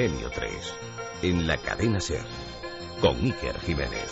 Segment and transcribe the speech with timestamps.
[0.00, 0.50] Milenio 3,
[1.24, 2.24] en la cadena Ser,
[3.02, 4.10] con Iker Jiménez.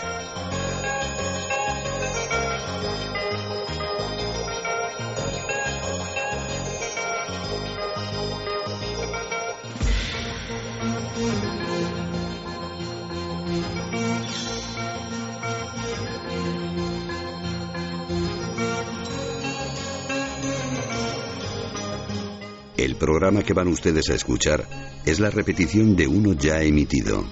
[22.77, 24.67] El programa que van ustedes a escuchar
[25.05, 27.25] es la repetición de uno ya emitido.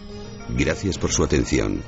[0.56, 1.82] Gracias por su atención.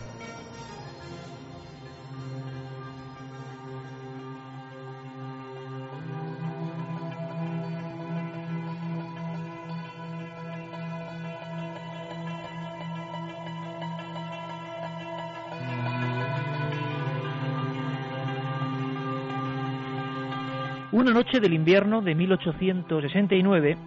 [20.90, 23.78] Una noche del invierno de 1869,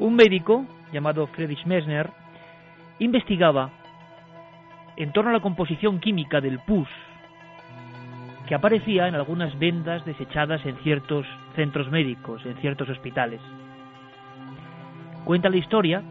[0.00, 2.10] un médico llamado Friedrich Messner
[2.98, 3.70] investigaba
[4.96, 6.88] en torno a la composición química del pus
[8.48, 13.40] que aparecía en algunas vendas desechadas en ciertos centros médicos, en ciertos hospitales.
[15.24, 16.02] Cuenta la historia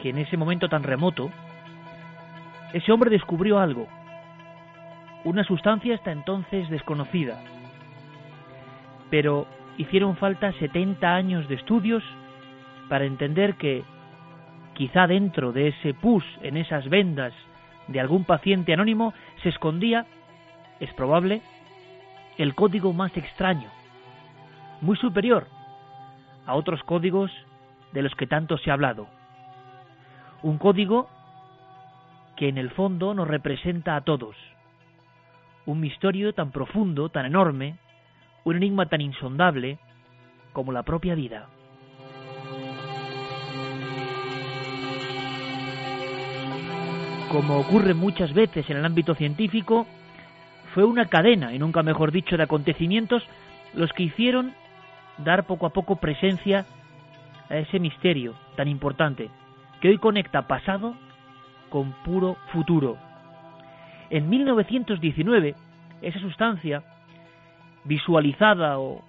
[0.00, 1.30] que en ese momento tan remoto,
[2.72, 3.88] ese hombre descubrió algo,
[5.24, 7.42] una sustancia hasta entonces desconocida,
[9.10, 9.46] pero
[9.78, 12.04] hicieron falta 70 años de estudios
[12.88, 13.82] para entender que
[14.74, 17.32] quizá dentro de ese pus, en esas vendas
[17.88, 20.06] de algún paciente anónimo, se escondía,
[20.80, 21.42] es probable,
[22.38, 23.68] el código más extraño,
[24.80, 25.46] muy superior
[26.46, 27.30] a otros códigos
[27.92, 29.06] de los que tanto se ha hablado.
[30.42, 31.08] Un código
[32.36, 34.36] que en el fondo nos representa a todos.
[35.66, 37.78] Un misterio tan profundo, tan enorme,
[38.44, 39.78] un enigma tan insondable
[40.52, 41.48] como la propia vida.
[47.34, 49.88] Como ocurre muchas veces en el ámbito científico,
[50.72, 53.24] fue una cadena, y nunca mejor dicho, de acontecimientos
[53.74, 54.54] los que hicieron
[55.18, 56.64] dar poco a poco presencia
[57.50, 59.30] a ese misterio tan importante,
[59.80, 60.94] que hoy conecta pasado
[61.70, 62.98] con puro futuro.
[64.10, 65.56] En 1919,
[66.02, 66.84] esa sustancia
[67.82, 69.02] visualizada o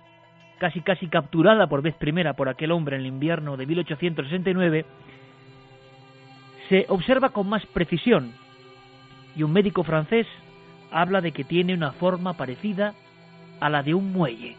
[0.58, 4.86] casi casi capturada por vez primera por aquel hombre en el invierno de 1869,
[6.70, 8.34] se observa con más precisión
[9.36, 10.28] y un médico francés
[10.92, 12.94] habla de que tiene una forma parecida
[13.60, 14.56] a la de un muelle.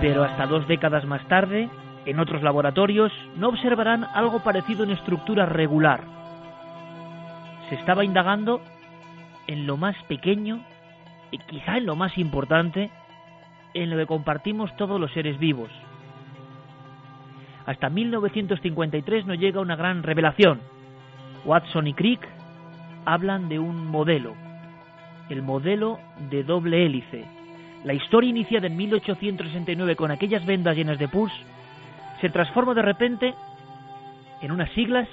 [0.00, 1.68] Pero hasta dos décadas más tarde,
[2.06, 6.04] en otros laboratorios, no observarán algo parecido en estructura regular,
[7.68, 8.62] se estaba indagando
[9.46, 10.60] en lo más pequeño
[11.30, 12.90] y quizá en lo más importante,
[13.74, 15.70] en lo que compartimos todos los seres vivos.
[17.66, 20.60] Hasta 1953 no llega una gran revelación.
[21.44, 22.26] Watson y Crick
[23.04, 24.34] hablan de un modelo,
[25.28, 25.98] el modelo
[26.30, 27.24] de doble hélice.
[27.84, 31.32] La historia iniciada en 1869 con aquellas vendas llenas de pus
[32.20, 33.34] se transforma de repente
[34.40, 35.08] en unas siglas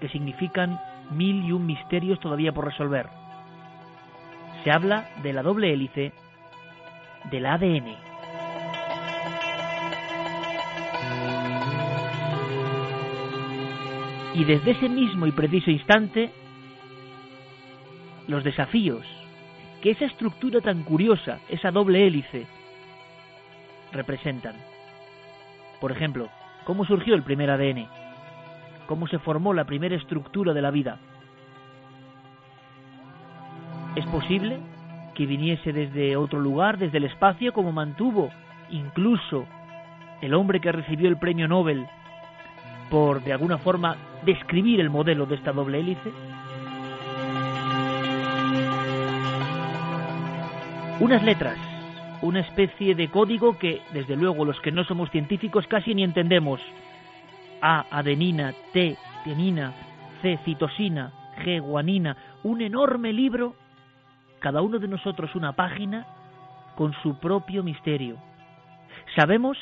[0.00, 0.78] que significan
[1.10, 3.06] mil y un misterios todavía por resolver.
[4.64, 6.12] Se habla de la doble hélice
[7.30, 7.94] del ADN.
[14.34, 16.30] Y desde ese mismo y preciso instante,
[18.28, 19.06] los desafíos
[19.82, 22.46] que esa estructura tan curiosa, esa doble hélice,
[23.92, 24.54] representan.
[25.80, 26.28] Por ejemplo,
[26.64, 27.88] ¿cómo surgió el primer ADN?
[28.86, 30.98] cómo se formó la primera estructura de la vida.
[33.96, 34.60] ¿Es posible
[35.26, 38.30] viniese desde otro lugar, desde el espacio, como mantuvo
[38.70, 39.46] incluso
[40.20, 41.86] el hombre que recibió el premio Nobel
[42.90, 46.12] por, de alguna forma, describir el modelo de esta doble hélice?
[51.00, 51.58] Unas letras,
[52.20, 56.60] una especie de código que, desde luego, los que no somos científicos casi ni entendemos,
[57.60, 59.72] a, adenina, T, tianina,
[60.20, 63.54] C, citosina, G, guanina, un enorme libro,
[64.42, 66.04] cada uno de nosotros una página
[66.76, 68.16] con su propio misterio.
[69.14, 69.56] Sabemos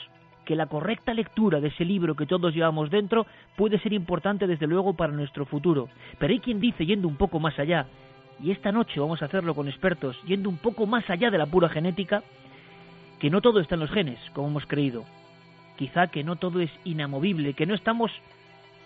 [0.47, 4.67] que la correcta lectura de ese libro que todos llevamos dentro puede ser importante desde
[4.67, 7.87] luego para nuestro futuro, pero hay quien dice, yendo un poco más allá,
[8.43, 11.47] y esta noche vamos a hacerlo con expertos, yendo un poco más allá de la
[11.47, 12.23] pura genética,
[13.21, 15.05] que no todo está en los genes, como hemos creído,
[15.77, 18.11] quizá que no todo es inamovible, que no estamos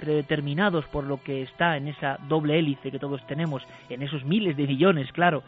[0.00, 4.56] predeterminados por lo que está en esa doble hélice que todos tenemos, en esos miles
[4.56, 5.44] de billones, claro,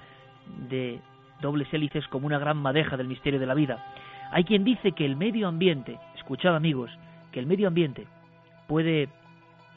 [0.68, 1.00] de
[1.40, 3.84] dobles hélices como una gran madeja del misterio de la vida.
[4.32, 6.90] Hay quien dice que el medio ambiente, escuchad amigos,
[7.32, 8.06] que el medio ambiente
[8.66, 9.08] puede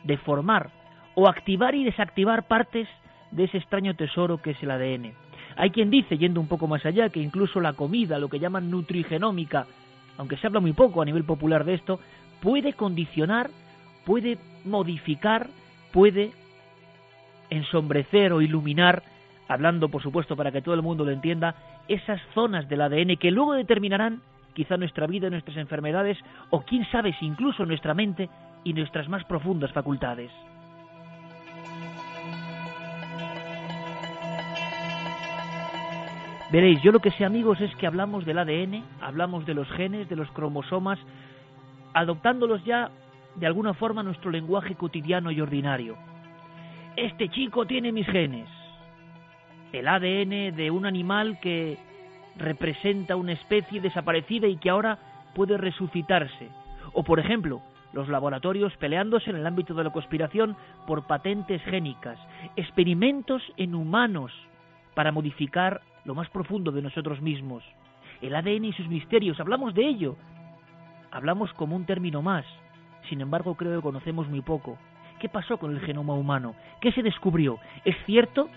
[0.03, 0.69] deformar
[1.15, 2.87] o activar y desactivar partes
[3.31, 5.13] de ese extraño tesoro que es el ADN.
[5.57, 8.71] Hay quien dice, yendo un poco más allá, que incluso la comida, lo que llaman
[8.71, 9.67] nutrigenómica,
[10.17, 11.99] aunque se habla muy poco a nivel popular de esto,
[12.41, 13.49] puede condicionar,
[14.05, 15.49] puede modificar,
[15.91, 16.31] puede
[17.49, 19.03] ensombrecer o iluminar,
[19.49, 21.55] hablando por supuesto para que todo el mundo lo entienda,
[21.89, 24.21] esas zonas del ADN que luego determinarán
[24.53, 26.17] quizá nuestra vida, nuestras enfermedades
[26.51, 28.29] o quién sabe si incluso nuestra mente
[28.63, 30.31] y nuestras más profundas facultades.
[36.51, 40.09] Veréis, yo lo que sé amigos es que hablamos del ADN, hablamos de los genes,
[40.09, 40.97] de los cromosomas,
[41.93, 42.89] adoptándolos ya
[43.35, 45.95] de alguna forma nuestro lenguaje cotidiano y ordinario.
[46.95, 48.58] Este chico tiene mis genes.
[49.71, 51.77] El ADN de un animal que
[52.37, 54.97] representa una especie desaparecida y que ahora
[55.35, 56.49] puede resucitarse.
[56.93, 57.61] O por ejemplo,
[57.93, 60.55] los laboratorios peleándose en el ámbito de la conspiración
[60.87, 62.17] por patentes génicas,
[62.55, 64.31] experimentos en humanos
[64.95, 67.63] para modificar lo más profundo de nosotros mismos.
[68.21, 70.15] El ADN y sus misterios, hablamos de ello.
[71.11, 72.45] Hablamos como un término más.
[73.07, 74.77] Sin embargo, creo que conocemos muy poco.
[75.19, 76.55] ¿Qué pasó con el genoma humano?
[76.81, 77.59] ¿Qué se descubrió?
[77.85, 78.49] ¿Es cierto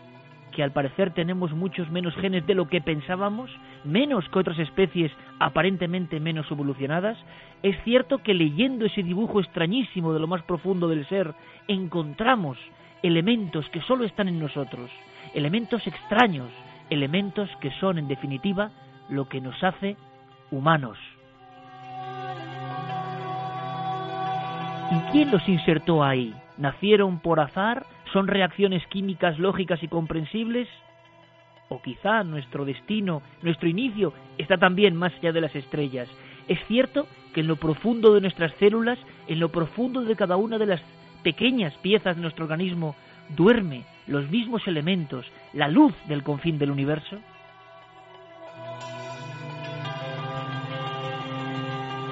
[0.52, 3.50] que al parecer tenemos muchos menos genes de lo que pensábamos,
[3.84, 5.10] menos que otras especies
[5.40, 7.18] aparentemente menos evolucionadas?
[7.62, 11.34] ¿Es cierto que leyendo ese dibujo extrañísimo de lo más profundo del ser,
[11.66, 12.58] encontramos
[13.02, 14.90] elementos que solo están en nosotros,
[15.34, 16.50] elementos extraños,
[16.90, 18.70] elementos que son, en definitiva,
[19.08, 19.96] lo que nos hace
[20.50, 20.98] humanos.
[24.90, 26.34] ¿Y quién los insertó ahí?
[26.58, 27.86] ¿Nacieron por azar?
[28.12, 30.68] ¿Son reacciones químicas lógicas y comprensibles?
[31.68, 36.08] ¿O quizá nuestro destino, nuestro inicio, está también más allá de las estrellas?
[36.46, 38.98] Es cierto que en lo profundo de nuestras células,
[39.28, 40.82] en lo profundo de cada una de las
[41.22, 42.94] pequeñas piezas de nuestro organismo,
[43.30, 45.24] duerme los mismos elementos,
[45.54, 47.16] la luz del confín del universo?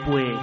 [0.07, 0.35] Pues,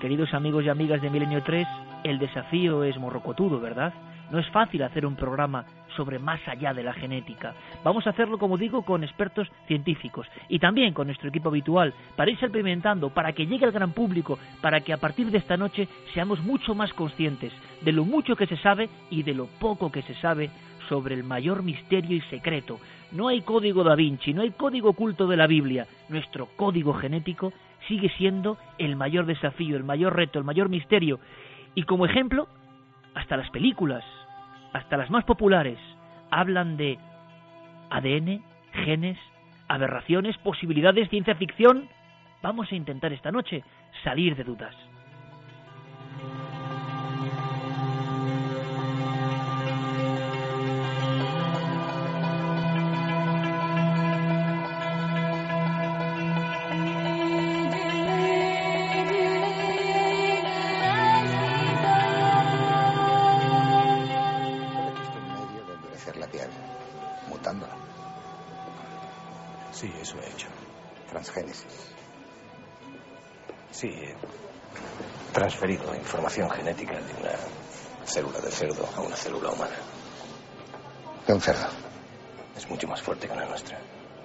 [0.00, 1.66] queridos amigos y amigas de Milenio 3,
[2.04, 3.92] el desafío es morrocotudo, ¿verdad?
[4.30, 5.64] No es fácil hacer un programa
[5.96, 7.54] sobre más allá de la genética.
[7.84, 12.30] Vamos a hacerlo, como digo, con expertos científicos y también con nuestro equipo habitual, para
[12.30, 15.88] ir experimentando, para que llegue al gran público, para que a partir de esta noche
[16.14, 20.02] seamos mucho más conscientes de lo mucho que se sabe y de lo poco que
[20.02, 20.50] se sabe
[20.88, 22.78] sobre el mayor misterio y secreto.
[23.12, 25.86] No hay código da Vinci, no hay código oculto de la Biblia.
[26.08, 27.52] Nuestro código genético
[27.88, 31.20] sigue siendo el mayor desafío, el mayor reto, el mayor misterio.
[31.74, 32.48] Y como ejemplo,
[33.14, 34.04] hasta las películas,
[34.72, 35.78] hasta las más populares,
[36.30, 36.98] hablan de
[37.90, 38.42] ADN,
[38.84, 39.18] genes,
[39.68, 41.88] aberraciones, posibilidades, ciencia ficción.
[42.42, 43.62] Vamos a intentar esta noche
[44.04, 44.74] salir de dudas.
[81.30, 81.68] De un cerdo.
[82.56, 83.78] Es mucho más fuerte que la nuestra.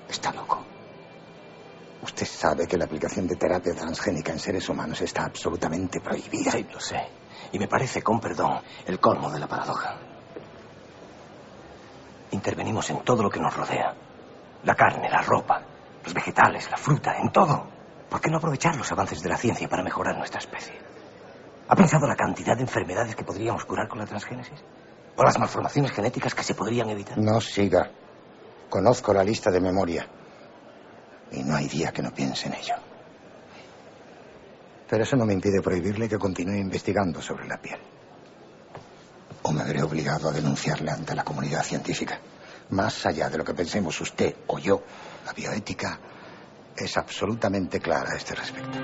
[0.09, 0.65] Está loco.
[2.01, 6.49] Usted sabe que la aplicación de terapia transgénica en seres humanos está absolutamente prohibida.
[6.49, 6.99] Sí, lo sé.
[7.51, 9.99] Y me parece, con perdón, el colmo de la paradoja.
[12.31, 13.93] Intervenimos en todo lo que nos rodea.
[14.63, 15.61] La carne, la ropa,
[16.03, 17.67] los vegetales, la fruta, en todo.
[18.09, 20.73] ¿Por qué no aprovechar los avances de la ciencia para mejorar nuestra especie?
[21.67, 24.59] ¿Ha pensado la cantidad de enfermedades que podríamos curar con la transgénesis?
[25.17, 27.17] ¿O las malformaciones genéticas que se podrían evitar?
[27.17, 27.89] No siga.
[28.69, 30.07] Conozco la lista de memoria.
[31.31, 32.75] Y no hay día que no piense en ello.
[34.89, 37.79] Pero eso no me impide prohibirle que continúe investigando sobre la piel.
[39.43, 42.19] O me veré obligado a denunciarle ante la comunidad científica.
[42.69, 44.83] Más allá de lo que pensemos usted o yo,
[45.25, 45.99] la bioética
[46.75, 48.79] es absolutamente clara a este respecto.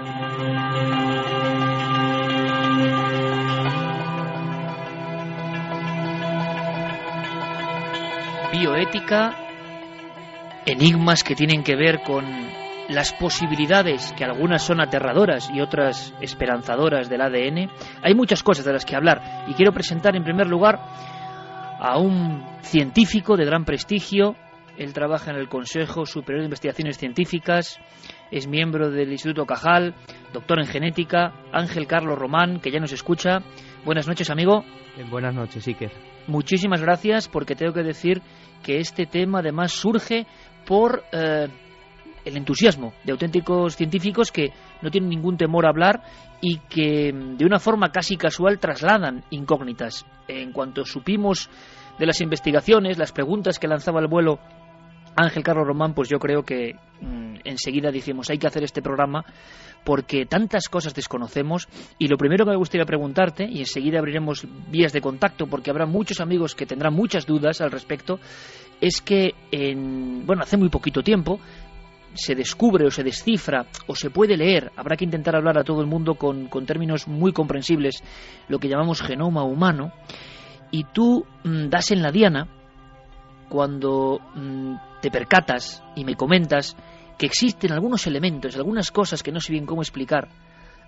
[8.51, 9.35] Bioética,
[10.65, 12.25] enigmas que tienen que ver con
[12.89, 17.69] las posibilidades, que algunas son aterradoras y otras esperanzadoras del ADN.
[18.03, 20.79] Hay muchas cosas de las que hablar y quiero presentar en primer lugar
[21.79, 24.35] a un científico de gran prestigio,
[24.77, 27.79] Él trabaja en el Consejo Superior de Investigaciones Científicas,
[28.29, 29.95] es miembro del Instituto Cajal,
[30.31, 33.39] doctor en genética, Ángel Carlos Román, que ya nos escucha.
[33.83, 34.63] Buenas noches, amigo.
[34.97, 35.91] Eh, buenas noches, Iker.
[36.27, 38.21] Muchísimas gracias porque tengo que decir
[38.61, 40.27] que este tema además surge
[40.67, 41.47] por eh,
[42.23, 44.51] el entusiasmo de auténticos científicos que
[44.83, 46.03] no tienen ningún temor a hablar
[46.41, 50.05] y que mm, de una forma casi casual trasladan incógnitas.
[50.27, 51.49] En cuanto supimos
[51.97, 54.39] de las investigaciones, las preguntas que lanzaba el vuelo
[55.15, 59.25] Ángel Carlos Román, pues yo creo que mm, enseguida dijimos hay que hacer este programa
[59.83, 64.93] porque tantas cosas desconocemos y lo primero que me gustaría preguntarte y enseguida abriremos vías
[64.93, 68.19] de contacto porque habrá muchos amigos que tendrán muchas dudas al respecto
[68.79, 71.39] es que en bueno hace muy poquito tiempo
[72.13, 75.81] se descubre o se descifra o se puede leer, habrá que intentar hablar a todo
[75.81, 78.03] el mundo con, con términos muy comprensibles,
[78.49, 79.93] lo que llamamos genoma humano,
[80.71, 82.47] y tú mm, das en la diana
[83.49, 86.75] cuando mm, te percatas y me comentas
[87.21, 90.27] que existen algunos elementos, algunas cosas que no sé bien cómo explicar.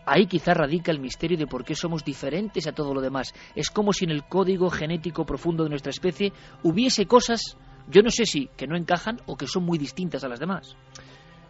[0.03, 3.35] Ahí quizá radica el misterio de por qué somos diferentes a todo lo demás.
[3.53, 7.55] Es como si en el código genético profundo de nuestra especie hubiese cosas,
[7.87, 10.75] yo no sé si, que no encajan o que son muy distintas a las demás.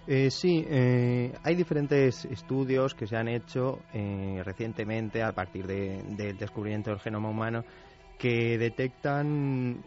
[0.06, 6.38] Eh, sí, eh, hay diferentes estudios que se han hecho eh, recientemente a partir del
[6.38, 7.64] descubrimiento del genoma humano
[8.20, 9.82] que detectan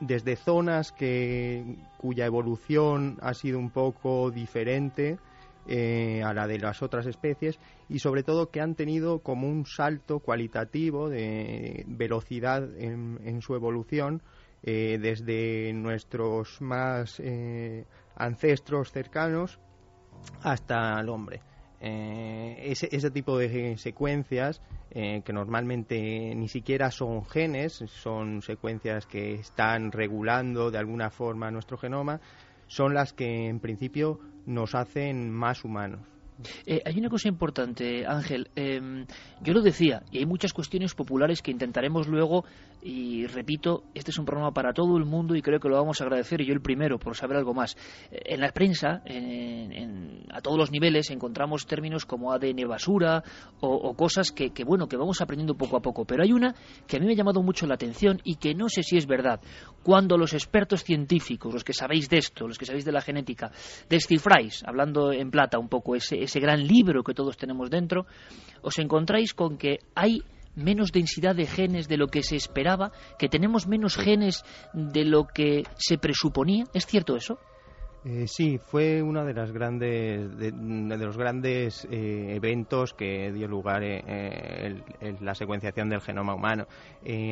[0.00, 5.18] desde zonas que, cuya evolución ha sido un poco diferente
[5.68, 10.18] a la de las otras especies y sobre todo que han tenido como un salto
[10.18, 14.20] cualitativo de velocidad en su evolución
[14.62, 17.22] desde nuestros más
[18.16, 19.60] ancestros cercanos
[20.42, 21.40] hasta el hombre.
[21.82, 24.60] Eh, ese, tipo de secuencias
[24.90, 31.50] eh, que normalmente ni siquiera son genes, son secuencias que están regulando de alguna forma
[31.50, 32.20] nuestro genoma,
[32.66, 36.00] son las que en principio nos hacen más humanos.
[36.66, 38.50] Eh, hay una cosa importante, Ángel.
[38.56, 39.06] Em,
[39.42, 42.44] yo lo decía, y hay muchas cuestiones populares que intentaremos luego,
[42.82, 46.00] y repito, este es un programa para todo el mundo y creo que lo vamos
[46.00, 47.76] a agradecer, y yo el primero, por saber algo más.
[48.10, 49.02] Eh, en la prensa,
[50.32, 53.22] a todos los niveles, encontramos términos como ADN basura
[53.60, 56.04] o, cosas que, bueno, que vamos aprendiendo poco a poco.
[56.04, 56.54] Pero hay una
[56.86, 59.06] que a mí me ha llamado mucho la atención y que no sé si es
[59.06, 59.40] verdad.
[59.82, 63.50] Cuando los expertos científicos, los que sabéis de esto, los que sabéis de la genética,
[63.88, 68.06] descifráis, hablando en plata un poco, ese ese gran libro que todos tenemos dentro,
[68.62, 70.22] os encontráis con que hay
[70.54, 75.26] menos densidad de genes de lo que se esperaba, que tenemos menos genes de lo
[75.26, 76.64] que se presuponía.
[76.74, 77.38] ¿Es cierto eso?
[78.02, 83.82] Eh, sí, fue uno de, las grandes, de, los grandes eh, eventos que dio lugar
[83.82, 86.66] en eh, la secuenciación del genoma humano.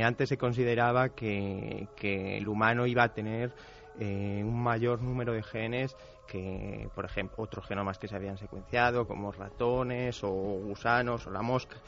[0.05, 3.53] antes se consideraba que, que, el humano iba a tener
[3.99, 5.97] un mayor número de genes
[6.29, 11.43] que, por ejemplo, otros genomas que se habían secuenciado, como ratones o gusanos o la
[11.43, 11.79] mosca.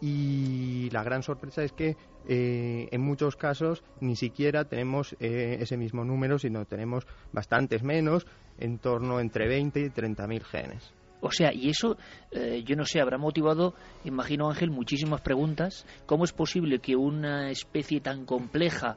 [0.00, 1.96] Y la gran sorpresa es que
[2.28, 8.26] eh, en muchos casos ni siquiera tenemos eh, ese mismo número, sino tenemos bastantes menos,
[8.58, 10.92] en torno entre 20 y 30 mil genes.
[11.20, 11.96] O sea, y eso,
[12.32, 13.74] eh, yo no sé, habrá motivado,
[14.04, 15.86] imagino Ángel, muchísimas preguntas.
[16.06, 18.96] ¿Cómo es posible que una especie tan compleja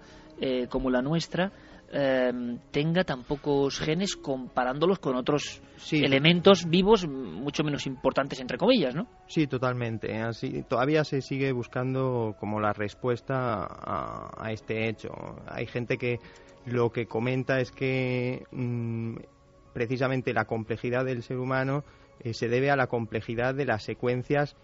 [0.70, 1.52] como la nuestra
[1.90, 8.94] Em, tenga tan pocos genes comparándolos con otros elementos vivos mucho menos importantes entre comillas,
[8.94, 9.08] ¿no?
[9.28, 10.20] Sí, totalmente.
[10.22, 15.10] Así todavía se sigue buscando como la respuesta a, este hecho.
[15.48, 16.20] Hay gente que
[16.66, 19.16] lo que comenta es que mm,
[19.72, 21.86] precisamente la complejidad del ser humano
[22.20, 24.58] eh, se debe a la complejidad de las secuencias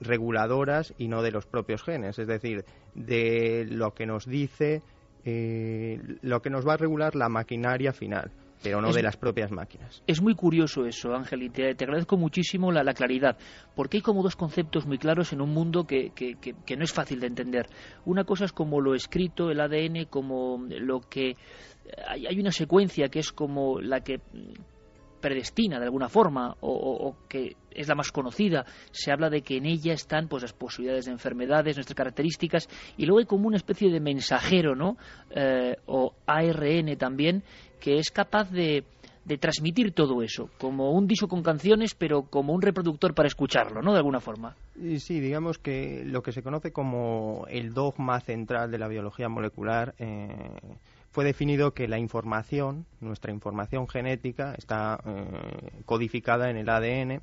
[0.00, 4.80] reguladoras y no de los propios genes, es decir, de lo que nos dice
[5.24, 8.30] eh, lo que nos va a regular la maquinaria final
[8.62, 10.02] pero no de las propias máquinas.
[10.06, 13.38] Es muy curioso eso, Ángel, y te, agradezco muchísimo la, claridad,
[13.74, 17.20] porque hay como dos conceptos muy claros en un mundo que, que, no es fácil
[17.20, 17.66] de entender.
[18.04, 21.36] Una cosa es como lo escrito, el ADN, como lo que...
[22.06, 24.20] Hay, hay una secuencia que es como la que
[25.20, 28.64] predestina de alguna forma o, que es la más conocida.
[28.90, 33.06] Se habla de que en ella están pues las posibilidades de enfermedades, nuestras características y
[33.06, 34.96] luego hay como una especie de mensajero, ¿no?
[35.30, 37.44] Eh, o ARN también
[37.78, 38.84] que es capaz de,
[39.24, 43.82] de transmitir todo eso, como un disco con canciones, pero como un reproductor para escucharlo,
[43.82, 43.92] ¿no?
[43.92, 44.56] De alguna forma.
[44.98, 49.94] Sí, digamos que lo que se conoce como el dogma central de la biología molecular
[49.98, 50.58] eh,
[51.10, 57.22] fue definido que la información, nuestra información genética, está eh, codificada en el ADN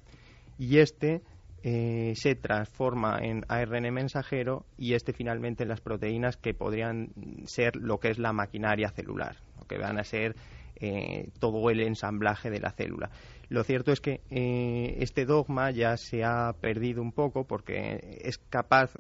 [0.58, 1.22] y este
[1.64, 7.10] eh, se transforma en ARN mensajero y este finalmente en las proteínas que podrían
[7.46, 10.36] ser lo que es la maquinaria celular, lo que van a ser
[10.76, 13.10] eh, todo el ensamblaje de la célula.
[13.50, 18.38] Lo cierto es que eh, este dogma ya se ha perdido un poco porque es
[18.38, 18.94] capaz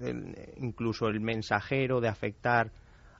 [0.57, 2.71] incluso el mensajero de afectar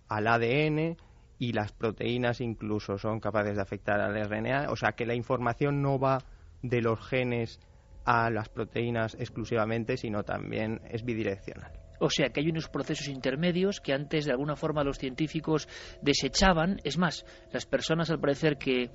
[0.10, 0.98] al ADN
[1.39, 5.82] y las proteínas incluso son capaces de afectar al RNA, o sea que la información
[5.82, 6.20] no va
[6.62, 7.60] de los genes
[8.06, 11.72] a las proteínas exclusivamente, sino también es bidireccional.
[12.00, 15.67] O sea que hay unos procesos intermedios que antes de alguna forma los científicos
[16.01, 16.79] desechaban.
[16.84, 18.91] Es más, las personas al parecer que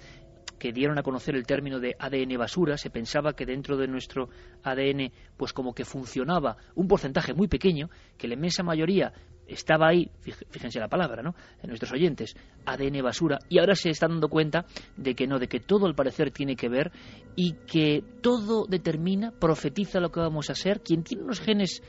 [0.62, 4.28] que dieron a conocer el término de ADN basura, se pensaba que dentro de nuestro
[4.62, 9.12] ADN pues como que funcionaba un porcentaje muy pequeño, que la inmensa mayoría
[9.54, 10.10] estaba ahí,
[10.50, 11.34] fíjense la palabra, ¿no?
[11.62, 14.64] En nuestros oyentes, ADN basura, y ahora se están dando cuenta
[14.96, 16.92] de que no, de que todo al parecer tiene que ver
[17.36, 20.80] y que todo determina, profetiza lo que vamos a ser.
[20.80, 21.82] Quien tiene unos genes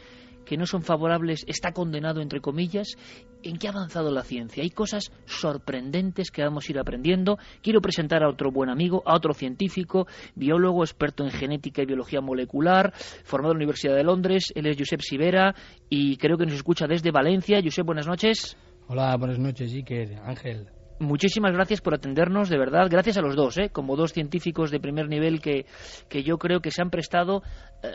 [0.45, 2.95] que no son favorables está condenado, entre comillas.
[3.43, 4.63] ¿En qué ha avanzado la ciencia?
[4.63, 7.37] Hay cosas sorprendentes que vamos a ir aprendiendo.
[7.61, 12.21] Quiero presentar a otro buen amigo, a otro científico, biólogo, experto en genética y biología
[12.21, 14.51] molecular, formado en la Universidad de Londres.
[14.55, 15.53] Él es Josep Sivera
[15.89, 17.59] y creo que nos escucha desde Valencia.
[17.63, 18.57] Josep, buenas noches.
[18.87, 20.67] Hola, buenas noches, Iker, Ángel.
[20.99, 22.87] Muchísimas gracias por atendernos, de verdad.
[22.89, 23.69] Gracias a los dos, ¿eh?
[23.69, 25.65] como dos científicos de primer nivel que,
[26.07, 27.41] que yo creo que se han prestado
[27.83, 27.89] eh,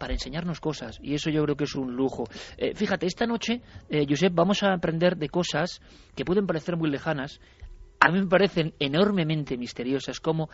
[0.00, 2.24] para enseñarnos cosas y eso yo creo que es un lujo.
[2.56, 5.82] Eh, fíjate, esta noche, eh, Josep, vamos a aprender de cosas
[6.16, 7.38] que pueden parecer muy lejanas,
[8.00, 10.48] a mí me parecen enormemente misteriosas, como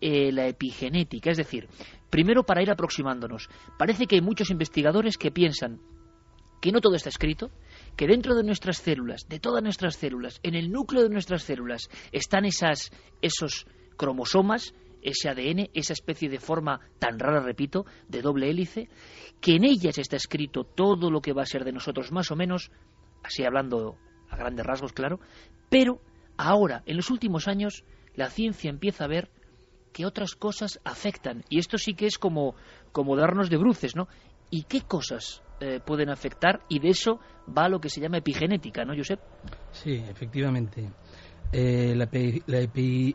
[0.00, 1.30] eh, la epigenética.
[1.30, 1.68] Es decir,
[2.08, 5.78] primero para ir aproximándonos, parece que hay muchos investigadores que piensan
[6.62, 7.50] que no todo está escrito,
[7.96, 11.88] que dentro de nuestras células, de todas nuestras células, en el núcleo de nuestras células,
[12.12, 18.50] están esas, esos cromosomas ese ADN, esa especie de forma tan rara, repito, de doble
[18.50, 18.88] hélice,
[19.40, 22.36] que en ellas está escrito todo lo que va a ser de nosotros más o
[22.36, 22.70] menos,
[23.22, 23.96] así hablando
[24.28, 25.20] a grandes rasgos, claro,
[25.68, 26.00] pero
[26.36, 29.30] ahora, en los últimos años, la ciencia empieza a ver
[29.92, 32.54] que otras cosas afectan, y esto sí que es como,
[32.92, 34.08] como darnos de bruces, ¿no?
[34.50, 36.60] ¿Y qué cosas eh, pueden afectar?
[36.68, 37.20] Y de eso
[37.56, 39.20] va lo que se llama epigenética, ¿no, Josep?
[39.72, 40.90] Sí, efectivamente.
[41.52, 42.08] Eh, la,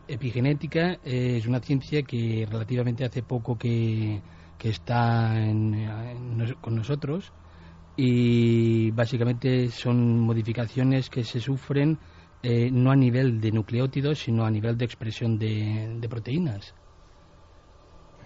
[0.07, 4.21] epigenética es una ciencia que relativamente hace poco que,
[4.61, 5.35] está
[6.59, 7.31] con nosotros
[7.95, 11.99] y básicamente son modificaciones que se sufren
[12.41, 16.73] eh, no a nivel de nucleótidos, sino a nivel de expresión de, proteínas.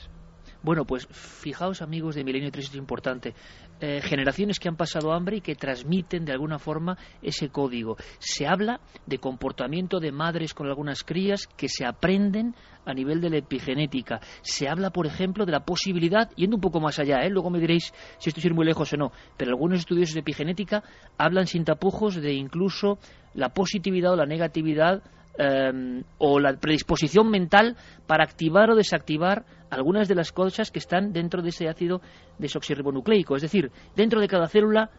[0.61, 3.33] Bueno, pues fijaos amigos de Milenio 3 es importante.
[3.79, 7.95] Eh, generaciones que han pasado hambre y que transmiten de alguna forma ese código.
[8.19, 13.29] Se habla de comportamiento de madres con algunas crías que se aprenden a nivel de
[13.29, 14.19] la epigenética.
[14.41, 17.29] Se habla, por ejemplo, de la posibilidad, yendo un poco más allá, ¿eh?
[17.29, 20.19] luego me diréis si esto es ir muy lejos o no, pero algunos estudios de
[20.19, 20.83] epigenética
[21.17, 22.99] hablan sin tapujos de incluso
[23.33, 25.03] la positividad o la negatividad
[25.41, 31.13] Em, o la predisposición mental para activar o desactivar algunas de las cosas que están
[31.13, 32.01] dentro de ese ácido
[32.39, 33.37] desoxirribonucleico.
[33.37, 34.89] Es decir, dentro de cada célula,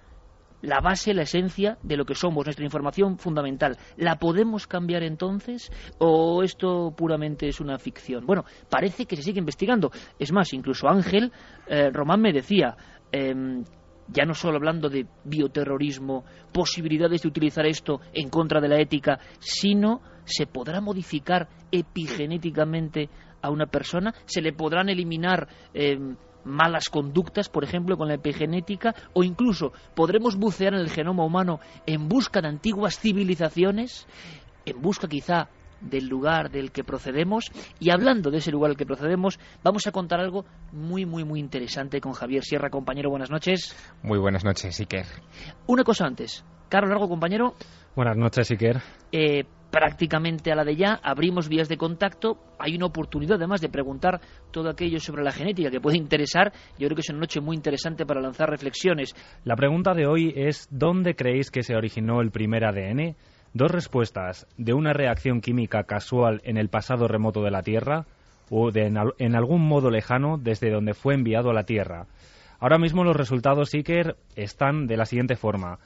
[0.63, 3.77] la base, la esencia de lo que somos, nuestra información fundamental.
[3.99, 8.25] ¿La podemos cambiar entonces o esto puramente es una ficción?
[8.25, 9.91] Bueno, parece que se sigue investigando.
[10.19, 11.33] Es más, incluso Ángel
[11.67, 12.79] eh, Román me decía,
[13.13, 13.63] em,
[14.09, 19.19] ya no solo hablando de bioterrorismo, posibilidades de utilizar esto en contra de la ética,
[19.39, 20.01] sino
[20.31, 23.09] se podrá modificar epigenéticamente
[23.43, 25.99] a una persona, se le podrán eliminar eh,
[26.45, 31.61] malas conductas, por ejemplo, con la epigenética, o incluso podremos bucear en el genoma humano
[31.87, 34.07] en busca de antiguas civilizaciones,
[34.65, 35.49] en busca quizá
[35.81, 37.51] del lugar del que procedemos.
[37.79, 41.41] Y hablando de ese lugar del que procedemos, vamos a contar algo muy, muy, muy
[41.41, 43.11] interesante con Javier Sierra, compañero.
[43.11, 43.75] Buenas noches.
[44.03, 45.07] Muy buenas noches, Iker.
[45.67, 46.45] Una cosa antes.
[46.69, 47.55] Carlos Largo, compañero.
[47.97, 48.81] Buenas noches, Iker.
[49.11, 53.69] Eh, prácticamente a la de ya, abrimos vías de contacto, hay una oportunidad además de
[53.69, 57.41] preguntar todo aquello sobre la genética que puede interesar, yo creo que es una noche
[57.41, 59.15] muy interesante para lanzar reflexiones.
[59.45, 63.17] La pregunta de hoy es ¿dónde creéis que se originó el primer ADN?
[63.53, 68.07] Dos respuestas, de una reacción química casual en el pasado remoto de la Tierra
[68.49, 72.07] o de en, algún modo lejano desde donde fue enviado a la Tierra.
[72.59, 75.79] Ahora mismo los resultados Iker están de la siguiente forma.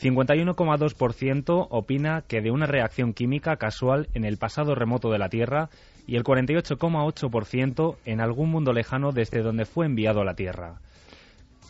[0.00, 5.68] 51,2% opina que de una reacción química casual en el pasado remoto de la Tierra
[6.06, 10.80] y el 48,8% en algún mundo lejano desde donde fue enviado a la Tierra.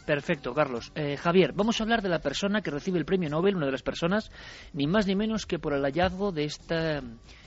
[0.06, 0.90] Perfecto, Carlos.
[0.96, 3.72] Eh, Javier, vamos a hablar de la persona que recibe el premio Nobel, una de
[3.72, 4.30] las personas,
[4.72, 7.00] ni más ni menos que por el hallazgo de esta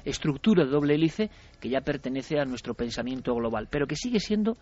[0.06, 4.56] estructura de doble hélice que ya pertenece a nuestro pensamiento global, pero que sigue siendo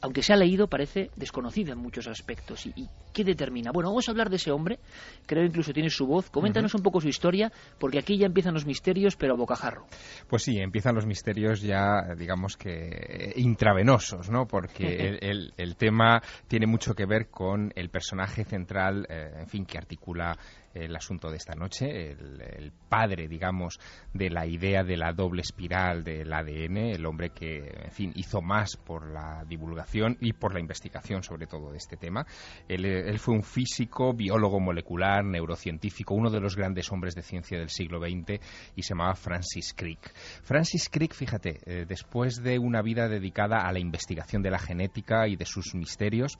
[0.00, 2.66] aunque se ha leído, parece desconocida en muchos aspectos.
[2.66, 3.70] ¿Y, qué determina?
[3.72, 4.78] Bueno, vamos a hablar de ese hombre,
[5.26, 6.30] creo incluso tiene su voz.
[6.30, 9.86] Coméntanos un poco su historia, porque aquí ya empiezan los misterios, pero a bocajarro.
[10.28, 14.46] Pues sí, empiezan los misterios ya, digamos que intravenosos, ¿no?
[14.46, 19.78] Porque el, tema tiene mucho que ver con el personaje central, eh, en fin, que
[19.78, 20.36] articula
[20.74, 23.78] el asunto de esta noche, el, padre, digamos,
[24.12, 28.40] de la idea de la doble espiral del ADN, el hombre que, en fin, hizo
[28.42, 32.26] más por la divulgación y por la investigación, sobre todo, de este tema.
[32.68, 37.70] Él, fue un físico, biólogo molecular, neurocientífico, uno de los grandes hombres de ciencia del
[37.70, 38.40] siglo XX
[38.76, 40.14] y se llamaba Francis Crick.
[40.42, 45.28] Francis Crick, fíjate, eh, después de una vida dedicada a la investigación de la genética
[45.28, 46.38] y de sus misterios,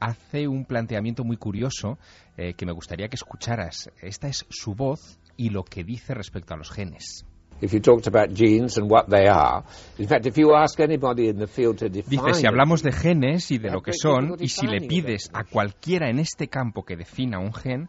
[0.00, 1.98] hace un planteamiento muy curioso
[2.36, 3.90] eh, que me gustaría que escucharas.
[4.00, 7.24] Esta es su voz y lo que dice respecto a los genes.
[11.88, 15.44] Dice, si hablamos de genes y de lo que son, y si le pides a
[15.44, 17.88] cualquiera en este campo que defina un gen,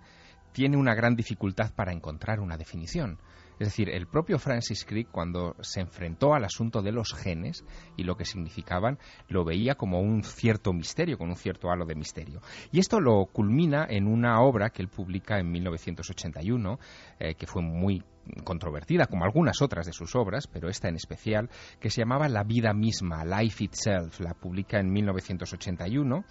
[0.53, 3.19] tiene una gran dificultad para encontrar una definición.
[3.59, 7.65] Es decir, el propio Francis Crick, cuando se enfrentó al asunto de los genes
[7.95, 11.95] y lo que significaban, lo veía como un cierto misterio, con un cierto halo de
[11.95, 12.41] misterio.
[12.71, 16.79] Y esto lo culmina en una obra que él publica en 1981,
[17.19, 18.03] eh, que fue muy
[18.43, 22.43] controvertida, como algunas otras de sus obras, pero esta en especial, que se llamaba La
[22.43, 26.23] vida misma, Life Itself, la publica en 1981,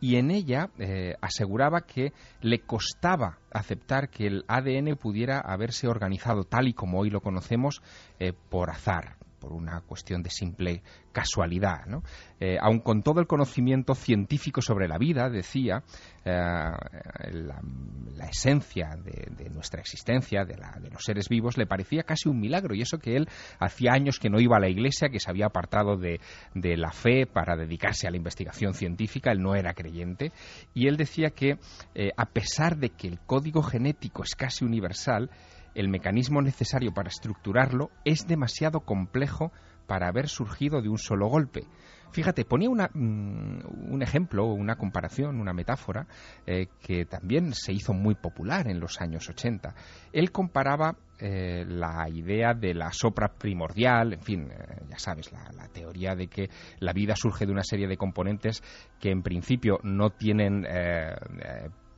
[0.00, 6.44] y en ella eh, aseguraba que le costaba aceptar que el ADN pudiera haberse organizado
[6.44, 7.82] tal y como hoy lo conocemos
[8.18, 10.82] eh, por azar, por una cuestión de simple
[11.12, 11.86] casualidad.
[11.86, 12.02] ¿no?
[12.40, 15.84] Eh, aun con todo el conocimiento científico sobre la vida, decía,
[16.24, 20.56] eh, la, esencia de, nuestra existencia, de,
[20.90, 22.74] los seres vivos, le parecía casi un milagro.
[22.74, 23.28] Y eso que él
[23.60, 26.18] hacía años que no iba a la iglesia, que se había apartado de,
[26.54, 30.32] la fe para dedicarse a la investigación científica, él no era creyente.
[30.74, 31.58] Y él decía que,
[31.94, 35.30] eh, a pesar de que el código genético es casi universal,
[35.76, 39.52] el mecanismo necesario para estructurarlo es demasiado complejo
[39.86, 41.64] para haber surgido de un solo golpe.
[42.12, 46.06] Fíjate, ponía mm, un ejemplo, una comparación, una metáfora
[46.46, 49.74] eh, que también se hizo muy popular en los años 80.
[50.12, 55.50] Él comparaba eh, la idea de la sopra primordial, en fin, eh, ya sabes, la,
[55.54, 58.62] la, teoría de que la vida surge de una serie de componentes
[58.98, 60.64] que en principio no tienen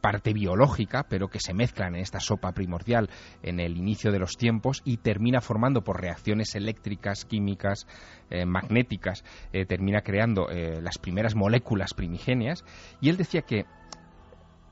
[0.00, 3.10] parte biológica, pero que se mezclan en esta sopa primordial
[3.42, 7.86] en el inicio de los tiempos y termina formando por reacciones eléctricas, químicas,
[8.30, 12.64] eh, magnéticas, eh, termina creando eh, las primeras moléculas primigenias.
[13.00, 13.64] Y él decía que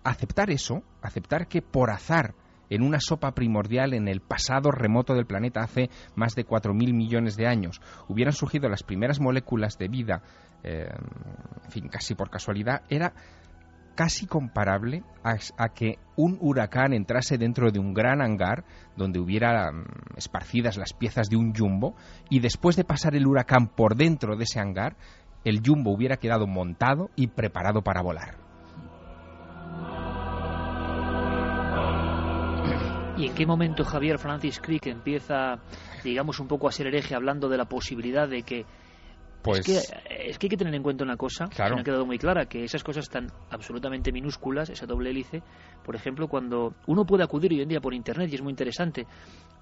[0.04, 2.34] aceptar eso, aceptar que por azar
[2.68, 7.36] en una sopa primordial en el pasado remoto del planeta hace más de 4.000 millones
[7.36, 10.22] de años hubieran surgido las primeras moléculas de vida,
[10.64, 13.14] en fin, casi por casualidad, era
[13.96, 19.84] casi comparable a, que un huracán entrase dentro de un gran hangar donde hubiera mm,
[20.16, 21.96] esparcidas las piezas de un jumbo
[22.30, 24.96] y después de pasar el huracán por dentro de ese hangar,
[25.44, 28.36] el jumbo hubiera quedado montado y preparado para volar.
[33.16, 35.58] ¿Y en qué momento Javier Francis Crick empieza,
[36.04, 38.66] digamos, un poco a ser hereje hablando de la posibilidad de que
[39.54, 41.84] es, que, pues es que hay que tener en cuenta una cosa que me ha
[41.84, 45.42] quedado muy clara, que esas cosas están absolutamente minúsculas, esa doble hélice,
[45.84, 49.06] por ejemplo, cuando uno puede acudir hoy en día por Internet, y es muy interesante,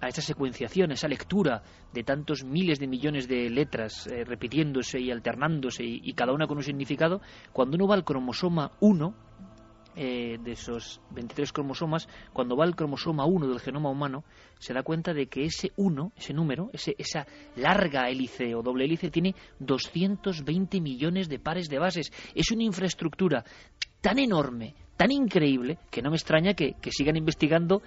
[0.00, 5.10] a esa secuenciación, esa lectura de tantos miles de millones de letras eh, repitiéndose y
[5.10, 7.20] alternándose y, y, cada una con un significado,
[7.52, 9.14] cuando uno va al cromosoma 1,
[9.96, 14.24] eh, de esos 23 cromosomas, cuando va al cromosoma 1 del genoma humano,
[14.58, 17.26] se da cuenta de que ese 1, ese número, ese, esa
[17.56, 22.12] larga hélice o doble hélice, tiene 220 millones de pares de bases.
[22.34, 23.44] Es una infraestructura
[24.00, 27.82] tan enorme, tan increíble, que no me extraña que, que sigan investigando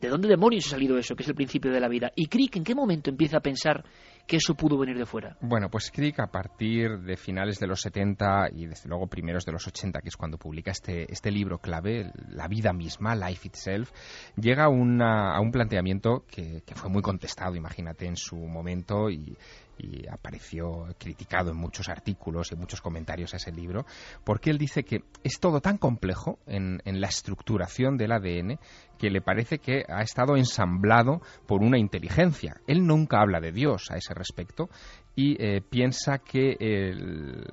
[0.00, 2.10] ¿De dónde demonios ha salido eso, que es el principio de la vida?
[2.16, 3.84] ¿Y Crick en qué momento empieza a pensar
[4.26, 5.36] que eso pudo venir de fuera?
[5.40, 9.52] Bueno, pues Crick a partir de finales de los 70 y desde luego primeros de
[9.52, 13.90] los 80, que es cuando publica este, este libro clave, La vida misma, Life Itself,
[14.36, 19.36] llega a, a un planteamiento que, que, fue muy contestado, imagínate, en su momento y,
[19.82, 23.86] y apareció criticado en muchos artículos y muchos comentarios a ese libro,
[24.24, 28.58] porque él dice que es todo tan complejo en, en, la estructuración del ADN
[28.98, 32.60] que le parece que ha estado ensamblado por una inteligencia.
[32.66, 34.68] Él nunca habla de Dios a ese respecto
[35.16, 37.44] y eh, piensa que el,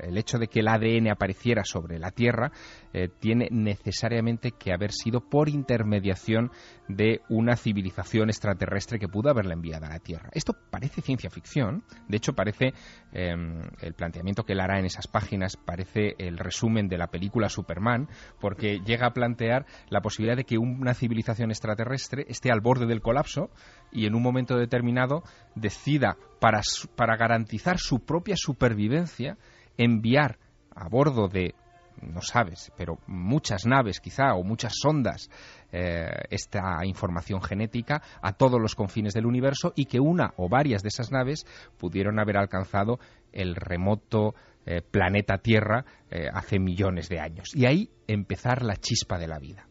[0.00, 2.50] el, hecho de que el ADN apareciera sobre la Tierra
[2.92, 6.50] eh, tiene necesariamente que haber sido por intermediación
[6.88, 10.30] de una civilización extraterrestre que pudo haberla enviado a la Tierra.
[10.32, 12.72] Esto parece ciencia ficción, de hecho parece
[13.12, 13.34] eh,
[13.80, 18.08] el planteamiento que él hará en esas páginas parece el resumen de la película Superman,
[18.40, 23.02] porque llega a plantear la posibilidad de que una civilización extraterrestre esté al borde del
[23.02, 23.50] colapso
[23.92, 25.22] y en un momento determinado
[25.54, 26.62] decida para,
[26.96, 29.36] para garantizar su propia supervivencia
[29.76, 30.38] enviar
[30.74, 31.54] a bordo de
[32.02, 35.28] no sabes, pero muchas naves quizá o muchas sondas
[35.70, 40.82] eh, esta información genética a todos los confines del universo y que una o varias
[40.82, 41.44] de esas naves
[41.78, 42.98] pudieron haber alcanzado
[43.32, 44.34] el remoto
[44.66, 47.54] eh, planeta Tierra eh, hace millones de años.
[47.54, 49.66] Y ahí empezar la chispa de la vida.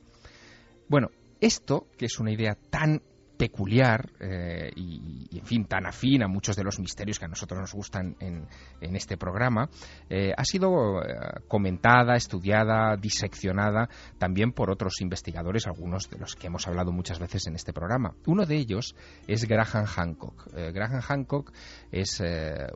[0.87, 1.09] Bueno,
[1.41, 3.01] esto, que es una idea tan
[3.39, 7.61] peculiar eh, y, en fin, tan afín a muchos de los misterios que a nosotros
[7.61, 8.45] nos gustan en,
[8.81, 9.69] en este programa,
[10.09, 11.05] eh, ha sido eh,
[11.47, 17.47] comentada, estudiada, diseccionada también por otros investigadores, algunos de los que hemos hablado muchas veces
[17.47, 18.13] en este programa.
[18.25, 18.93] Uno de ellos
[19.25, 20.51] es Graham Hancock.
[20.73, 21.53] Graham Hancock
[21.93, 22.21] es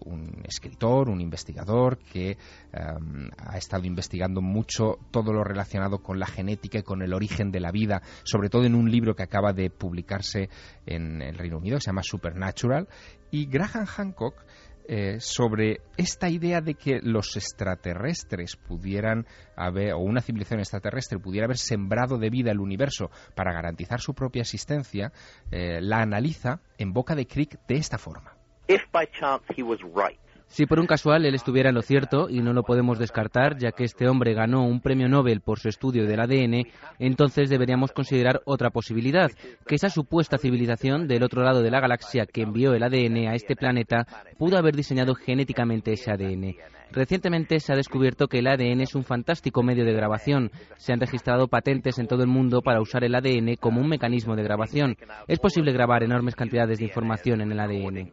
[0.05, 2.37] un escritor, un investigador que
[2.71, 7.59] ha estado investigando mucho todo lo relacionado con la genética y con el origen de
[7.59, 10.49] la vida, sobre todo en un libro que acaba de publicarse
[10.85, 12.87] en el Reino Unido, que se llama Supernatural,
[13.31, 14.35] y Graham Hancock
[14.85, 21.45] eh, sobre esta idea de que los extraterrestres pudieran haber, o una civilización extraterrestre pudiera
[21.45, 25.13] haber sembrado de vida el universo para garantizar su propia existencia,
[25.51, 28.35] eh, la analiza en boca de Crick de esta forma.
[28.67, 32.29] If by chance he was right, si por un casual él estuviera en lo cierto,
[32.29, 35.69] y no lo podemos descartar, ya que este hombre ganó un premio Nobel por su
[35.69, 36.67] estudio del ADN,
[36.99, 39.31] entonces deberíamos considerar otra posibilidad,
[39.65, 43.35] que esa supuesta civilización del otro lado de la galaxia que envió el ADN a
[43.35, 44.05] este planeta
[44.37, 46.55] pudo haber diseñado genéticamente ese ADN.
[46.93, 50.51] Recientemente se ha descubierto que el ADN es un fantástico medio de grabación.
[50.77, 54.35] Se han registrado patentes en todo el mundo para usar el ADN como un mecanismo
[54.35, 54.95] de grabación.
[55.27, 58.11] Es posible grabar enormes cantidades de información en el ADN.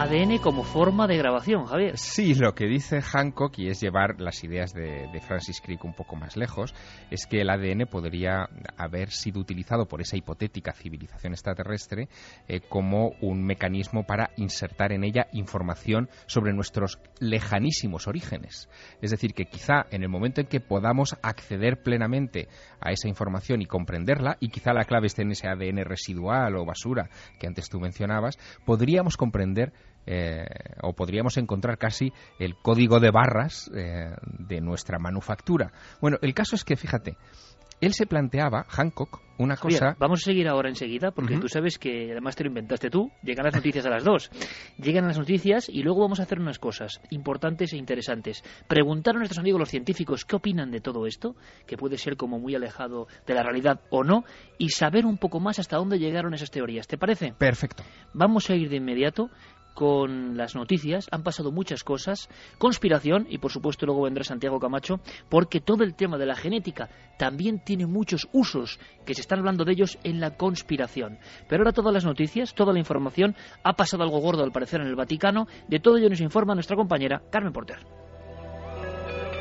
[0.00, 1.98] ADN como forma de grabación, Javier.
[1.98, 5.92] Sí, lo que dice Hancock, y es llevar las ideas de, de, Francis Crick un
[5.92, 6.74] poco más lejos,
[7.10, 12.08] es que el ADN podría haber sido utilizado por esa hipotética civilización extraterrestre
[12.48, 18.70] eh, como un mecanismo para insertar en ella información sobre nuestros lejanísimos orígenes.
[19.02, 22.48] Es decir, que quizá en el momento en que podamos acceder plenamente
[22.80, 26.64] a esa información y comprenderla, y quizá la clave esté en ese ADN residual o
[26.64, 29.74] basura que antes tú mencionabas, podríamos comprender
[30.06, 30.46] eh,
[30.82, 35.72] o podríamos encontrar casi el código de barras eh, de nuestra manufactura.
[36.00, 37.16] Bueno, el caso es que, fíjate,
[37.80, 39.86] él se planteaba, Hancock, una cosa...
[39.86, 41.40] Bien, vamos a seguir ahora enseguida, porque uh -huh.
[41.40, 44.30] tú sabes que además te lo inventaste tú, llegan las noticias a las dos.
[44.76, 48.42] Llegan las noticias y luego vamos a hacer unas cosas importantes e interesantes.
[48.68, 51.36] Preguntar a nuestros amigos los científicos qué opinan de todo esto,
[51.66, 54.24] que puede ser como muy alejado de la realidad o no,
[54.58, 56.86] y saber un poco más hasta dónde llegaron esas teorías.
[56.86, 57.32] ¿Te parece?
[57.38, 57.82] Perfecto.
[58.12, 59.30] Vamos a ir de inmediato
[59.74, 62.28] con las noticias, han pasado muchas cosas,
[62.58, 66.88] conspiración, y por supuesto luego vendrá Santiago Camacho, porque todo el tema de la genética
[67.18, 71.18] también tiene muchos usos, que se están hablando de ellos en la conspiración.
[71.48, 74.88] Pero ahora todas las noticias, toda la información, ha pasado algo gordo al parecer en
[74.88, 77.78] el Vaticano, de todo ello nos informa nuestra compañera Carmen Porter.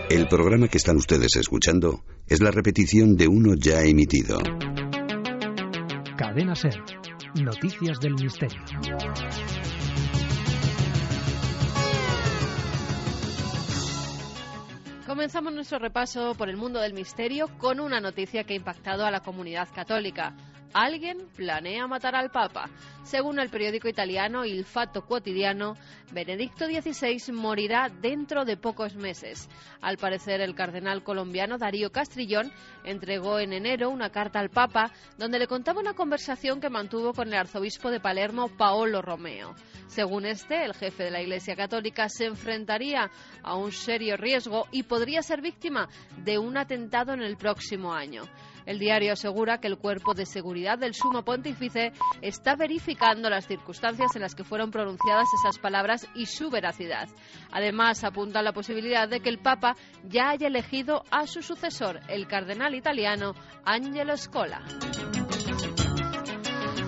[0.10, 4.40] El programa que están ustedes escuchando es la repetición de uno ya emitido.
[6.18, 6.82] Cadena Ser.
[7.36, 8.60] Noticias del Misterio.
[15.20, 19.12] Comenzamos nuestro repaso por el mundo del misterio con una noticia que ha impactado a
[19.12, 20.34] la comunidad católica.
[20.74, 22.70] Alguien planea matar al Papa.
[23.04, 25.76] Según el periódico italiano Il Fatto Quotidiano,
[26.12, 29.50] Benedicto XVI morirá dentro de pocos meses.
[29.82, 32.52] Al parecer, el cardenal colombiano Darío Castrillón
[32.84, 37.30] entregó en enero una carta al Papa donde le contaba una conversación que mantuvo con
[37.30, 39.56] el arzobispo de Palermo, Paolo Romeo.
[39.88, 43.10] Según este, el jefe de la Iglesia Católica se enfrentaría
[43.42, 48.22] a un serio riesgo y podría ser víctima de un atentado en el próximo año.
[48.70, 54.16] El diario asegura que el cuerpo de seguridad del sumo pontífice está verificando las circunstancias
[54.16, 57.10] en las que fueron pronunciadas esas palabras y su veracidad.
[57.52, 62.28] Además, apunta la posibilidad de que el Papa ya haya elegido a su sucesor, el
[62.28, 63.34] cardenal italiano
[63.66, 64.62] Angelo Scola.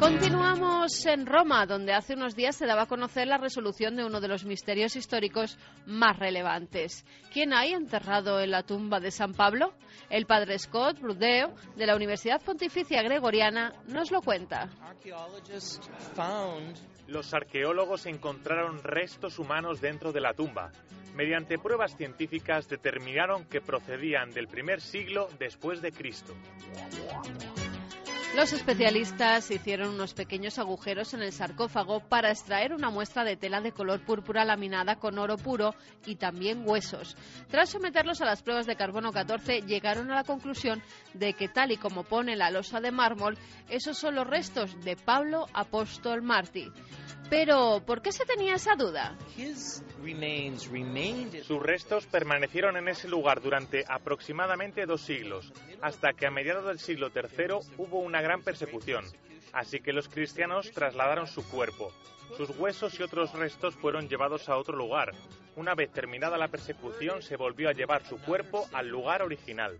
[0.01, 4.19] Continuamos en Roma, donde hace unos días se daba a conocer la resolución de uno
[4.19, 7.05] de los misterios históricos más relevantes.
[7.31, 9.75] ¿Quién hay enterrado en la tumba de San Pablo?
[10.09, 14.71] El padre Scott Brudeo, de la Universidad Pontificia Gregoriana, nos lo cuenta.
[17.05, 20.71] Los arqueólogos encontraron restos humanos dentro de la tumba.
[21.13, 26.33] Mediante pruebas científicas determinaron que procedían del primer siglo después de Cristo.
[28.35, 33.59] Los especialistas hicieron unos pequeños agujeros en el sarcófago para extraer una muestra de tela
[33.59, 37.17] de color púrpura laminada con oro puro y también huesos.
[37.49, 40.81] Tras someterlos a las pruebas de carbono 14, llegaron a la conclusión
[41.13, 43.37] de que, tal y como pone la losa de mármol,
[43.69, 46.71] esos son los restos de Pablo Apóstol Martí.
[47.29, 49.17] Pero, ¿por qué se tenía esa duda?
[51.43, 56.79] Sus restos permanecieron en ese lugar durante aproximadamente dos siglos, hasta que a mediados del
[56.79, 59.05] siglo III hubo una gran persecución.
[59.53, 61.91] Así que los cristianos trasladaron su cuerpo.
[62.37, 65.11] Sus huesos y otros restos fueron llevados a otro lugar.
[65.55, 69.79] Una vez terminada la persecución, se volvió a llevar su cuerpo al lugar original.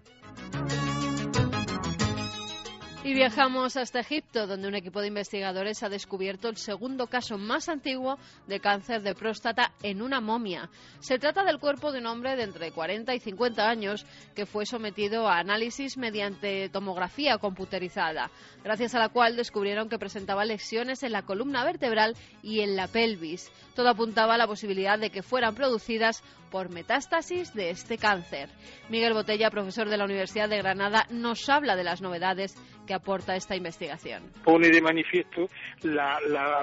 [3.03, 7.67] Y viajamos hasta Egipto, donde un equipo de investigadores ha descubierto el segundo caso más
[7.67, 10.69] antiguo de cáncer de próstata en una momia.
[10.99, 14.67] Se trata del cuerpo de un hombre de entre 40 y 50 años que fue
[14.67, 18.29] sometido a análisis mediante tomografía computerizada,
[18.63, 22.87] gracias a la cual descubrieron que presentaba lesiones en la columna vertebral y en la
[22.87, 23.51] pelvis.
[23.75, 28.49] Todo apuntaba a la posibilidad de que fueran producidas por metástasis de este cáncer.
[28.89, 33.35] Miguel Botella, profesor de la Universidad de Granada, nos habla de las novedades que aporta
[33.35, 34.23] esta investigación.
[34.43, 35.47] Pone de manifiesto
[35.83, 36.19] la,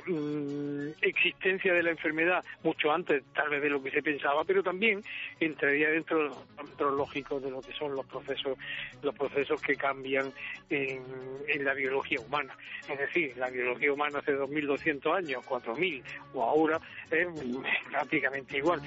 [0.07, 4.63] mm, existencia de la enfermedad mucho antes, tal vez de lo que se pensaba, pero
[4.63, 5.03] también
[5.41, 8.59] entraría dentro de los parámetros lógicos de lo que son los procesos,
[9.03, 10.33] los procesos que cambian
[10.69, 11.03] en,
[11.49, 12.55] en la biología humana.
[12.89, 16.03] Es decir, la biología humana hace 2.200 años, 4.000
[16.35, 16.79] o ahora
[17.11, 17.27] es
[17.91, 18.81] prácticamente igual.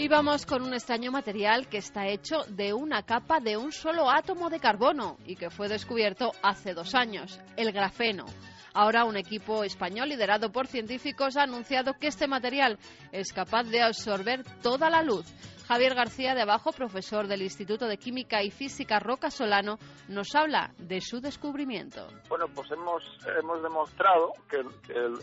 [0.00, 4.10] Y vamos con un extraño material que está hecho de una capa de un solo
[4.10, 8.24] átomo de carbono y que fue descubierto hace dos años, el grafeno.
[8.72, 12.78] Ahora un equipo español liderado por científicos ha anunciado que este material
[13.12, 15.26] es capaz de absorber toda la luz.
[15.68, 20.72] Javier García de Abajo, profesor del Instituto de Química y Física Roca Solano, nos habla
[20.78, 22.08] de su descubrimiento.
[22.30, 23.02] Bueno, pues hemos,
[23.38, 24.60] hemos demostrado que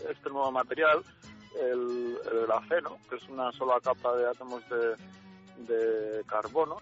[0.08, 1.02] este nuevo material
[1.56, 6.76] el, grafeno, que es una sola capa de átomos de, carbono,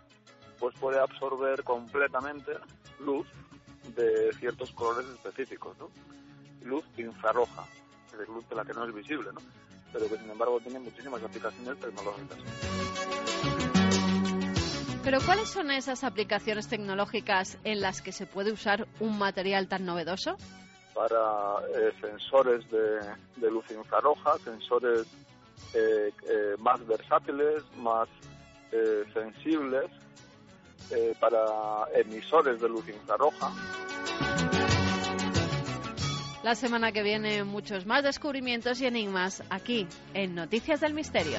[0.59, 2.53] pues puede absorber completamente
[3.01, 3.27] luz
[3.95, 5.91] de ciertos colores específicos, ¿no?
[6.63, 7.65] Luz infrarroja,
[8.07, 9.41] es decir, luz de la que no es visible, ¿no?
[9.93, 12.39] Pero que sin embargo tiene muchísimas aplicaciones tecnológicas.
[15.07, 19.87] Pero ¿cuáles son esas aplicaciones tecnológicas en las que se puede usar un material tan
[19.87, 20.37] novedoso?
[20.97, 25.07] Para eh, sensores de, luz infrarroja, sensores
[25.75, 28.09] eh, eh, más versátiles, más
[29.15, 29.91] sensibles,
[31.19, 31.39] para
[31.95, 33.51] emisores de luz infrarroja.
[36.43, 41.39] La semana que viene muchos más descubrimientos y enigmas aquí en Noticias del Misterio.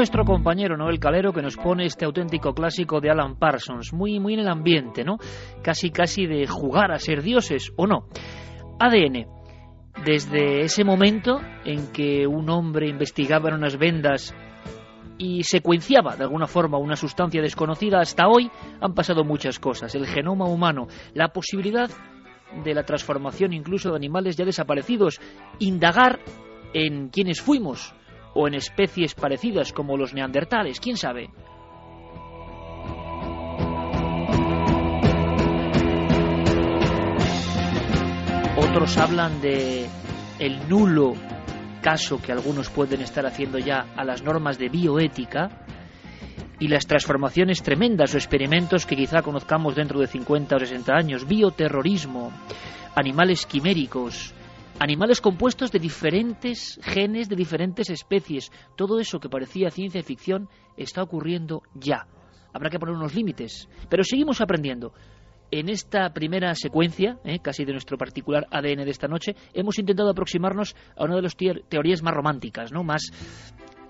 [0.00, 4.32] Nuestro compañero Noel Calero que nos pone este auténtico clásico de Alan Parsons, muy muy
[4.32, 5.18] en el ambiente, ¿no?
[5.62, 8.06] Casi casi de jugar a ser dioses o no.
[8.78, 9.26] ADN.
[10.02, 14.34] Desde ese momento en que un hombre investigaba en unas vendas
[15.18, 18.50] y secuenciaba de alguna forma una sustancia desconocida, hasta hoy
[18.80, 19.94] han pasado muchas cosas.
[19.94, 21.90] El genoma humano, la posibilidad
[22.64, 25.20] de la transformación incluso de animales ya desaparecidos,
[25.58, 26.20] indagar
[26.72, 27.94] en quiénes fuimos,
[28.34, 31.30] o en especies parecidas como los neandertales, quién sabe.
[38.56, 39.86] Otros hablan de
[40.38, 41.14] el nulo
[41.80, 45.66] caso que algunos pueden estar haciendo ya a las normas de bioética
[46.58, 51.26] y las transformaciones tremendas o experimentos que quizá conozcamos dentro de 50 o 60 años,
[51.26, 52.32] bioterrorismo,
[52.94, 54.34] animales quiméricos,
[54.80, 58.50] animales compuestos de diferentes genes, de diferentes especies.
[58.76, 62.06] Todo eso que parecía ciencia ficción está ocurriendo ya.
[62.52, 64.92] Habrá que poner unos límites, pero seguimos aprendiendo.
[65.52, 70.10] En esta primera secuencia, eh, casi de nuestro particular ADN de esta noche, hemos intentado
[70.10, 72.82] aproximarnos a una de las teorías más románticas, ¿no?
[72.82, 73.02] más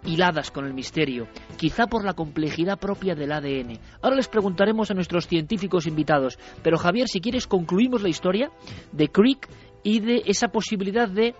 [0.04, 3.78] hiladas con el misterio, quizá por la complejidad propia del ADN.
[4.02, 8.50] Ahora les preguntaremos a nuestros científicos invitados, pero Javier, si quieres, concluimos la historia
[8.92, 9.48] de Crick
[9.82, 11.34] y de esa posibilidad de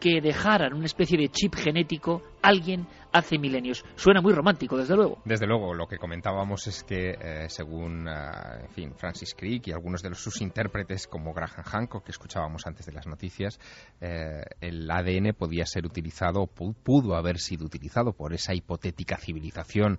[0.00, 3.84] que dejaran una especie de chip genético alguien hace milenios.
[3.94, 5.22] Suena muy romántico, desde luego.
[5.24, 9.72] Desde luego, lo que comentábamos es que, eh, según eh, en fin, Francis Crick y
[9.72, 13.60] algunos de sus intérpretes, como Graham Hancock, que escuchábamos antes de las noticias,
[14.00, 19.98] eh, el ADN podía ser utilizado, pudo haber sido utilizado por esa hipotética civilización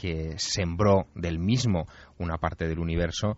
[0.00, 1.86] que sembró del mismo
[2.18, 3.36] una parte del universo,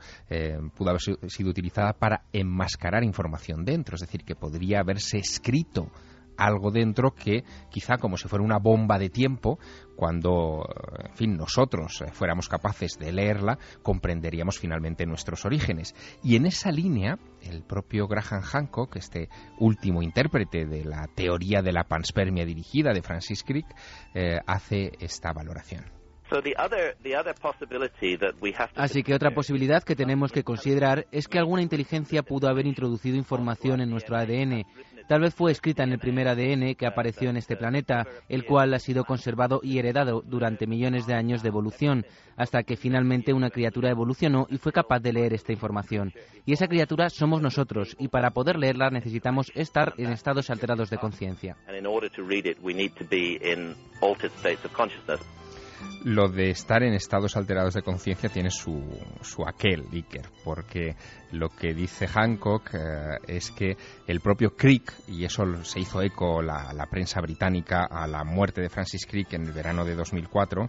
[0.74, 5.90] pudo haber sido utilizada para enmascarar información dentro, es decir, que podría haberse escrito
[6.36, 9.58] algo dentro que quizá como si fuera una bomba de tiempo,
[9.94, 10.68] cuando,
[11.04, 15.94] en fin, nosotros fuéramos capaces de leerla, comprenderíamos finalmente nuestros orígenes.
[16.22, 19.28] Y en esa línea, el propio Graham Hancock, este
[19.58, 23.66] último intérprete de la teoría de la panspermia dirigida de Francis Crick,
[24.14, 25.96] eh, hace esta valoración.
[28.74, 33.16] Así que otra posibilidad que tenemos que considerar es que alguna inteligencia pudo haber introducido
[33.16, 34.64] información en nuestro ADN
[35.08, 38.74] Tal vez fue escrita en el primer ADN que apareció en este planeta, el cual
[38.74, 42.04] ha sido conservado y heredado durante millones de años de evolución,
[42.36, 46.12] hasta que finalmente una criatura evolucionó y fue capaz de leer esta información.
[46.44, 50.98] Y esa criatura somos nosotros, y para poder leerla necesitamos estar en estados alterados de
[50.98, 51.56] conciencia.
[56.04, 58.82] Lo de estar en estados alterados de conciencia tiene su,
[59.22, 60.94] su aquel, Iker, porque
[61.32, 66.42] lo que dice Hancock eh, es que el propio Crick, y eso se hizo eco
[66.42, 70.68] la, la, prensa británica a la muerte de Francis Crick en el verano de 2004,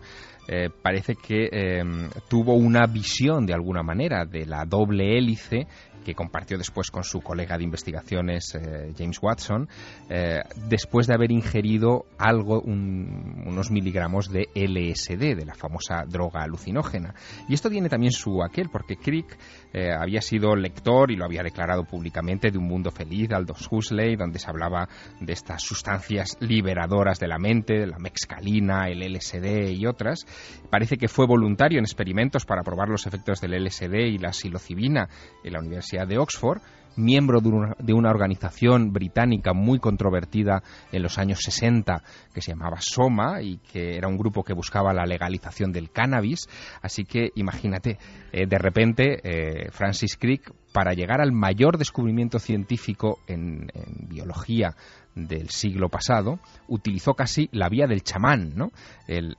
[0.50, 1.84] eh, parece que eh,
[2.30, 5.68] tuvo una visión de alguna manera de la doble hélice
[6.08, 9.68] que compartió después con su colega de investigaciones eh, James Watson,
[10.10, 10.40] eh,
[10.70, 17.14] después de haber ingerido algo, unos miligramos de LSD, de la famosa droga alucinógena.
[17.50, 19.38] Y esto tiene también su aquel, porque Crick
[19.74, 24.16] eh, había sido lector y lo había declarado públicamente de Un Mundo Feliz Aldous Huxley,
[24.16, 24.88] donde se hablaba
[25.20, 30.26] de estas sustancias liberadoras de la mente, la mexcalina, el LSD y otras.
[30.70, 35.10] Parece que fue voluntario en experimentos para probar los efectos del LSD y la psilocibina
[35.44, 36.62] en la Universidad de Oxford,
[36.98, 43.42] miembro de una, organización británica muy controvertida en los años 60 que se llamaba Soma
[43.42, 46.48] y que era un grupo que buscaba la legalización del cannabis.
[46.82, 47.98] Así que imagínate,
[48.32, 53.68] eh, de repente eh, Francis Crick, para llegar al mayor descubrimiento científico en,
[54.10, 54.76] biología
[55.16, 58.72] del siglo pasado, utilizó casi la vía del chamán, ¿no?
[59.08, 59.36] El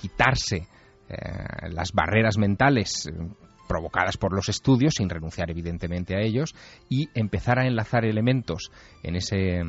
[0.00, 0.68] quitarse
[1.08, 3.10] eh, las barreras mentales
[3.72, 6.54] provocadas por los estudios, sin renunciar evidentemente a ellos,
[6.90, 8.70] y empezar a enlazar elementos
[9.02, 9.60] en ese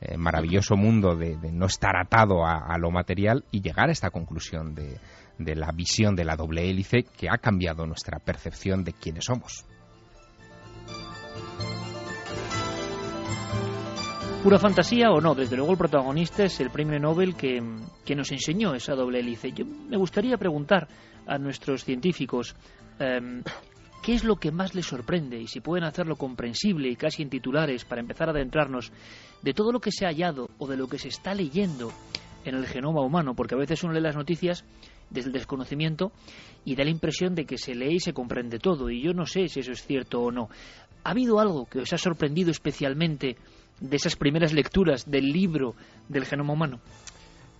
[0.00, 4.74] eh, maravilloso mundo de, no estar atado a, lo material y llegar a esta conclusión
[4.74, 4.98] de,
[5.54, 9.66] la visión de la doble hélice que ha cambiado nuestra percepción de quiénes somos.
[14.42, 15.34] ¿Pura fantasía o no?
[15.34, 17.62] Desde luego el protagonista es el premio Nobel que,
[18.04, 19.52] que, nos enseñó esa doble hélice.
[19.52, 20.88] Yo me gustaría preguntar
[21.26, 22.56] a nuestros científicos,
[22.98, 23.42] Em,
[24.02, 25.40] ¿Qué es lo que más les sorprende?
[25.40, 28.90] Y si pueden hacerlo comprensible y casi en titulares para empezar a adentrarnos
[29.42, 31.92] de todo lo que se ha hallado o de lo que se está leyendo
[32.44, 34.64] en el genoma humano, porque a veces uno lee las noticias
[35.08, 36.10] desde el desconocimiento
[36.64, 39.24] y da la impresión de que se lee y se comprende todo, y yo no
[39.24, 40.48] sé si eso es cierto o no.
[41.04, 43.36] ¿Ha habido algo que os ha sorprendido especialmente
[43.80, 45.76] de esas primeras lecturas del libro
[46.08, 46.80] del genoma humano?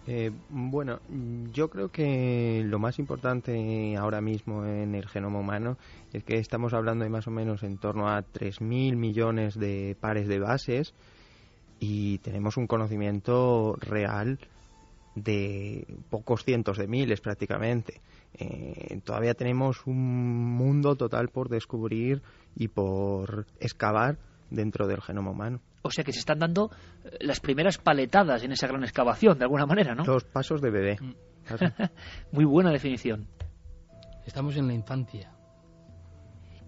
[0.06, 0.98] Eh, bueno,
[1.52, 5.78] yo creo que lo más importante ahora mismo en el genoma humano
[6.12, 10.26] es que estamos hablando de más o menos en torno a 3.000 millones de pares
[10.26, 10.94] de bases
[11.78, 14.40] y tenemos un conocimiento real
[15.14, 18.00] de pocos cientos de miles prácticamente.
[18.34, 22.22] Eh, todavía tenemos un mundo total por descubrir
[22.56, 24.18] y por excavar
[24.50, 25.60] dentro del genoma humano.
[25.82, 26.70] O sea que se están dando
[27.04, 30.04] eh, las primeras paletadas en esa gran excavación, de alguna manera, ¿no?
[30.04, 30.98] Los pasos de bebé.
[31.00, 31.14] Mm.
[32.32, 33.28] Muy buena definición.
[34.24, 35.32] Estamos en la infancia.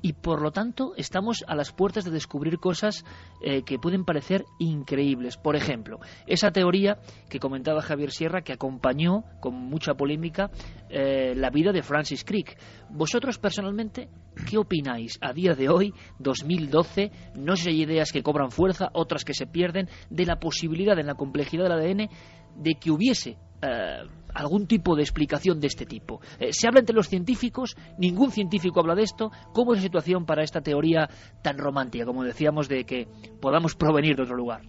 [0.04, 3.06] Y por lo tanto estamos a las puertas de descubrir cosas
[3.42, 5.38] eh, que pueden parecer increíbles.
[5.38, 6.98] Por ejemplo, esa teoría
[7.30, 10.50] que comentaba Javier Sierra que acompañó con mucha polémica
[10.90, 12.58] eh, la vida de Francis Crick.
[12.90, 14.10] Vosotros personalmente,
[14.46, 17.10] ¿qué opináis a día de hoy, 2012?
[17.36, 20.98] No sé si hay ideas que cobran fuerza, otras que se pierden, de la posibilidad
[20.98, 22.10] en la complejidad del ADN
[22.56, 26.20] de que hubiese eh, algún tipo de explicación de este tipo.
[26.38, 29.30] Eh, se habla entre los científicos, ningún científico habla de esto.
[29.52, 31.08] ¿Cómo es la situación para esta teoría
[31.42, 33.08] tan romántica, como decíamos, de que
[33.40, 34.62] podamos provenir de otro lugar?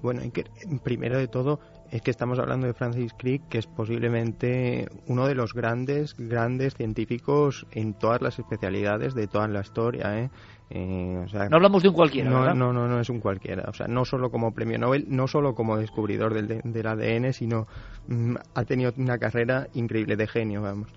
[0.00, 0.22] Bueno,
[0.82, 1.60] primero de todo
[1.92, 6.74] es que estamos hablando de Francis Crick, que es posiblemente uno de los grandes, grandes
[6.74, 10.18] científicos en todas las especialidades de toda la historia.
[10.18, 10.30] ¿eh?
[10.70, 12.30] Eh, no hablamos de un cualquiera.
[12.30, 13.64] No, no, no, no es un cualquiera.
[13.68, 17.66] O sea, no solo como premio Nobel, no solo como descubridor del, del ADN, sino
[18.08, 20.88] mm, ha tenido una carrera increíble de genio, vamos.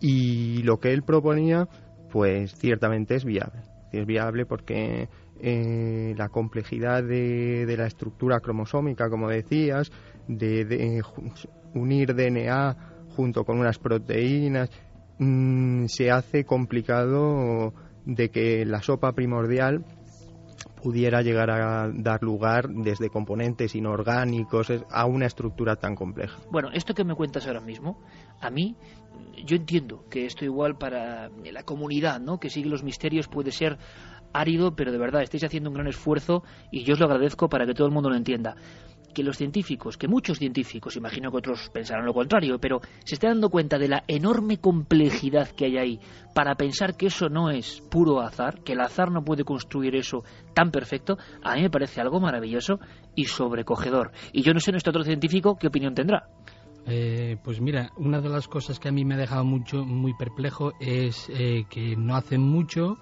[0.00, 1.66] Y lo que él proponía,
[2.08, 3.62] pues ciertamente es viable.
[3.92, 5.08] Es viable porque
[5.42, 9.90] eh, la complejidad de, de, la estructura cromosómica, como decías,
[10.36, 11.02] de,
[11.74, 12.76] unir DNA
[13.16, 14.70] junto con unas proteínas,
[15.18, 17.74] mm, se hace complicado
[18.04, 19.84] de que la sopa primordial
[20.82, 26.38] pudiera llegar a dar lugar desde componentes inorgánicos a una estructura tan compleja.
[26.50, 27.98] Bueno, esto que me cuentas ahora mismo,
[28.40, 28.76] a mí,
[29.44, 32.40] yo entiendo que esto igual para la comunidad, ¿no?
[32.40, 33.78] Que sigue los misterios puede ser
[34.32, 37.66] árido, pero de verdad estáis haciendo un gran esfuerzo y yo os lo agradezco para
[37.66, 38.56] que todo el mundo lo entienda
[39.12, 43.28] que los científicos, que muchos científicos, imagino que otros pensarán lo contrario, pero se está
[43.28, 46.00] dando cuenta de la enorme complejidad que hay ahí
[46.34, 50.24] para pensar que eso no es puro azar, que el azar no puede construir eso
[50.54, 52.80] tan perfecto, a mí me parece algo maravilloso
[53.14, 54.12] y sobrecogedor.
[54.32, 56.28] Y yo no sé nuestro otro científico qué opinión tendrá.
[56.86, 60.14] Eh, pues mira, una de las cosas que a mí me ha dejado mucho, muy
[60.14, 62.96] perplejo es eh, que no hace mucho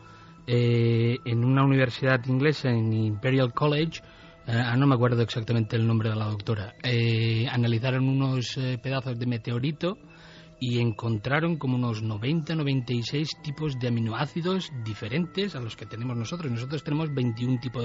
[0.46, 4.00] eh, en una universidad inglesa, en Imperial College,
[4.48, 9.26] no me acuerdo exactamente el nombre de la doctora, eh, analizaron unos eh, pedazos de
[9.26, 9.98] meteorito
[10.58, 16.50] y encontraron como unos 90, 96 tipos de aminoácidos diferentes a los que tenemos nosotros.
[16.50, 17.84] Nosotros tenemos 21 tipos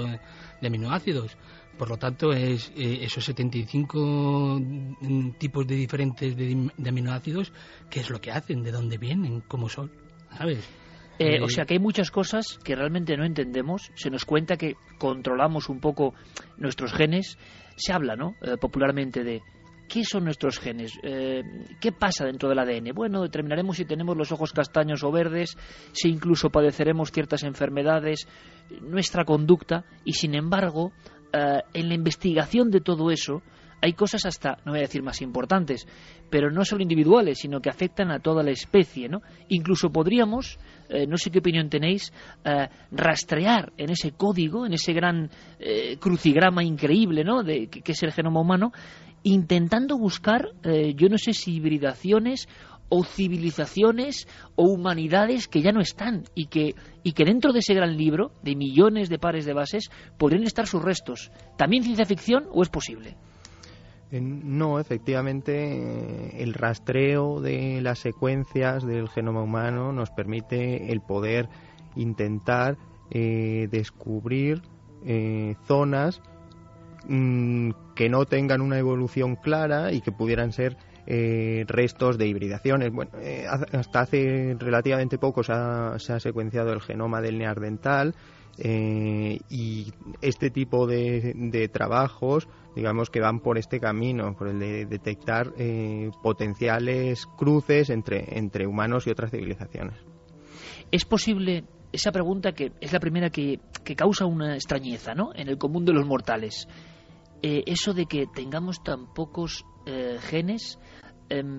[0.60, 1.36] de, aminoácidos.
[1.78, 7.52] Por lo tanto, es, esos 75 mm, tipos de diferentes de aminoácidos,
[7.90, 8.62] ¿qué es lo que hacen?
[8.62, 9.42] ¿De dónde vienen?
[9.46, 9.92] ¿Cómo son?
[10.36, 10.68] ¿Sabes?
[11.18, 13.90] Eh, o sea que hay muchas cosas que realmente no entendemos.
[13.94, 16.14] Se nos cuenta que controlamos un poco
[16.56, 17.38] nuestros genes.
[17.76, 18.34] Se habla, ¿no?
[18.42, 19.42] Eh, popularmente de
[19.88, 21.42] qué son nuestros genes, eh,
[21.80, 22.92] qué pasa dentro del ADN.
[22.94, 25.56] Bueno, determinaremos si tenemos los ojos castaños o verdes,
[25.92, 28.26] si incluso padeceremos ciertas enfermedades,
[28.80, 29.84] nuestra conducta.
[30.04, 30.92] Y sin embargo,
[31.32, 33.42] en la investigación de todo eso,
[33.80, 35.86] hay cosas hasta, no voy a decir más importantes,
[36.30, 39.20] pero no solo individuales, sino que afectan a toda la especie, ¿no?
[39.48, 40.58] Incluso podríamos,
[40.88, 42.12] eh, no sé qué opinión tenéis,
[42.44, 47.42] eh, rastrear en ese código, en ese gran eh, crucigrama increíble, ¿no?
[47.42, 48.72] De, que, es el genoma humano,
[49.22, 50.50] intentando buscar,
[50.96, 52.46] yo no sé si hibridaciones
[52.88, 57.74] o civilizaciones o humanidades que ya no están y que, y que dentro de ese
[57.74, 61.30] gran libro de millones de pares de bases podrían estar sus restos.
[61.56, 63.16] ¿También ciencia ficción o es posible?
[64.20, 71.48] No, efectivamente, el rastreo de las secuencias del genoma humano nos permite el poder
[71.96, 72.76] intentar
[73.10, 74.62] eh, descubrir
[75.04, 76.22] eh, zonas
[77.08, 82.92] mm, que no tengan una evolución clara y que pudieran ser eh, restos de hibridaciones.
[82.92, 83.10] Bueno,
[83.72, 87.38] hasta hace relativamente poco se ha, se ha, secuenciado el genoma del
[88.58, 94.86] neandertal y este tipo de, trabajos digamos que van por este camino, por el de
[94.86, 99.94] detectar eh, potenciales cruces entre, entre humanos y otras civilizaciones.
[100.90, 105.30] ¿Es posible esa pregunta que es la primera que, que causa una extrañeza ¿no?
[105.34, 106.68] en el común de los mortales?
[107.42, 110.78] Eh, eso de que tengamos tan pocos eh, genes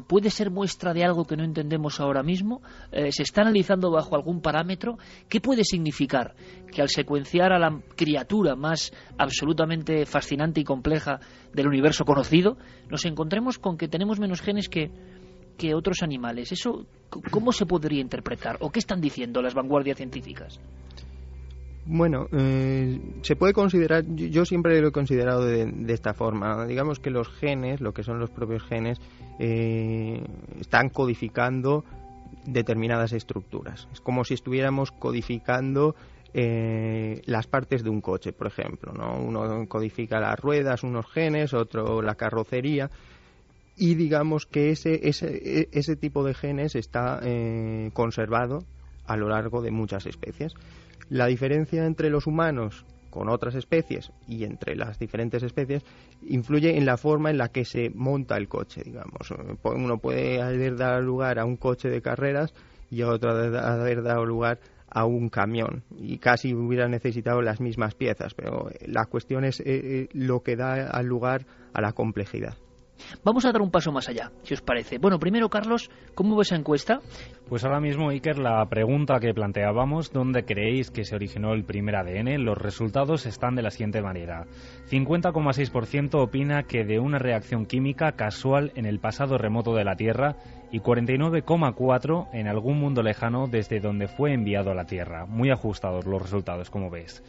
[0.08, 2.62] puede ser muestra de algo que no entendemos ahora mismo,
[2.92, 4.98] eh, se está analizando bajo algún parámetro,
[5.28, 6.36] ¿qué puede significar?
[6.72, 11.20] Que al secuenciar a la criatura más absolutamente fascinante y compleja
[11.54, 12.58] del universo conocido,
[12.90, 14.92] nos encontremos con que tenemos menos genes que,
[15.58, 16.52] que otros animales.
[16.52, 16.86] ¿Eso
[17.32, 18.58] cómo se podría interpretar?
[18.62, 20.60] ¿O qué están diciendo las vanguardias científicas?
[21.88, 27.12] Bueno, eh, se puede considerar, yo siempre lo he considerado de, esta forma, digamos que
[27.12, 29.00] los genes, lo que son los propios genes,
[29.40, 30.24] eh,
[30.60, 31.84] están codificando
[32.46, 33.88] determinadas estructuras.
[33.92, 35.96] Es como si estuviéramos codificando
[36.34, 38.94] eh, las partes de un coche, por ejemplo.
[38.94, 39.18] ¿no?
[39.20, 42.90] Uno codifica las ruedas, unos genes, otro la carrocería.
[43.78, 47.20] Y digamos que ese, ese, ese tipo de genes está
[47.92, 48.64] conservado
[49.06, 50.54] a lo largo de muchas especies.
[51.10, 52.86] La diferencia entre los humanos
[53.16, 55.86] con otras especies y entre las diferentes especies
[56.22, 59.32] influye en la forma en la que se monta el coche, digamos.
[59.64, 62.54] Uno puede haber dado lugar a un coche de carreras
[62.92, 64.60] y otro haber dado lugar
[64.90, 69.64] a un camión y casi hubiera necesitado las mismas piezas, pero la cuestión es eh,
[69.66, 72.58] eh, lo que da lugar a la complejidad.
[73.24, 74.98] Vamos a dar un paso más allá, si os parece.
[74.98, 77.00] Bueno, primero, Carlos, ¿cómo ves esa encuesta?
[77.50, 81.96] Pues ahora mismo, Iker, la pregunta que planteábamos, ¿dónde creéis que se originó el primer
[81.96, 82.44] ADN?
[82.44, 84.46] Los resultados están de la siguiente manera.
[84.90, 90.38] 50,6% opina que de una reacción química casual en el pasado remoto de la Tierra
[90.72, 95.26] y 49,4% en algún mundo lejano desde donde fue enviado a la Tierra.
[95.26, 97.24] Muy ajustados los resultados, como ves.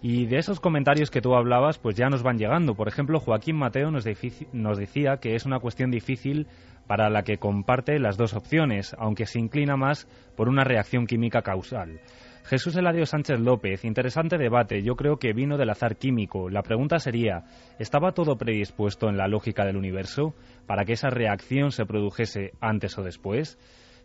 [0.00, 2.74] Y de esos comentarios que tú hablabas, pues ya nos van llegando.
[2.74, 6.46] Por ejemplo, Joaquín Mateo nos, decía que es una cuestión difícil
[6.86, 11.42] para la que comparte las dos opciones, aunque se inclina más por una reacción química
[11.42, 12.00] causal.
[12.44, 16.48] Jesús Eladio Sánchez López, interesante debate, yo creo que vino del azar químico.
[16.48, 17.44] La pregunta sería,
[17.78, 20.34] ¿estaba todo predispuesto en la lógica del universo
[20.66, 23.58] para que esa reacción se produjese antes o después?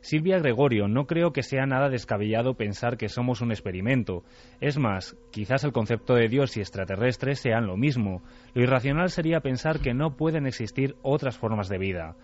[0.04, 4.26] Silvia Gregorio, no creo que sea nada descabellado pensar que somos un experimento.
[4.60, 8.22] Es más, quizás el concepto de Dios y extraterrestres sean lo mismo.
[8.54, 12.18] Lo irracional sería pensar que no pueden existir otras formas de vida.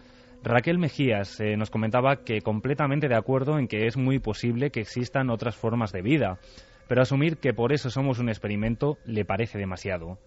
[0.44, 4.82] Raquel Mejías eh, nos comentaba que completamente de acuerdo en que es muy posible que
[4.82, 6.38] existan otras formas de vida,
[6.90, 10.20] pero asumir que por eso somos un experimento le parece demasiado.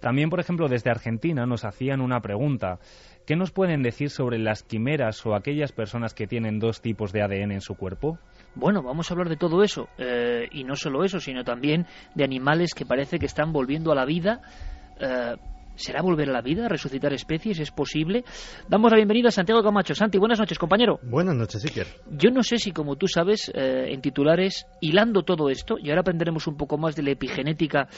[0.00, 2.78] También, por ejemplo, desde Argentina nos hacían una pregunta.
[3.26, 7.22] ¿Qué nos pueden decir sobre las quimeras o aquellas personas que tienen dos tipos de
[7.22, 8.20] ADN en su cuerpo?
[8.54, 9.88] Bueno, vamos a hablar de todo eso.
[9.98, 13.96] Eh, y no solo eso, sino también de animales que parece que están volviendo a
[13.96, 14.42] la vida.
[15.00, 15.34] Eh,
[15.76, 17.60] ¿Será volver a la vida, resucitar especies?
[17.60, 18.24] ¿Es posible?
[18.66, 19.94] Damos la bienvenida a Santiago Camacho.
[19.94, 20.98] Santi, buenas noches, compañero.
[21.02, 21.86] Buenas noches, Iker.
[22.10, 26.00] Yo no sé si, como tú sabes, eh, en titulares, hilando todo esto, y ahora
[26.00, 27.88] aprenderemos un poco más de la epigenética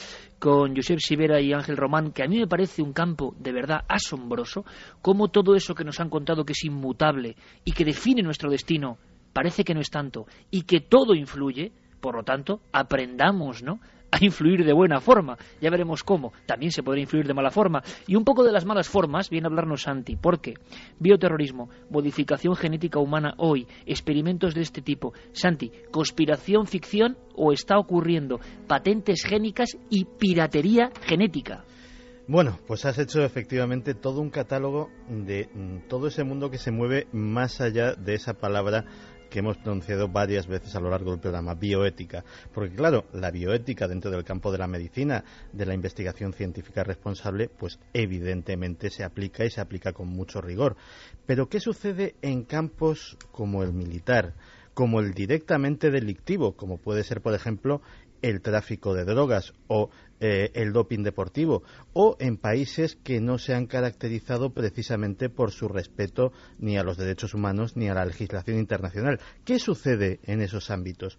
[0.40, 3.82] con Josep Sivera y Ángel Román, que a mí me parece un campo de verdad
[3.88, 4.64] asombroso,
[5.00, 8.98] cómo todo eso que nos han contado que es inmutable y que define nuestro destino,
[9.32, 11.70] parece que no es tanto, y que todo influye,
[12.00, 13.78] por lo tanto, aprendamos, ¿no?,
[14.10, 15.36] a influir de buena forma.
[15.60, 16.32] Ya veremos cómo.
[16.46, 17.82] También se podrá influir de mala forma.
[18.06, 20.16] Y un poco de las malas formas viene a hablarnos Santi.
[20.16, 20.54] ¿Por qué?
[20.98, 25.12] Bioterrorismo, modificación genética humana hoy, experimentos de este tipo.
[25.32, 31.64] Santi, conspiración, ficción o está ocurriendo patentes génicas y piratería genética.
[32.26, 36.70] Bueno, pues has hecho efectivamente todo un catálogo de mm, todo ese mundo que se
[36.70, 38.84] mueve más allá de esa palabra
[39.28, 42.24] que hemos pronunciado varias veces a lo largo del programa, bioética.
[42.52, 47.48] Porque claro, la bioética dentro del campo de la medicina, de la investigación científica responsable,
[47.48, 50.76] pues evidentemente se aplica y se aplica con mucho rigor.
[51.26, 54.34] Pero ¿qué sucede en campos como el militar?
[54.78, 57.82] como el directamente delictivo, como puede ser, por ejemplo,
[58.22, 61.62] el tráfico de drogas o eh, el doping deportivo
[61.92, 66.96] o en países que no se han caracterizado precisamente por su respeto ni a los
[66.96, 69.20] derechos humanos ni a la legislación internacional.
[69.44, 71.18] ¿Qué sucede en esos ámbitos?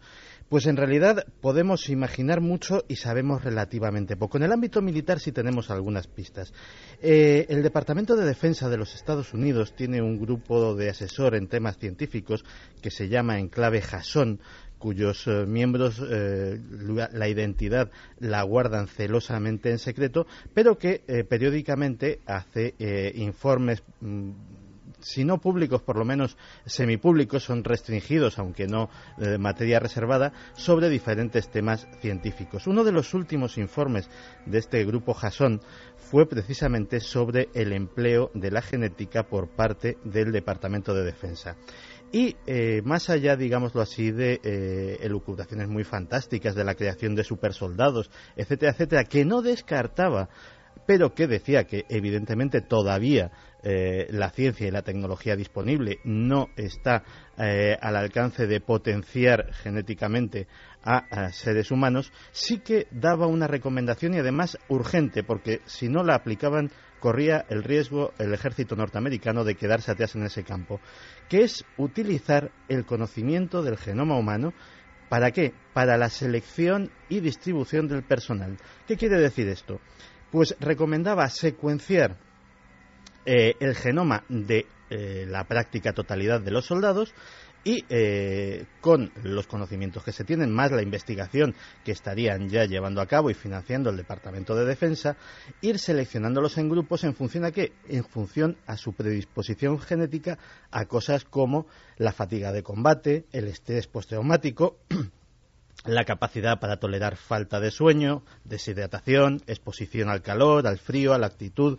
[0.49, 4.37] Pues en realidad podemos imaginar mucho y sabemos relativamente poco.
[4.37, 6.53] En el ámbito militar sí tenemos algunas pistas.
[7.01, 11.47] Eh, el Departamento de Defensa de los Estados Unidos tiene un grupo de asesor en
[11.47, 12.43] temas científicos
[12.81, 14.39] que se llama Enclave Jason,
[14.79, 16.59] cuyos eh, miembros eh,
[17.13, 22.73] la identidad la guardan celosamente en secreto, pero que eh, periódicamente hace
[23.15, 24.31] informes mm,
[25.01, 30.89] si no públicos, por lo menos semipúblicos, son restringidos, aunque no de materia reservada, sobre
[30.89, 32.67] diferentes temas científicos.
[32.67, 34.09] Uno de los últimos informes
[34.45, 35.61] de este grupo Jason
[35.95, 41.55] fue precisamente sobre el empleo de la genética por parte del Departamento de Defensa.
[42.11, 47.23] Y eh, más allá, digámoslo así, de eh, elucubraciones muy fantásticas de la creación de
[47.23, 50.29] supersoldados, etcétera, etcétera, que no descartaba,
[50.87, 53.31] pero que decía que evidentemente todavía
[53.61, 57.03] eh, la ciencia y la tecnología disponible no está
[57.37, 60.47] al alcance de potenciar genéticamente
[60.83, 66.15] a, seres humanos, sí que daba una recomendación y además urgente, porque si no la
[66.15, 70.79] aplicaban corría el riesgo el ejército norteamericano de quedarse atrás en ese campo,
[71.27, 74.53] que es utilizar el conocimiento del genoma humano
[75.09, 75.53] ¿Para qué?
[75.73, 78.57] Para la selección y distribución del personal.
[78.87, 79.81] ¿Qué quiere decir esto?
[80.31, 82.15] Pues recomendaba secuenciar
[83.25, 87.13] eh, el genoma de eh, la práctica totalidad de los soldados
[87.63, 93.01] y eh, con los conocimientos que se tienen, más la investigación que estarían ya llevando
[93.01, 95.17] a cabo y financiando el Departamento de Defensa,
[95.61, 97.73] ir seleccionándolos en grupos en función a qué?
[97.87, 100.37] En función a su predisposición genética
[100.71, 104.77] a cosas como la fatiga de combate, el estrés postraumático,
[105.85, 111.27] la capacidad para tolerar falta de sueño, deshidratación, exposición al calor, al frío, a la
[111.27, 111.77] actitud,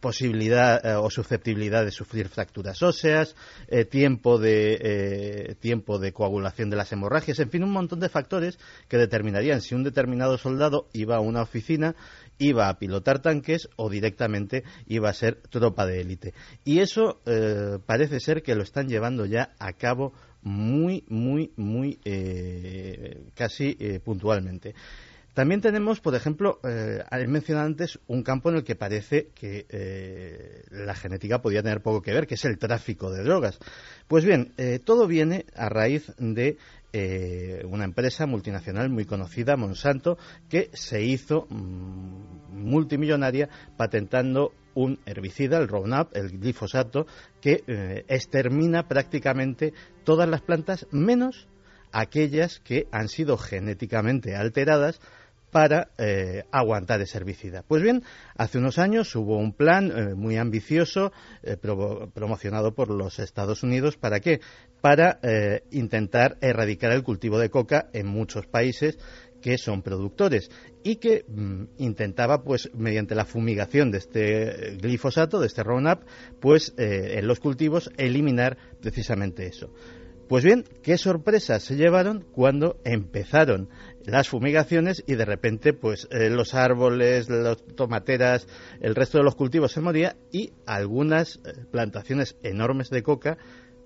[0.00, 3.36] posibilidad eh, o susceptibilidad de sufrir fracturas óseas,
[3.68, 8.08] eh, tiempo, de, eh, tiempo de coagulación de las hemorragias, en fin, un montón de
[8.08, 11.94] factores que determinarían si un determinado soldado iba a una oficina,
[12.38, 16.34] iba a pilotar tanques o directamente iba a ser tropa de élite.
[16.64, 17.20] Y eso
[17.86, 22.00] parece ser que lo están llevando ya a cabo muy, muy, muy
[23.36, 24.74] casi puntualmente.
[25.34, 30.62] También tenemos, por ejemplo, eh, mencionado antes un campo en el que parece que eh,
[30.70, 33.58] la genética podía tener poco que ver, que es el tráfico de drogas.
[34.06, 36.56] Pues bien, eh, todo viene a raíz de
[36.92, 40.18] eh, una empresa multinacional muy conocida, Monsanto,
[40.48, 47.06] que se hizo mm, multimillonaria patentando un herbicida, el Roundup, el glifosato,
[47.40, 47.62] que
[48.08, 49.72] extermina prácticamente
[50.04, 51.48] todas las plantas menos
[51.92, 55.00] aquellas que han sido genéticamente alteradas
[55.54, 57.62] para eh, aguantar ese herbicida.
[57.62, 58.02] Pues bien,
[58.34, 61.12] hace unos años hubo un plan eh, muy ambicioso
[61.44, 63.96] eh, promocionado por los Estados Unidos.
[63.96, 64.40] ¿Para qué?
[64.80, 65.20] Para
[65.70, 68.98] intentar erradicar el cultivo de coca en muchos países
[69.40, 70.50] que son productores
[70.82, 76.04] y que mm, intentaba, pues, mediante la fumigación de este glifosato, de este Roundup,
[76.40, 79.72] pues, en los cultivos eliminar precisamente eso.
[80.28, 83.68] Pues bien, qué sorpresas se llevaron cuando empezaron
[84.06, 88.48] las fumigaciones y de repente pues eh, los árboles, las tomateras,
[88.80, 93.36] el resto de los cultivos se moría y algunas eh, plantaciones enormes de coca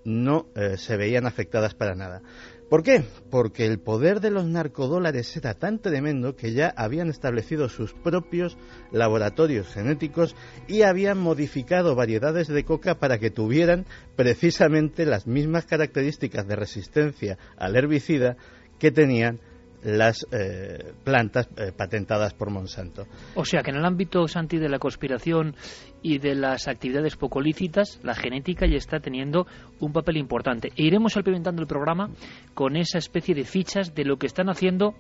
[0.05, 2.23] no eh, se veían afectadas para nada.
[2.69, 3.03] ¿Por qué?
[3.31, 8.59] Porque el poder de los narcodólares era tan tremendo que ya habían establecido sus propios
[8.93, 16.47] laboratorios genéticos y habían modificado variedades de coca para que tuvieran precisamente las mismas características
[16.47, 18.37] de resistencia al herbicida
[18.79, 19.41] que tenían
[19.83, 23.07] las eh, plantas eh, patentadas por Monsanto.
[23.35, 25.55] O sea que en el ámbito, Santi, de la conspiración
[26.03, 29.47] y de las actividades poco lícitas, la genética ya está teniendo
[29.81, 30.69] un papel importante.
[30.77, 32.11] E iremos alimentando el programa
[32.55, 34.95] con esa especie de fichas de lo que están haciendo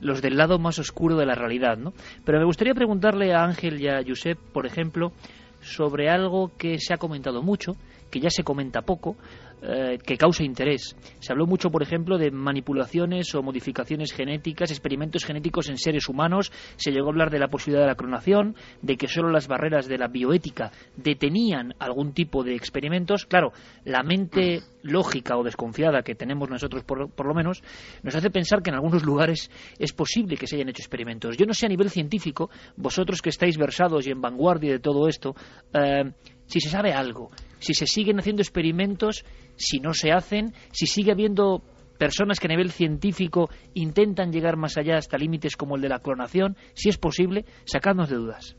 [0.00, 1.92] los del lado más oscuro de la realidad, ¿no?
[2.24, 5.12] Pero me gustaría preguntarle a Ángel y a Josep, por ejemplo,
[5.60, 7.76] sobre algo que se ha comentado mucho,
[8.10, 9.16] que ya se comenta poco,
[9.62, 10.96] eh, que causa interés.
[11.18, 16.50] Se habló mucho, por ejemplo, de manipulaciones o modificaciones genéticas, experimentos genéticos en seres humanos.
[16.76, 19.86] Se llegó a hablar de la posibilidad de la clonación, de que solo las barreras
[19.86, 23.26] de la bioética detenían algún tipo de experimentos.
[23.26, 23.52] Claro,
[23.84, 27.62] la mente lógica o desconfiada que tenemos nosotros, por, lo menos,
[28.02, 31.36] nos hace pensar que en algunos lugares es posible que se hayan hecho experimentos.
[31.36, 35.06] Yo no sé a nivel científico, vosotros que estáis versados y en vanguardia de todo
[35.06, 35.34] esto,
[35.74, 36.12] eh,
[36.50, 37.30] si se sabe algo,
[37.60, 39.24] si se siguen haciendo experimentos
[39.56, 41.62] si no se hacen, si sigue habiendo
[41.98, 46.00] personas que a nivel científico intentan llegar más allá hasta límites como el de la
[46.00, 48.56] clonación, si es posible, sacadnos de dudas.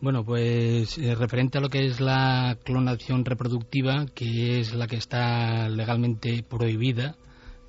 [0.00, 4.96] Bueno, pues eh, referente a lo que es la clonación reproductiva, que es la que
[4.96, 7.16] está legalmente prohibida,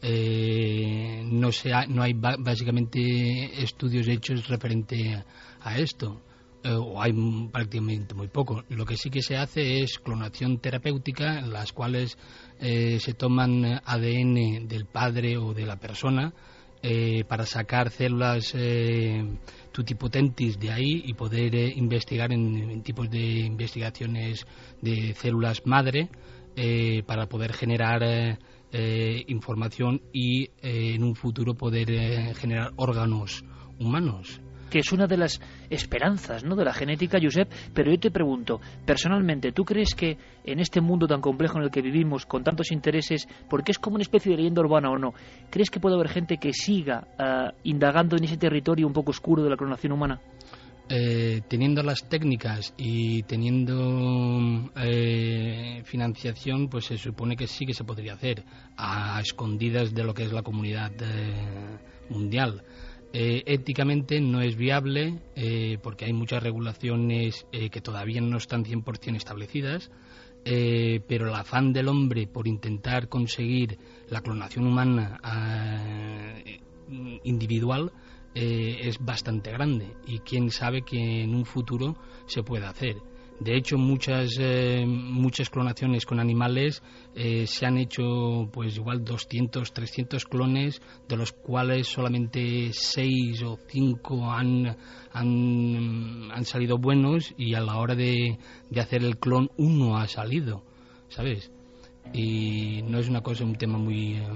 [0.01, 1.49] eh, no,
[1.89, 5.23] no hay básicamente estudios hechos referente
[5.61, 6.21] a esto.
[6.65, 7.13] Eh, o hay
[7.51, 8.63] prácticamente muy poco.
[8.69, 12.17] Lo que sí que se hace es clonación terapéutica, en las cuales
[12.59, 16.33] eh, se toman ADN del padre o de la persona
[16.81, 18.55] eh, para sacar células
[19.71, 24.47] tutipotentis de ahí y poder investigar en, tipos de investigaciones
[24.81, 26.09] de células madre
[27.05, 28.39] para poder generar
[29.27, 33.43] información y en un futuro poder generar órganos
[33.77, 34.41] humanos
[34.75, 36.53] que es una de las esperanzas ¿no?
[36.53, 41.07] de la genética, Josep, pero yo te pregunto, personalmente, ¿tú crees que en este mundo
[41.07, 44.39] tan complejo en el que vivimos, con tantos intereses, porque es como una especie de
[44.39, 45.13] leyenda urbana o no,
[45.49, 49.43] ¿crees que puede haber gente que siga ah, indagando en ese territorio un poco oscuro
[49.43, 50.19] de la clonación humana?
[50.89, 57.85] Eh, teniendo las técnicas y teniendo eh, financiación, pues se supone que sí que se
[57.85, 58.43] podría hacer
[58.75, 61.77] a escondidas de lo que es la comunidad eh,
[62.09, 62.61] mundial.
[63.17, 68.65] Eh, éticamente no es viable eh, porque hay muchas regulaciones eh, que todavía no están
[68.65, 69.89] 100% establecidas,
[70.43, 75.19] pero el afán del hombre por intentar conseguir la clonación humana
[77.23, 77.91] individual
[78.35, 81.95] es bastante grande y quién sabe que en un futuro
[82.27, 82.97] se pueda hacer.
[83.39, 86.81] De hecho, muchas, eh, muchas clonaciones con animales
[87.15, 93.59] eh, se han hecho, pues igual 200, 300 clones, de los cuales solamente 6 o
[93.67, 94.77] 5 han,
[95.11, 98.37] han, han salido buenos y a la hora de,
[98.69, 100.63] de hacer el clon uno ha salido,
[101.09, 101.51] ¿sabes?
[102.13, 104.27] Y no es una cosa, un tema muy, eh,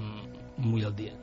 [0.58, 1.14] muy al día.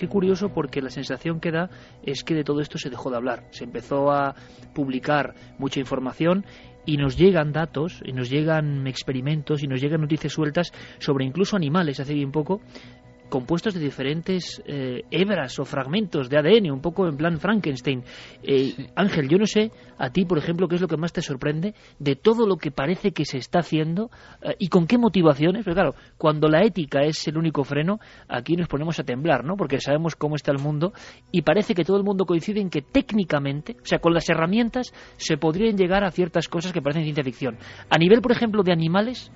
[0.00, 1.68] Qué curioso porque la sensación que da
[2.02, 3.48] es que de todo esto se dejó de hablar.
[3.50, 4.34] Se empezó a
[4.72, 6.46] publicar mucha información
[6.86, 11.56] y nos llegan datos, y nos llegan experimentos, y nos llegan noticias sueltas sobre incluso
[11.56, 12.60] animales, hace bien poco,
[13.30, 18.04] compuestos de diferentes eh, hebras o fragmentos de ADN, un poco en plan Frankenstein.
[18.42, 21.22] Eh, Ángel, yo no sé a ti, por ejemplo, qué es lo que más te
[21.22, 24.10] sorprende de todo lo que parece que se está haciendo
[24.42, 25.64] eh, y con qué motivaciones.
[25.64, 29.56] Pero claro, cuando la ética es el único freno, aquí nos ponemos a temblar, ¿no?
[29.56, 30.92] Porque sabemos cómo está el mundo
[31.32, 34.92] y parece que todo el mundo coincide en que técnicamente, o sea, con las herramientas,
[35.16, 37.56] se podrían llegar a ciertas cosas que parecen ciencia ficción.
[37.88, 39.30] A nivel, por ejemplo, de animales,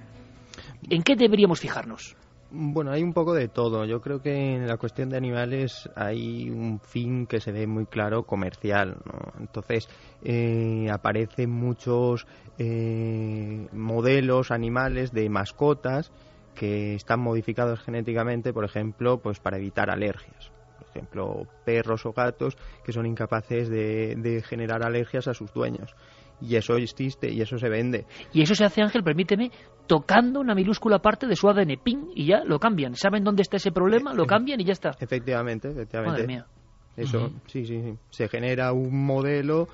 [0.91, 2.17] ¿en qué deberíamos fijarnos?
[2.51, 3.85] Bueno, hay un poco de todo.
[3.85, 7.87] Yo creo que en la cuestión de animales hay un fin que se ve muy
[7.87, 8.99] claro comercial.
[9.05, 9.33] ¿no?
[9.41, 9.89] Entonces
[10.23, 12.27] eh, aparecen muchos
[12.59, 16.13] eh, modelos animales de mascotas
[16.55, 20.53] que están modificados genéticamente, por ejemplo, pues para evitar alergias.
[20.79, 25.97] Por ejemplo, perros o gatos que son incapaces de, de generar alergias a sus dueños
[26.45, 28.07] y eso existe y eso se vende.
[28.33, 29.51] Y eso se hace, Ángel, permíteme,
[29.87, 32.95] tocando una minúscula parte de su ADN, ping, y ya lo cambian.
[32.95, 34.15] ¿Saben dónde está ese problema?
[34.15, 34.91] Lo cambian y ya está.
[35.01, 36.23] Efectivamente, efectivamente.
[36.23, 36.47] Madre mía.
[36.97, 37.95] Eso, sí, sí, sí.
[38.11, 39.67] Se genera un modelo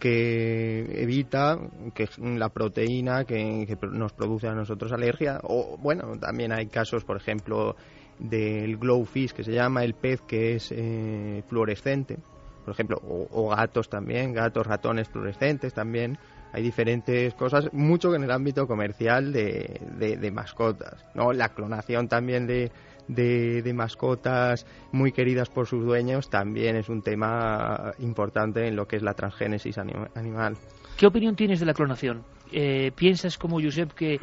[0.00, 1.56] que evita
[1.94, 7.04] que la proteína que, que nos produce a nosotros alergia o bueno también hay casos
[7.04, 7.76] por ejemplo
[8.18, 12.18] del glowfish que se llama el pez que es eh, fluorescente
[12.64, 16.18] por ejemplo, o, gatos también, gatos, ratones fluorescentes también.
[16.52, 21.04] Hay diferentes cosas, mucho en el ámbito comercial de, de, mascotas.
[21.14, 21.32] ¿no?
[21.32, 22.70] La clonación también de,
[23.08, 28.96] de, mascotas muy queridas por sus dueños también es un tema importante en lo que
[28.96, 30.56] es la transgénesis animal.
[30.96, 32.22] ¿Qué opinión tienes de la clonación?
[32.52, 34.20] Eh, ¿Piensas como Josep que,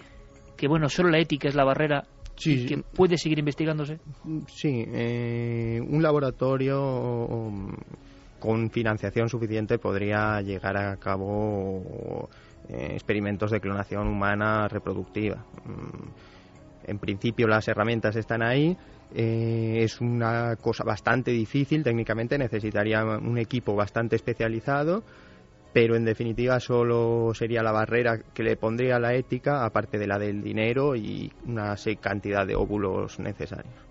[0.56, 2.06] que bueno, solo la ética es la barrera
[2.46, 4.00] y que puede seguir investigándose?
[4.48, 7.52] Sí, eh, un laboratorio
[8.42, 12.28] con financiación suficiente podría llegar a cabo
[12.68, 15.46] eh, experimentos de clonación humana reproductiva.
[15.64, 18.76] Mm, en principio las herramientas están ahí,
[19.14, 25.04] eh, es una cosa bastante difícil técnicamente, necesitaría un equipo bastante especializado,
[25.72, 30.18] pero en definitiva solo sería la barrera que le pondría la ética, aparte de la
[30.18, 33.91] del dinero y una cantidad de óvulos necesarios.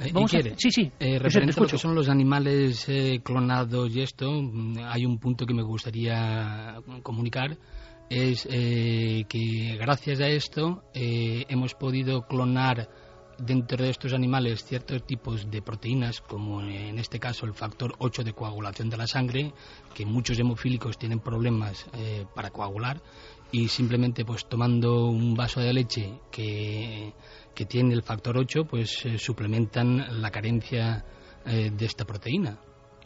[0.00, 0.92] Eh, sí, sí.
[0.98, 5.18] Eh, referente a lo que son los animales eh, clonados y esto, mm, hay un
[5.18, 7.56] punto que me gustaría comunicar.
[8.10, 12.88] Es que gracias a esto hemos podido clonar
[13.38, 18.22] dentro de estos animales ciertos tipos de proteínas, como en este caso el factor 8
[18.22, 19.54] de coagulación de la sangre,
[19.94, 21.86] que muchos hemofílicos tienen problemas
[22.34, 23.00] para coagular,
[23.50, 27.14] y simplemente pues tomando un vaso de leche que
[27.54, 31.04] que tiene el factor 8, pues eh, suplementan la carencia
[31.46, 32.58] eh, de esta proteína.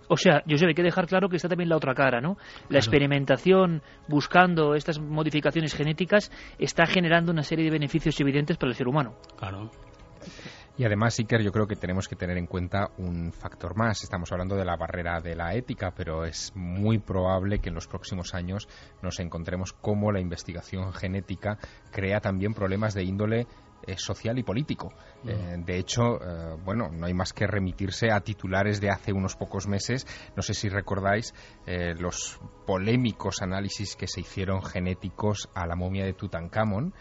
[0.09, 2.39] O sea, yo sé, hay que dejar claro que está también la otra cara, ¿no?
[2.71, 8.77] La experimentación buscando estas modificaciones genéticas está generando una serie de beneficios evidentes para el
[8.77, 9.17] ser humano.
[9.37, 9.71] Claro.
[10.79, 14.05] Y además, Iker, yo creo que tenemos que tener en cuenta un factor más.
[14.05, 17.89] Estamos hablando de la barrera de la ética, pero es muy probable que en los
[17.89, 18.69] próximos años
[19.03, 21.59] nos encontremos cómo la investigación genética
[21.91, 23.49] crea también problemas de índole
[23.97, 24.93] social y político.
[25.23, 25.29] Mm.
[25.29, 29.37] Eh, de hecho, eh, bueno, no hay más que remitirse a titulares de hace unos
[29.37, 30.07] pocos meses.
[30.37, 31.35] No sé si recordáis
[31.99, 36.95] los polémicos análisis que se hicieron genéticos a la momia de Tutankamón.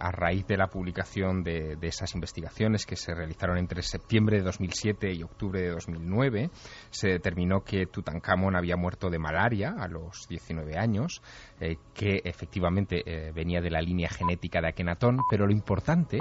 [0.00, 4.42] A raíz de la publicación de, de, esas investigaciones que se realizaron entre septiembre de
[4.42, 6.50] 2007 y octubre de 2009,
[6.90, 11.22] se determinó que Tutankamón había muerto de malaria a los 19 años,
[11.94, 16.18] que efectivamente venía de la línea genética de Akenatón, pero lo importante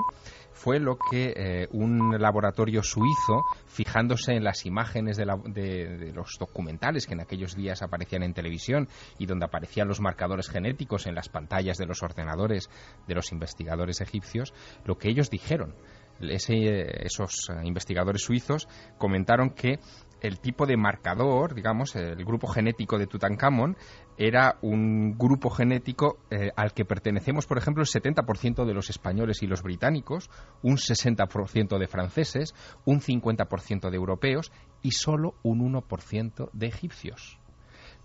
[0.58, 7.06] fue lo que eh, un laboratorio suizo, fijándose en las imágenes de, de, los documentales
[7.06, 8.88] que en aquellos días aparecían en televisión
[9.20, 12.72] y donde aparecían los marcadores genéticos en las pantallas de los ordenadores
[13.08, 14.52] de los investigadores egipcios,
[14.84, 15.76] lo que ellos dijeron.
[16.20, 19.80] esos eh, investigadores suizos comentaron que
[20.22, 23.78] el tipo de marcador, digamos, el grupo genético de Tutankamón,
[24.18, 29.44] era un grupo genético eh, al que pertenecemos, por ejemplo, el 70% de los españoles
[29.44, 30.30] y los británicos,
[30.64, 32.54] un 60% de franceses,
[32.86, 34.52] un 50% de europeos
[34.82, 37.40] y solo un 1% de egipcios.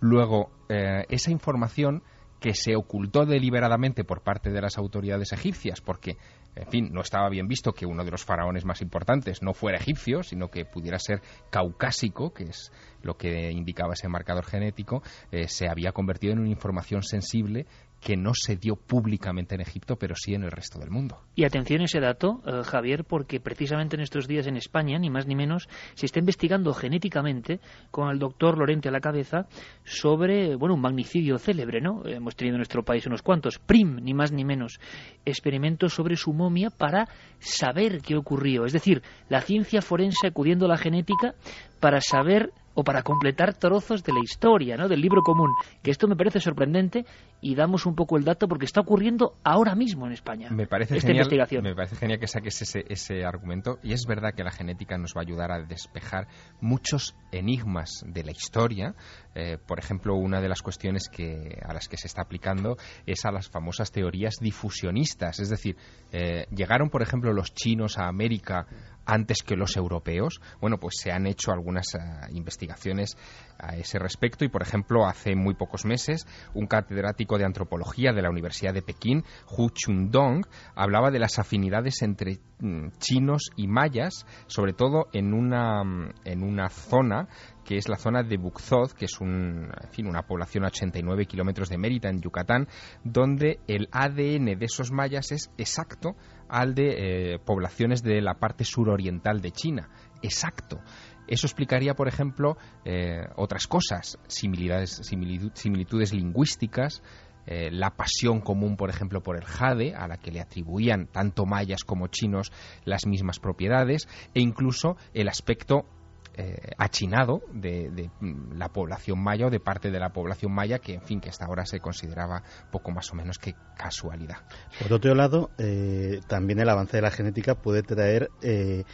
[0.00, 2.02] Luego, eh, esa información
[2.42, 6.18] que se ocultó deliberadamente por parte de las autoridades egipcias, porque,
[6.54, 9.78] en fin, no estaba bien visto que uno de los faraones más importantes no fuera
[9.78, 12.70] egipcio, sino que pudiera ser caucásico, que es
[13.02, 17.66] lo que indicaba ese marcador genético, eh, se había convertido en una información sensible
[18.02, 21.20] que no se dio públicamente en Egipto, pero sí en el resto del mundo.
[21.36, 25.08] Y atención a ese dato, eh, Javier, porque precisamente en estos días en España, ni
[25.08, 27.60] más ni menos, se está investigando genéticamente
[27.92, 29.46] con el doctor Lorente a la cabeza
[29.84, 32.02] sobre, bueno, un magnicidio célebre, ¿no?
[32.04, 34.80] Hemos tenido en nuestro país unos cuantos, PRIM, ni más ni menos,
[35.24, 38.64] experimentos sobre su momia para saber qué ocurrió.
[38.64, 41.34] Es decir, la ciencia forense acudiendo a la genética
[41.78, 44.88] para saber o para completar trozos de la historia, ¿no?
[44.88, 47.04] del libro común, que esto me parece sorprendente
[47.40, 50.48] y damos un poco el dato porque está ocurriendo ahora mismo en España.
[50.50, 51.64] Me parece esta genial, investigación.
[51.64, 55.14] Me parece genial que saques ese, ese argumento y es verdad que la genética nos
[55.14, 56.28] va a ayudar a despejar
[56.60, 58.94] muchos enigmas de la historia.
[59.34, 63.24] Eh, por ejemplo, una de las cuestiones que, a las que se está aplicando es
[63.24, 65.76] a las famosas teorías difusionistas, es decir,
[66.12, 68.66] eh, llegaron, por ejemplo, los chinos a América
[69.06, 70.40] antes que los europeos.
[70.60, 73.16] Bueno, pues se han hecho algunas uh, investigaciones
[73.58, 78.22] a ese respecto y, por ejemplo, hace muy pocos meses, un catedrático de antropología de
[78.22, 79.24] la Universidad de Pekín,
[79.56, 80.44] Hu Chundong,
[80.74, 85.82] hablaba de las afinidades entre mm, chinos y mayas, sobre todo en una,
[86.24, 87.28] en una zona
[87.64, 91.26] que es la zona de Bukzod, que es un, en fin, una población a 89
[91.26, 92.66] kilómetros de Mérida, en Yucatán,
[93.04, 96.16] donde el ADN de esos mayas es exacto
[96.52, 99.88] al de eh, poblaciones de la parte suroriental de China.
[100.20, 100.80] Exacto.
[101.26, 107.02] Eso explicaría, por ejemplo, eh, otras cosas, similitudes, lingüísticas,
[107.46, 111.46] eh, la pasión común, por ejemplo, por el jade, a la que le atribuían tanto
[111.46, 112.52] mayas como chinos
[112.84, 115.86] las mismas propiedades, e incluso el aspecto
[116.34, 120.94] eh, achinado de, mm, la población maya o de parte de la población maya que,
[120.94, 124.36] en fin, que hasta ahora se consideraba poco más o menos que casualidad.
[124.80, 128.84] Por otro lado, eh, también el avance de la genética puede traer eh,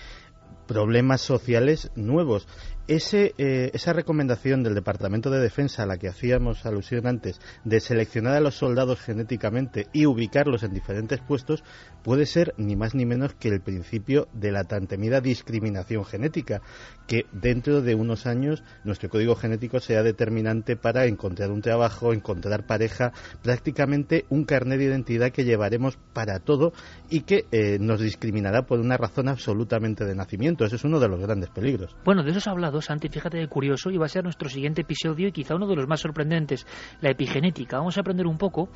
[0.66, 2.46] problemas sociales nuevos.
[2.88, 7.80] Ese, eh, esa recomendación del Departamento de Defensa a la que hacíamos alusión antes, de
[7.80, 11.62] seleccionar a los soldados genéticamente y ubicarlos en diferentes puestos,
[12.02, 16.62] puede ser ni más ni menos que el principio de la tan temida discriminación genética,
[17.06, 22.66] que dentro de unos años nuestro código genético sea determinante para encontrar un trabajo, encontrar
[22.66, 23.12] pareja,
[23.42, 26.72] prácticamente un carnet de identidad que llevaremos para todo
[27.10, 30.64] y que eh, nos discriminará por una razón absolutamente de nacimiento.
[30.64, 31.94] Ese es uno de los grandes peligros.
[32.04, 34.48] Bueno, de eso se ha hablado, Santi, fíjate de curioso, y va a ser nuestro
[34.48, 36.66] siguiente episodio y quizá uno de los más sorprendentes,
[37.00, 37.78] la epigenética.
[37.78, 38.68] Vamos a aprender un poco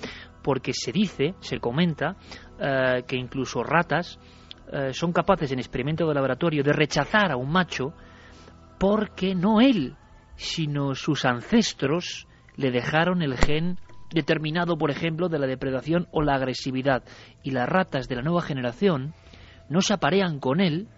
[0.42, 2.16] porque se dice, se comenta,
[2.58, 4.18] eh, que incluso ratas
[4.72, 7.92] eh, son capaces en experimento de laboratorio de rechazar a un macho
[8.78, 9.96] porque no él,
[10.36, 12.26] sino sus ancestros
[12.56, 13.78] le dejaron el gen
[14.12, 17.02] determinado, por ejemplo, de la depredación o la agresividad.
[17.42, 19.14] Y las ratas de la nueva generación
[19.68, 20.88] no se aparean con él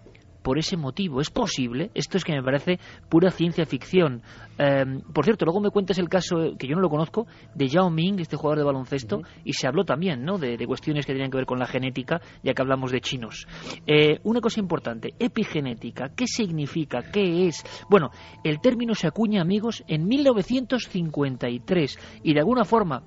[0.45, 1.21] por ese motivo.
[1.21, 1.89] ¿Es posible?
[1.95, 2.79] Esto es que me parece
[3.09, 4.21] pura ciencia ficción.
[4.59, 7.25] Eh, por cierto, luego me cuentas el caso, que yo no lo conozco,
[7.55, 9.41] de Yao Ming, este jugador de baloncesto, uh -huh.
[9.43, 10.37] y se habló también ¿no?
[10.37, 13.47] de, de, cuestiones que tenían que ver con la genética, ya que hablamos de chinos.
[13.87, 17.01] Eh, una cosa importante, epigenética, ¿qué significa?
[17.11, 17.63] ¿Qué es?
[17.89, 18.11] Bueno,
[18.43, 23.01] el término se acuña, amigos, en 1953, y de alguna forma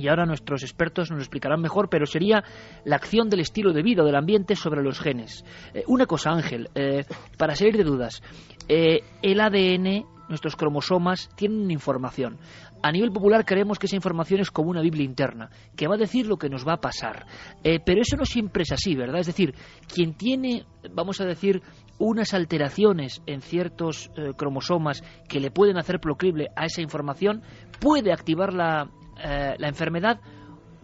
[0.00, 2.42] y ahora nuestros expertos nos lo explicarán mejor, pero sería
[2.84, 5.44] la acción del estilo de vida o del ambiente sobre los genes.
[5.74, 7.04] Eh, una cosa, Ángel, eh,
[7.36, 8.22] para salir de dudas,
[8.66, 12.38] eh, el ADN, nuestros cromosomas, tienen información.
[12.82, 15.98] A nivel popular creemos que esa información es como una Biblia interna, que va a
[15.98, 17.26] decir lo que nos va a pasar.
[17.62, 19.20] pero eso no siempre es así, ¿verdad?
[19.20, 19.54] Es decir,
[19.92, 21.60] quien tiene, vamos a decir,
[21.98, 27.42] unas alteraciones en ciertos cromosomas que le pueden hacer proclive a esa información,
[27.80, 28.88] puede activar la,
[29.22, 30.20] eh, la enfermedad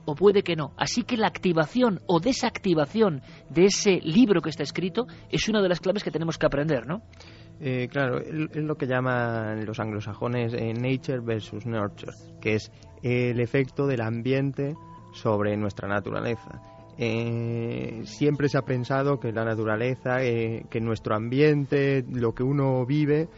[0.07, 0.72] o puede que no.
[0.76, 5.68] Así que la activación o desactivación de ese libro que está escrito es una de
[5.68, 7.03] las claves que tenemos que aprender, ¿no?
[7.61, 12.70] Eh, claro, es lo que llaman los anglosajones eh, nature versus nurture, que es
[13.03, 14.74] el efecto del ambiente
[15.12, 16.62] sobre nuestra naturaleza.
[16.99, 23.28] Eh, siempre se ha pensado que la naturaleza, que nuestro ambiente, lo que uno vive,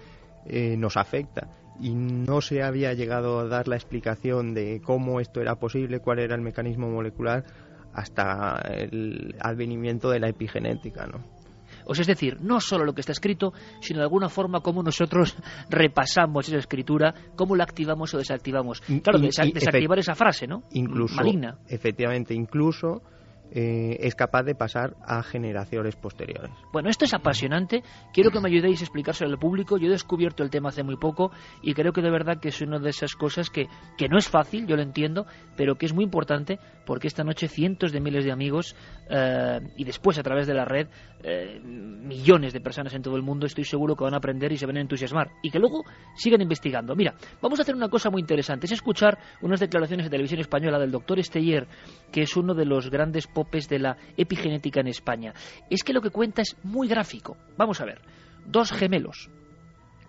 [0.76, 1.48] nos afecta
[1.80, 6.18] y no se había llegado a dar la explicación de cómo esto era posible, cuál
[6.18, 7.44] era el mecanismo molecular
[7.92, 11.24] hasta el advenimiento de la epigenética, ¿no?
[11.84, 14.82] O sea, es decir, no solo lo que está escrito, sino de alguna forma cómo
[14.82, 15.36] nosotros
[15.70, 18.80] repasamos esa escritura, cómo la activamos o desactivamos.
[18.80, 20.64] Claro, y, desa desactivar esa frase, ¿no?
[20.72, 21.58] Incluso, Maligna.
[21.66, 23.02] Efectivamente, incluso
[23.52, 26.50] eh, es capaz de pasar a generaciones posteriores.
[26.72, 27.82] Bueno, esto es apasionante.
[28.12, 29.78] Quiero que me ayudéis a explicárselo al público.
[29.78, 31.30] Yo he descubierto el tema hace muy poco
[31.62, 34.28] y creo que de verdad que es una de esas cosas que, que no es
[34.28, 35.26] fácil, yo lo entiendo,
[35.56, 36.58] pero que es muy importante
[36.88, 38.74] porque esta noche cientos de miles de amigos
[39.10, 40.88] eh, y después a través de la red
[41.22, 44.56] eh, millones de personas en todo el mundo estoy seguro que van a aprender y
[44.56, 45.84] se van a entusiasmar y que luego
[46.16, 46.96] sigan investigando.
[46.96, 47.12] Mira,
[47.42, 50.90] vamos a hacer una cosa muy interesante, es escuchar unas declaraciones de televisión española del
[50.90, 51.68] doctor Esteller,
[52.10, 55.34] que es uno de los grandes popes de la epigenética en España.
[55.68, 57.36] Es que lo que cuenta es muy gráfico.
[57.58, 58.00] Vamos a ver,
[58.46, 59.28] dos gemelos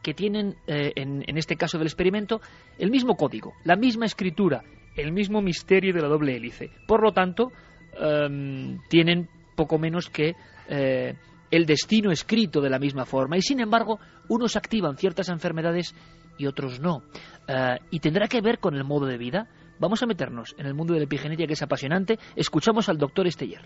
[0.01, 2.39] que tienen, eh, en, en este caso del experimento,
[2.77, 4.63] el mismo código, la misma escritura,
[5.01, 6.69] el mismo misterio de la doble hélice.
[6.87, 7.51] Por lo tanto,
[7.99, 10.35] em, tienen poco menos que
[10.69, 11.15] eh,
[11.51, 13.37] el destino escrito de la misma forma.
[13.37, 15.95] Y sin embargo, unos activan ciertas enfermedades
[16.37, 17.03] y otros no.
[17.47, 19.47] Eh, y tendrá que ver con el modo de vida.
[19.79, 22.19] Vamos a meternos en el mundo de la epigenética que es apasionante.
[22.35, 23.65] Escuchamos al doctor Esteller.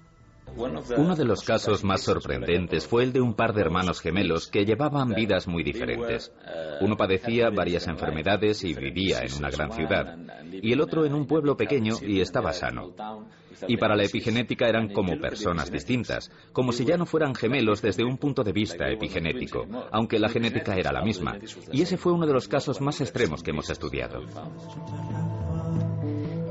[0.55, 4.65] Uno de los casos más sorprendentes fue el de un par de hermanos gemelos que
[4.65, 6.31] llevaban vidas muy diferentes.
[6.81, 10.17] Uno padecía varias enfermedades y vivía en una gran ciudad,
[10.51, 12.93] y el otro en un pueblo pequeño y estaba sano.
[13.67, 18.03] Y para la epigenética eran como personas distintas, como si ya no fueran gemelos desde
[18.03, 21.37] un punto de vista epigenético, aunque la genética era la misma.
[21.71, 24.21] Y ese fue uno de los casos más extremos que hemos estudiado.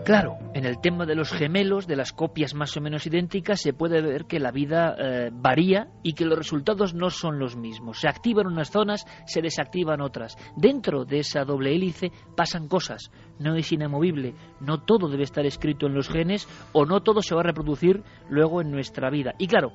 [0.04, 3.72] Claro, en el tema de los gemelos, de las copias más o menos idénticas, se
[3.72, 8.00] puede ver que la vida eh, varía y que los resultados no son los mismos.
[8.00, 10.36] Se activan unas zonas, se desactivan otras.
[10.56, 13.12] Dentro de esa doble hélice pasan cosas.
[13.38, 14.34] No es inamovible.
[14.60, 18.02] No todo debe estar escrito en los genes o no todo se va a reproducir
[18.28, 19.34] luego en nuestra vida.
[19.38, 19.70] Y claro,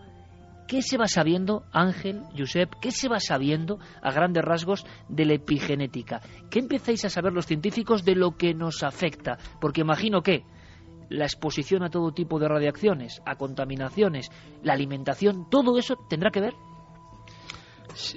[0.67, 5.35] ¿Qué se va sabiendo, Ángel, Josep, qué se va sabiendo a grandes rasgos de la
[5.35, 6.21] epigenética?
[6.49, 9.37] ¿Qué empezáis a saber los científicos de lo que nos afecta?
[9.61, 10.43] Porque imagino que
[11.09, 14.29] la exposición a todo tipo de radiaciones, a contaminaciones,
[14.61, 16.53] la alimentación, todo eso tendrá que ver.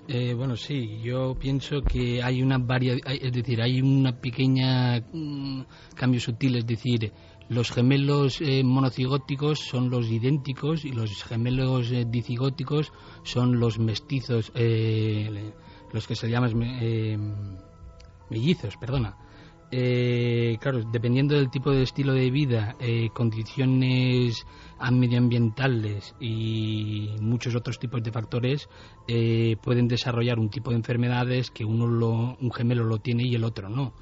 [0.08, 5.62] Eh, bueno, sí, yo pienso que hay una varia, es decir, hay una pequeña mm,
[5.94, 7.12] cambio sutil, es decir,
[7.50, 12.92] los gemelos eh, monocigóticos son los idénticos y los gemelos eh, dicigóticos
[13.24, 15.52] son los mestizos, eh,
[15.92, 16.52] los que se llaman
[18.30, 19.16] mellizos, perdona.
[20.60, 22.76] claro, dependiendo del tipo de estilo de vida,
[23.12, 24.46] condiciones
[24.92, 28.68] medioambientales y muchos otros tipos de factores,
[29.60, 33.42] pueden desarrollar un tipo de enfermedades que uno lo, un gemelo lo tiene y el
[33.42, 33.92] otro no.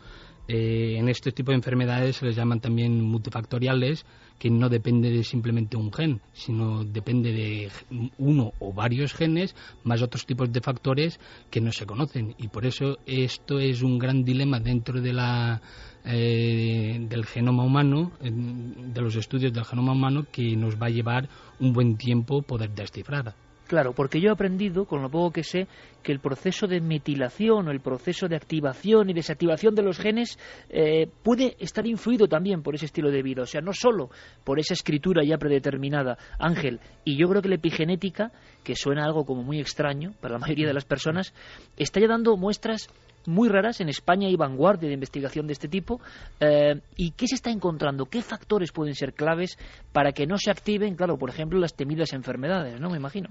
[0.50, 4.06] Eh, en este tipo de enfermedades se les llaman también multifactoriales,
[4.38, 7.70] que no depende de simplemente un gen, sino depende de
[8.16, 11.20] uno o varios genes más otros tipos de factores
[11.50, 12.34] que no se conocen.
[12.38, 15.60] Y por eso esto es un gran dilema dentro de la,
[16.06, 21.28] eh, del genoma humano, de los estudios del genoma humano, que nos va a llevar
[21.60, 23.34] un buen tiempo poder descifrar.
[23.68, 25.68] Claro, porque yo he aprendido, con lo poco que sé,
[26.02, 30.38] que el proceso de metilación o el proceso de activación y desactivación de los genes
[30.70, 33.42] eh, puede estar influido también por ese estilo de vida.
[33.42, 34.08] O sea, no solo
[34.42, 36.80] por esa escritura ya predeterminada, Ángel.
[37.04, 38.32] Y yo creo que la epigenética,
[38.64, 41.34] que suena algo como muy extraño para la mayoría de las personas,
[41.76, 42.88] está ya dando muestras
[43.26, 43.82] muy raras.
[43.82, 46.00] En España hay vanguardia de investigación de este tipo.
[46.40, 48.06] Eh, ¿Y qué se está encontrando?
[48.06, 49.58] ¿Qué factores pueden ser claves
[49.92, 52.88] para que no se activen, claro, por ejemplo, las temidas enfermedades, ¿no?
[52.88, 53.28] Me imagino.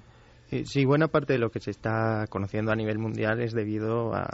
[0.64, 4.26] Sí, buena parte de lo que se está conociendo a nivel mundial es debido a,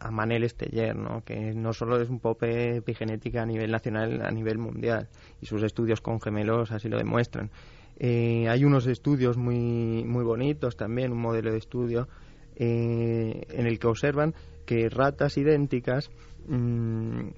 [0.00, 1.22] a Manel Esteller, ¿no?
[1.24, 5.08] que no solo es un pope epigenética a nivel nacional, a nivel mundial,
[5.40, 7.50] y sus estudios con gemelos así lo demuestran.
[7.96, 12.08] Eh, hay unos estudios muy, muy bonitos también, un modelo de estudio
[12.56, 14.34] eh, en el que observan
[14.66, 16.10] que ratas idénticas
[16.48, 17.28] mm,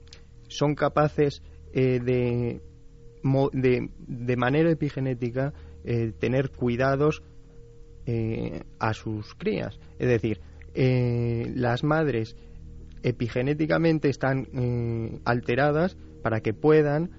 [0.49, 1.43] son capaces
[1.75, 2.63] eh, de,
[3.53, 5.53] de, de, manera epigenética
[6.19, 7.23] tener cuidados
[8.09, 9.81] eh, a sus crías.
[9.99, 10.41] Es decir,
[10.75, 12.37] eh, las madres
[13.03, 17.11] epigenéticamente están eh, alteradas para que puedan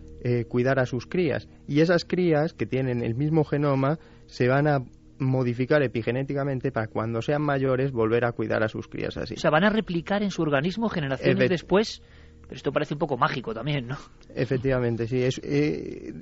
[0.50, 1.48] cuidar a sus crías.
[1.70, 4.84] Y esas crías que tienen el mismo genoma se van a
[5.20, 9.36] modificar epigenéticamente para cuando sean mayores volver a cuidar a sus crías así.
[9.36, 12.02] O sea, van a replicar en su organismo generaciones después.
[12.42, 13.96] Pero esto parece un poco mágico también, ¿no?
[14.36, 15.24] Efectivamente, sí.
[15.24, 15.40] Es,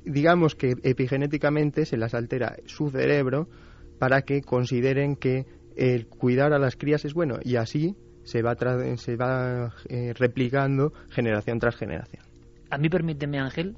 [0.03, 3.47] digamos que epigenéticamente se las altera su cerebro
[3.99, 5.45] para que consideren que
[5.75, 8.55] el cuidar a las crías es bueno y así se va,
[8.97, 12.23] se va eh, replicando generación tras generación.
[12.69, 13.77] A mí permíteme, Ángel,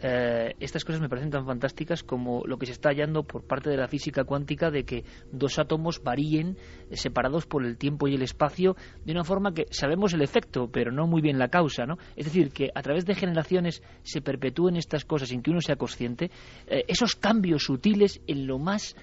[0.00, 3.70] eh, estas cosas me parecen tan fantásticas como lo que se está hallando por parte
[3.70, 6.56] de la física cuántica de que dos átomos varíen
[6.90, 10.68] eh, separados por el tiempo y el espacio de una forma que sabemos el efecto,
[10.70, 11.98] pero no muy bien la causa, ¿no?
[12.16, 15.76] Es decir, que a través de generaciones se perpetúen estas cosas sin que uno sea
[15.76, 16.30] consciente,
[16.66, 18.96] eh, esos cambios sutiles en lo más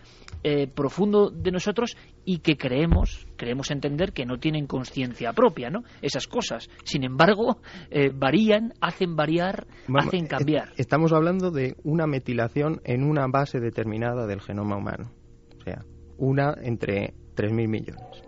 [0.75, 5.83] profundo de nosotros y que creemos, creemos entender que no tienen conciencia propia, ¿no?
[6.01, 6.69] Esas cosas.
[6.83, 7.59] Sin embargo,
[8.15, 10.45] varían, hacen variar, hacen cambiar
[10.77, 15.11] estamos hablando de una metilación en una base determinada del genoma humano.
[15.57, 15.83] O sea,
[16.17, 18.23] una entre 3.000 millones.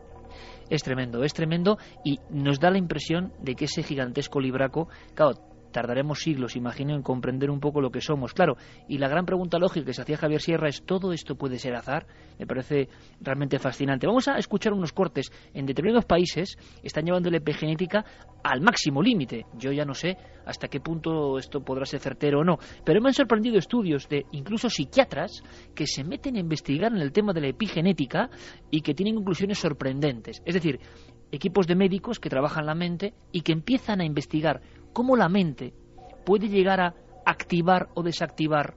[0.70, 5.36] Es tremendo, es tremendo y nos da la impresión de que ese gigantesco libraco, claro,
[5.72, 8.34] tardaremos siglos, imagino, en comprender un poco lo que somos.
[8.34, 8.58] Claro,
[8.88, 11.76] y la gran pregunta lógica que se hacía Javier Sierra es, ¿todo esto puede ser
[11.76, 12.08] azar?
[12.40, 12.90] Me parece
[13.22, 14.08] realmente fascinante.
[14.08, 15.32] Vamos a escuchar unos cortes.
[15.54, 18.06] En determinados países están llevando la epigenética
[18.44, 19.46] al máximo límite.
[19.58, 23.10] Yo ya no sé hasta qué punto esto podrá ser certero o no, pero me
[23.10, 25.44] han sorprendido estudios de incluso psiquiatras
[25.76, 28.30] que se meten a investigar en el tema de la epigenética
[28.72, 30.42] y que tienen conclusiones sorprendentes.
[30.46, 30.80] Es decir,
[31.32, 34.62] equipos de médicos que trabajan la mente y que empiezan a investigar
[34.94, 35.74] cómo la mente
[36.26, 36.96] puede llegar a
[37.26, 38.76] activar o desactivar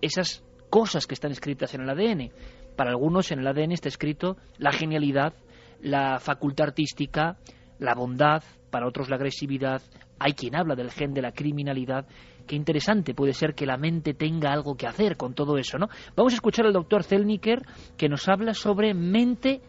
[0.00, 2.30] esas cosas que están escritas en el ADN.
[2.76, 5.34] Para algunos en el ADN está escrito la genialidad,
[5.80, 7.36] la facultad artística,
[7.78, 9.82] la bondad, para otros la agresividad.
[10.18, 12.06] Hay quien habla del gen de la criminalidad.
[12.46, 15.88] Qué interesante puede ser que la mente tenga algo que hacer con todo eso, ¿no?
[16.16, 17.62] Vamos a escuchar al doctor Zelniker
[17.96, 19.60] que nos habla sobre mente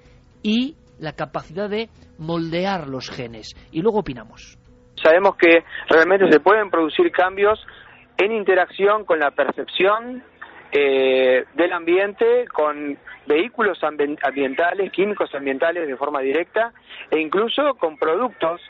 [0.41, 3.53] y la capacidad de moldear los genes.
[3.71, 4.57] Y luego opinamos
[5.03, 7.63] sabemos que realmente se pueden producir cambios
[8.17, 10.23] en interacción con la percepción
[10.71, 12.97] eh, del ambiente, con
[13.27, 16.73] vehículos ambientales, químicos ambientales de forma directa
[17.11, 18.61] e incluso con productos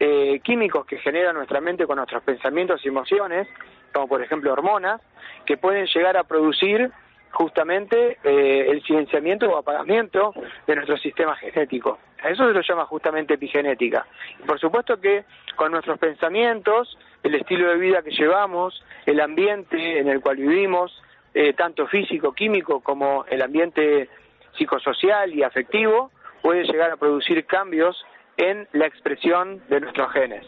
[0.00, 3.46] eh, químicos que genera nuestra mente con nuestros pensamientos y emociones,
[3.92, 5.00] como por ejemplo hormonas,
[5.46, 6.90] que pueden llegar a producir
[7.32, 10.32] justamente eh, el silenciamiento o apagamiento
[10.66, 11.98] de nuestro sistema genético.
[12.22, 14.06] A eso se lo llama justamente epigenética.
[14.38, 15.24] Y por supuesto que
[15.56, 21.02] con nuestros pensamientos, el estilo de vida que llevamos, el ambiente en el cual vivimos,
[21.34, 24.08] eh, tanto físico, químico, como el ambiente
[24.56, 26.10] psicosocial y afectivo,
[26.42, 28.04] puede llegar a producir cambios
[28.36, 30.46] en la expresión de nuestros genes.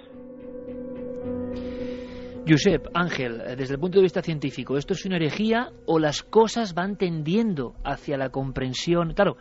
[2.47, 6.23] Josep, Ángel, eh, desde el punto de vista científico, ¿esto es una herejía o las
[6.23, 9.15] cosas van tendiendo hacia la comprensión?
[9.15, 9.39] Claro,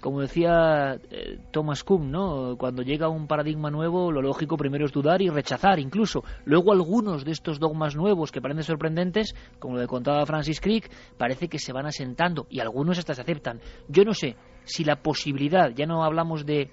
[0.00, 2.56] como decía eh, Thomas Kuhn, ¿no?
[2.56, 6.22] Cuando llega un paradigma nuevo, lo lógico primero es dudar y rechazar incluso.
[6.44, 10.88] Luego algunos de estos dogmas nuevos que parecen sorprendentes, como lo que contaba Francis Crick,
[11.18, 13.58] parece que se van asentando y algunos hasta se aceptan.
[13.88, 16.70] Yo no sé si la posibilidad, ya no hablamos de,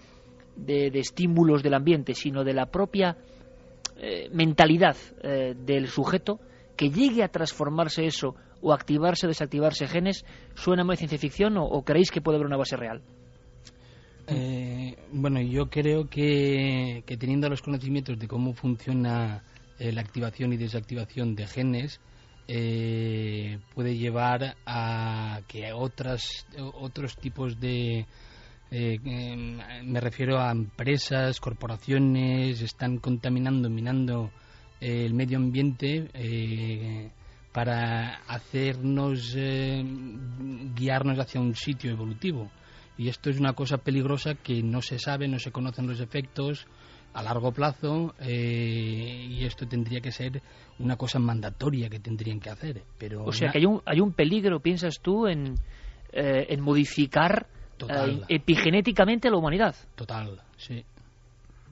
[0.57, 3.17] de estímulos del ambiente, sino de la propia
[3.97, 6.39] eh, mentalidad eh, del sujeto
[6.75, 11.81] que llegue a transformarse eso o activarse o desactivarse genes, ¿suena muy ciencia ficción o,
[11.83, 13.01] creéis que puede haber una base real?
[14.27, 19.43] Eh, bueno, yo creo que, teniendo los conocimientos de cómo funciona
[19.79, 21.99] la activación y desactivación de genes,
[22.45, 28.05] puede llevar a que otras, otros tipos de,
[28.73, 28.99] eh,
[29.83, 34.31] me refiero a empresas, corporaciones, están contaminando, minando
[34.79, 37.11] eh, el medio ambiente eh,
[37.51, 42.49] para hacernos guiarnos hacia un sitio evolutivo.
[42.97, 46.65] Y esto es una cosa peligrosa que no se sabe, no se conocen los efectos
[47.13, 50.41] a largo plazo y esto tendría que ser
[50.79, 52.83] una cosa mandatoria que tendrían que hacer.
[52.97, 55.55] Pero o sea que hay un, hay un peligro, piensas tú, en,
[56.13, 57.47] en modificar
[57.89, 59.75] eh, epigenéticamente a la humanidad.
[59.95, 60.83] Total, sí.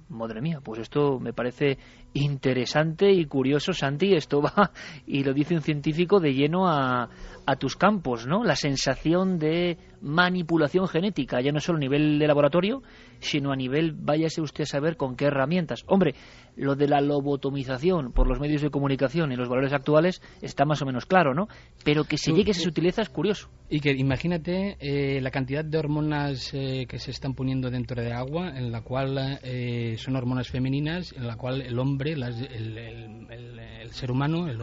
[0.09, 1.77] Madre mía, pues esto me parece
[2.13, 4.13] interesante y curioso, Santi.
[4.13, 4.71] Esto va,
[5.07, 7.09] y lo dice un científico, de lleno a,
[7.45, 8.43] a tus campos, ¿no?
[8.43, 12.81] La sensación de manipulación genética, ya no solo a nivel de laboratorio,
[13.19, 15.83] sino a nivel, váyase usted a saber con qué herramientas.
[15.87, 16.15] Hombre,
[16.55, 20.81] lo de la lobotomización por los medios de comunicación y los valores actuales está más
[20.81, 21.47] o menos claro, ¿no?
[21.83, 23.49] Pero que se llegue a se utiliza es curioso.
[23.69, 28.11] Y que imagínate eh, la cantidad de hormonas eh, que se están poniendo dentro de
[28.11, 33.91] agua, en la cual eh, son hormonas femeninas, en la cual el hombre, el, el,
[33.91, 34.57] ser humano, el,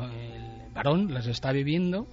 [0.74, 2.06] varón, las está bebiendo.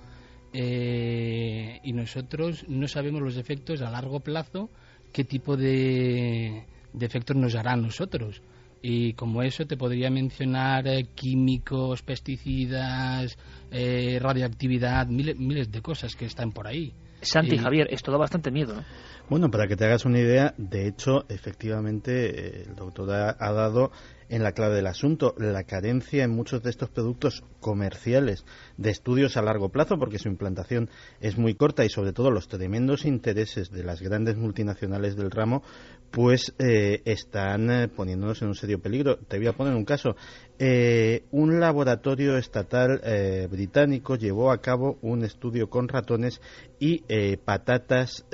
[0.54, 4.70] y nosotros no sabemos los efectos a largo plazo
[5.14, 6.66] qué tipo de,
[7.00, 8.42] efectos nos hará a nosotros.
[8.82, 13.38] Y como eso te podría mencionar eh, químicos, pesticidas,
[13.72, 16.92] eh, radioactividad, miles, miles de cosas que están por ahí.
[17.22, 18.84] Santi, Javier, esto da bastante miedo, ¿no?
[19.30, 23.92] Bueno, para que te hagas una idea, de hecho, efectivamente, el doctor ha, dado
[24.34, 28.46] en la clave del asunto, la carencia en muchos de estos productos comerciales
[28.78, 30.90] de estudios a largo plazo, porque su implantación
[31.22, 35.62] es muy corta y sobre todo los tremendos intereses de las grandes multinacionales del ramo,
[36.10, 39.18] pues eh, están eh, poniéndonos en un serio peligro.
[39.18, 40.16] Te voy a poner un caso.
[40.58, 43.02] Eh, un laboratorio estatal
[43.50, 46.42] británico llevó a cabo un estudio con ratones
[46.80, 47.04] y
[47.38, 48.26] patatas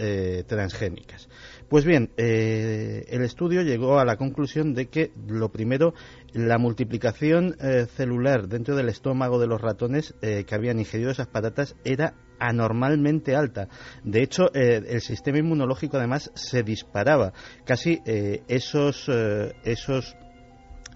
[0.48, 1.30] transgénicas.
[1.70, 5.94] Pues bien, el estudio llegó a la conclusión de que, lo primero,
[6.34, 7.56] la multiplicación
[7.96, 13.68] celular dentro del estómago de los ratones que habían ingerido esas patatas era anormalmente alta.
[14.04, 17.34] De hecho, eh, el sistema inmunológico además se disparaba.
[17.66, 20.16] Casi eh, esos, eh, esos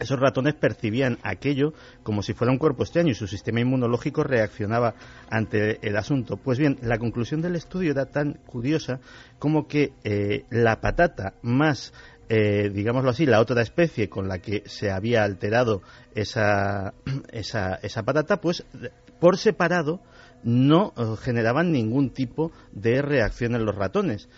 [0.04, 1.74] esos ratones percibían aquello
[2.04, 4.96] como si fuera un cuerpo extraño y su sistema inmunológico reaccionaba
[5.30, 6.38] ante el asunto.
[6.38, 9.00] Pues bien, la conclusión del estudio era tan curiosa
[9.40, 9.94] como que
[10.50, 11.94] la patata más
[12.30, 15.84] digámoslo así, la otra especie con la que se había alterado
[16.16, 16.96] esa,
[17.32, 18.64] esa, esa patata, pues
[19.20, 20.02] por separado
[20.44, 24.30] no eh, generaban ningún tipo de reacción en los ratones.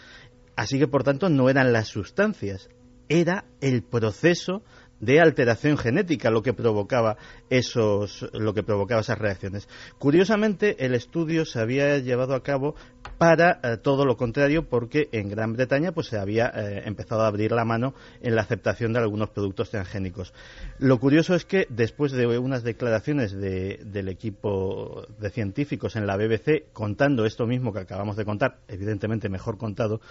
[0.56, 2.70] Así que, por tanto, no eran las sustancias,
[3.10, 4.64] era el proceso
[5.00, 7.18] de alteración genética lo que provocaba
[7.50, 9.68] esos lo que provocaba esas reacciones.
[9.98, 12.76] Curiosamente, el estudio se había llevado a cabo
[13.18, 17.28] para eh, todo lo contrario porque en Gran Bretaña pues se había eh, empezado a
[17.28, 20.34] abrir la mano en la aceptación de algunos productos transgénicos.
[20.80, 26.72] Lo curioso es que después de unas declaraciones del equipo de científicos en la BBC
[26.74, 30.02] contando esto mismo que acabamos de contar, evidentemente mejor contado,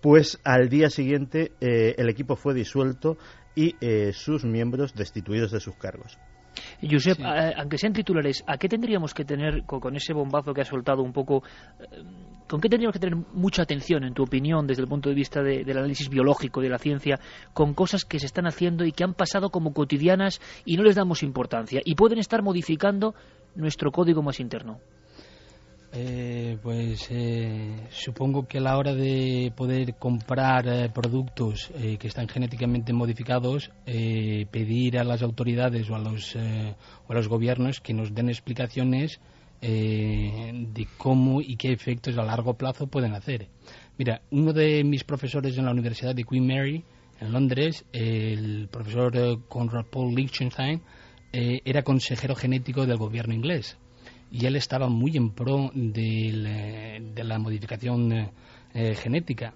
[0.00, 3.16] pues al día siguiente eh, el equipo fue disuelto
[3.54, 6.18] y eh, sus miembros destituidos de sus cargos.
[6.82, 7.18] Josep,
[7.56, 11.12] aunque sean titulares, ¿a qué tendríamos que tener, con, ese bombazo que ha soltado un
[11.12, 11.42] poco,
[11.80, 12.02] eh,
[12.48, 15.42] con qué tendríamos que tener mucha atención, en tu opinión, desde el punto de vista
[15.42, 17.18] del análisis biológico de la ciencia,
[17.52, 20.96] con cosas que se están haciendo y que han pasado como cotidianas y no les
[20.96, 23.14] damos importancia y pueden estar modificando
[23.54, 24.78] nuestro código más interno?
[25.94, 32.08] Eh, pues eh, supongo que a la hora de poder comprar eh, productos eh, que
[32.08, 37.92] están genéticamente modificados, pedir a las autoridades o a los, o a los gobiernos que
[37.92, 39.20] nos den explicaciones
[39.60, 43.48] de cómo y qué efectos a largo plazo pueden hacer.
[43.96, 46.84] Mira, uno de mis profesores en la Universidad de Queen Mary,
[47.20, 50.82] en Londres, el profesor Conrad Paul Lichtenstein,
[51.32, 53.78] era consejero genético del gobierno inglés
[54.32, 58.30] y él estaba muy en pro de, la modificación
[58.74, 59.54] eh, genética.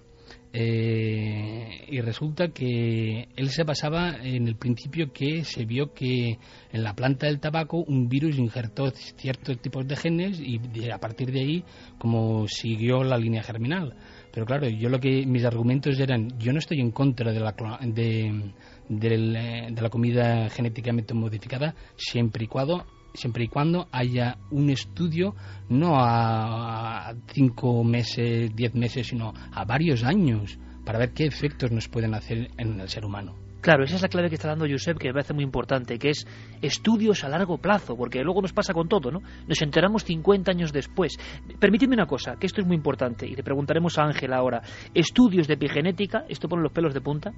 [0.53, 6.39] Eh, y resulta que él se basaba en el principio que se vio que
[6.71, 10.59] en la planta del tabaco un virus injertó ciertos tipos de genes y
[10.89, 11.63] a partir de ahí
[11.97, 13.95] como siguió la línea germinal.
[14.33, 17.53] Pero claro, yo lo que mis argumentos eran, yo no estoy en contra de la
[17.81, 18.53] de,
[18.89, 22.85] de la comida genéticamente modificada siempre y cuando
[23.17, 25.35] siempre y cuando haya un estudio
[25.69, 31.89] no a cinco meses, diez meses, sino a varios años para ver qué efectos nos
[31.89, 33.35] pueden hacer en el ser humano.
[33.59, 36.11] Claro, esa es la clave que está dando Josep, que me parece muy importante, que
[36.11, 36.27] es
[36.61, 39.21] estudios a largo plazo, porque luego nos pasa con todo, ¿no?
[39.47, 41.17] Nos enteramos 50 años después.
[41.59, 44.61] Permíteme una cosa, que esto es muy importante, y le preguntaremos a Ángel ahora.
[44.93, 47.33] Estudios de epigenética, esto pone los pelos de punta,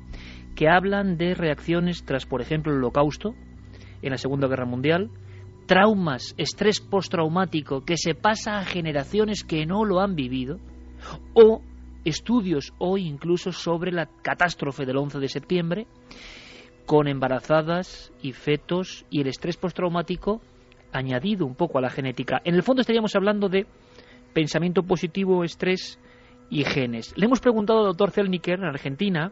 [0.56, 3.34] que hablan de reacciones tras, por ejemplo, el holocausto,
[4.02, 5.10] en la Segunda Guerra Mundial,
[5.70, 10.58] traumas, estrés postraumático que se pasa a generaciones que no lo han vivido,
[11.36, 11.62] o
[12.04, 15.88] estudios hoy incluso sobre la catástrofe del 11 de septiembre,
[16.88, 20.42] con embarazadas y fetos y el estrés postraumático
[20.92, 22.42] añadido un poco a la genética.
[22.46, 23.68] En el fondo estaríamos hablando de
[24.34, 26.00] pensamiento positivo, estrés
[26.50, 27.14] y genes.
[27.16, 29.32] Le hemos preguntado al doctor Zelniker en Argentina,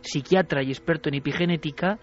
[0.00, 1.98] psiquiatra y experto en epigenética,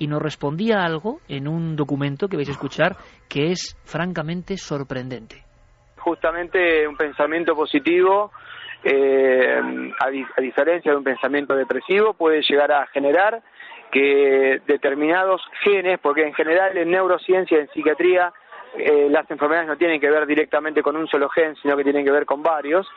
[0.00, 2.96] y nos respondía algo en un documento que vais a escuchar
[3.28, 5.44] que es francamente sorprendente.
[5.98, 8.32] Justamente un pensamiento positivo,
[8.82, 9.60] eh,
[10.00, 13.42] a, diferencia de un pensamiento depresivo, puede llegar a generar
[13.92, 18.32] que determinados genes, porque en general en neurociencia, en psiquiatría,
[18.78, 22.06] eh, las enfermedades no tienen que ver directamente con un solo gen, sino que tienen
[22.06, 22.88] que ver con varios.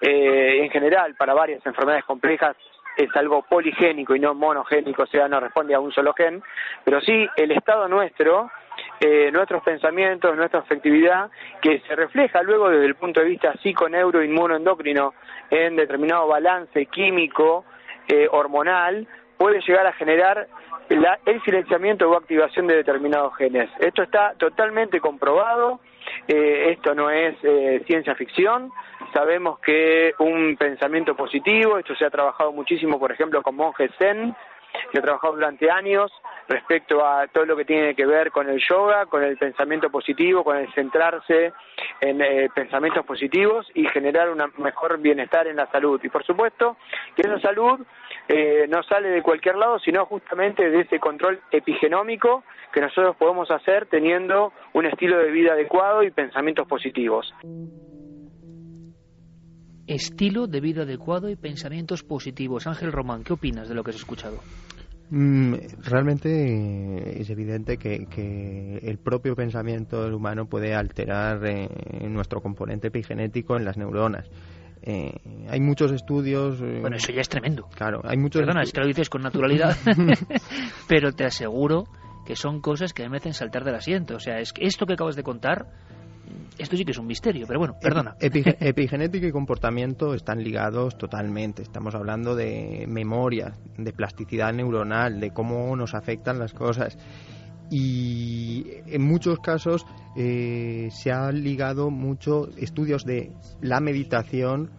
[0.00, 2.56] Eh, en general, para varias enfermedades complejas
[2.98, 6.42] es algo poligénico y no monogénico, o sea, no responde a un solo gen,
[6.84, 8.50] pero sí el estado nuestro,
[9.00, 11.30] eh, nuestros pensamientos, nuestra afectividad,
[11.62, 15.14] que se refleja luego desde el punto de vista psico-neuro-inmunoendocrino
[15.48, 17.64] en determinado balance químico,
[18.08, 19.06] eh, hormonal,
[19.36, 20.48] puede llegar a generar
[20.88, 23.70] el silenciamiento o activación de determinados genes.
[23.78, 25.80] Esto está totalmente comprobado,
[26.26, 28.72] eh, esto no es eh, ciencia ficción,
[29.12, 34.34] sabemos que un pensamiento positivo, esto se ha trabajado muchísimo, por ejemplo, con monjes zen,
[34.92, 36.12] he trabajado durante años
[36.48, 40.44] respecto a todo lo que tiene que ver con el yoga, con el pensamiento positivo,
[40.44, 41.52] con el centrarse
[42.00, 46.00] en eh, pensamientos positivos y generar un mejor bienestar en la salud.
[46.02, 46.76] Y por supuesto
[47.14, 47.80] que esa salud
[48.28, 53.50] eh, no sale de cualquier lado, sino justamente de ese control epigenómico que nosotros podemos
[53.50, 57.34] hacer teniendo un estilo de vida adecuado y pensamientos positivos.
[59.88, 62.66] Estilo de vida adecuado y pensamientos positivos.
[62.66, 64.38] Ángel Román, ¿qué opinas de lo que has escuchado?
[65.10, 71.68] Mm, realmente es evidente que, el propio pensamiento del humano puede alterar eh,
[72.06, 74.28] nuestro componente epigenético en las neuronas.
[74.82, 75.12] Eh,
[75.48, 76.60] hay muchos estudios.
[76.60, 77.66] Eh, bueno, eso ya es tremendo.
[77.74, 78.42] Claro, hay muchos.
[78.42, 79.74] Perdona, es que lo dices con naturalidad,
[80.88, 81.84] pero te aseguro
[82.26, 84.16] que son cosas que me hacen saltar del asiento.
[84.16, 85.66] O sea, es que esto que acabas de contar
[86.58, 88.16] esto sí que es un misterio, pero bueno, perdona.
[88.20, 91.62] epigenética y comportamiento están ligados totalmente.
[91.62, 96.98] Estamos hablando de memoria, de plasticidad neuronal, de cómo nos afectan las cosas.
[97.70, 99.86] Y en muchos casos
[100.16, 104.70] eh, se han ligado mucho estudios de la meditación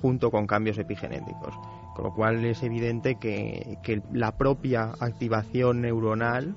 [0.00, 1.54] junto con cambios epigenéticos.
[1.94, 6.54] Con lo cual es evidente que, la propia activación neuronal,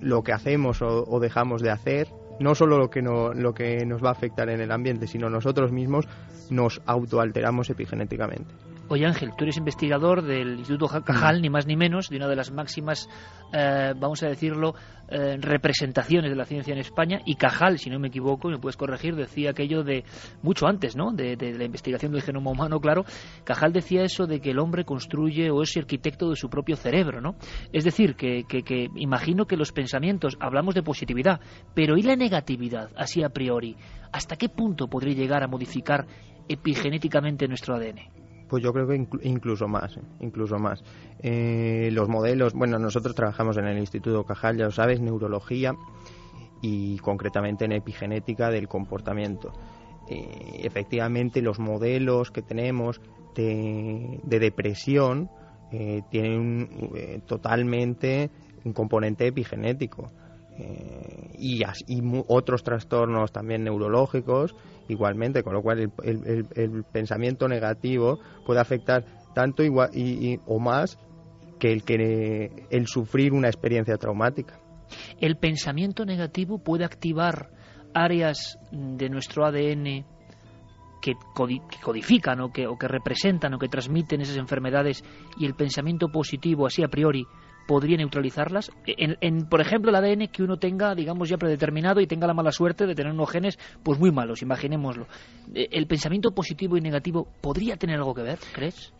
[0.00, 2.08] lo que hacemos o dejamos de hacer,
[2.40, 5.28] no solo lo que, no, lo que nos va a afectar en el ambiente, sino
[5.30, 6.06] nosotros mismos
[6.50, 8.54] nos autoalteramos epigenéticamente.
[8.90, 12.36] Oye Ángel, tú eres investigador del Instituto Cajal, ni más ni menos, de una de
[12.36, 13.06] las máximas,
[13.52, 14.74] eh, vamos a decirlo,
[15.10, 17.20] eh, representaciones de la ciencia en España.
[17.26, 20.04] Y Cajal, si no me equivoco, me puedes corregir, decía aquello de
[20.40, 21.12] mucho antes, ¿no?
[21.12, 23.04] De, la investigación del genoma humano, claro.
[23.44, 27.20] Cajal decía eso de que el hombre construye o es arquitecto de su propio cerebro,
[27.20, 27.34] ¿no?
[27.74, 31.40] Es decir, que, que imagino que los pensamientos, hablamos de positividad,
[31.74, 33.76] pero ¿y la negatividad, así a priori?
[34.12, 36.06] ¿Hasta qué punto podría llegar a modificar
[36.48, 38.27] epigenéticamente nuestro ADN?
[38.48, 40.02] Pues yo creo que incluso más, ¿eh?
[40.20, 40.82] incluso más.
[41.20, 45.74] Eh, los modelos, bueno, nosotros trabajamos en el Instituto Cajal, ya lo sabes, neurología
[46.62, 49.52] y concretamente en epigenética del comportamiento.
[50.08, 53.00] Eh, efectivamente, los modelos que tenemos
[53.34, 55.30] de, depresión
[56.10, 58.30] tienen totalmente
[58.64, 60.10] un componente epigenético.
[60.58, 64.54] Y, y otros trastornos también neurológicos
[64.88, 69.04] igualmente, con lo cual el, pensamiento negativo puede afectar
[69.34, 70.98] tanto igual y, o más
[71.58, 74.58] que el que el sufrir una experiencia traumática.
[75.20, 77.50] El pensamiento negativo puede activar
[77.94, 80.06] áreas de nuestro ADN
[81.02, 81.14] que,
[81.82, 85.04] codifican o que, o que representan o que transmiten esas enfermedades
[85.38, 87.26] y el pensamiento positivo así a priori
[87.68, 88.72] podría neutralizarlas.
[88.86, 92.50] En, por ejemplo, el ADN que uno tenga, digamos, ya predeterminado y tenga la mala
[92.50, 95.06] suerte de tener unos genes pues muy malos, imaginémoslo.
[95.54, 98.94] Eh, ¿El pensamiento positivo y negativo podría tener algo que ver, crees?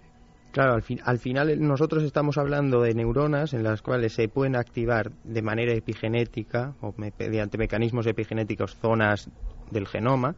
[0.53, 4.55] Claro, al, fin, al final nosotros estamos hablando de neuronas en las cuales se pueden
[4.55, 9.31] activar de manera epigenética o mediante mecanismos epigenéticos zonas
[9.71, 10.37] del genoma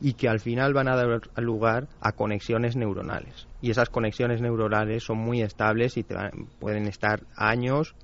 [0.00, 3.46] y que al final van a dar lugar a conexiones neuronales.
[3.60, 6.04] Y esas conexiones neuronales son muy estables y
[6.58, 7.94] pueden estar años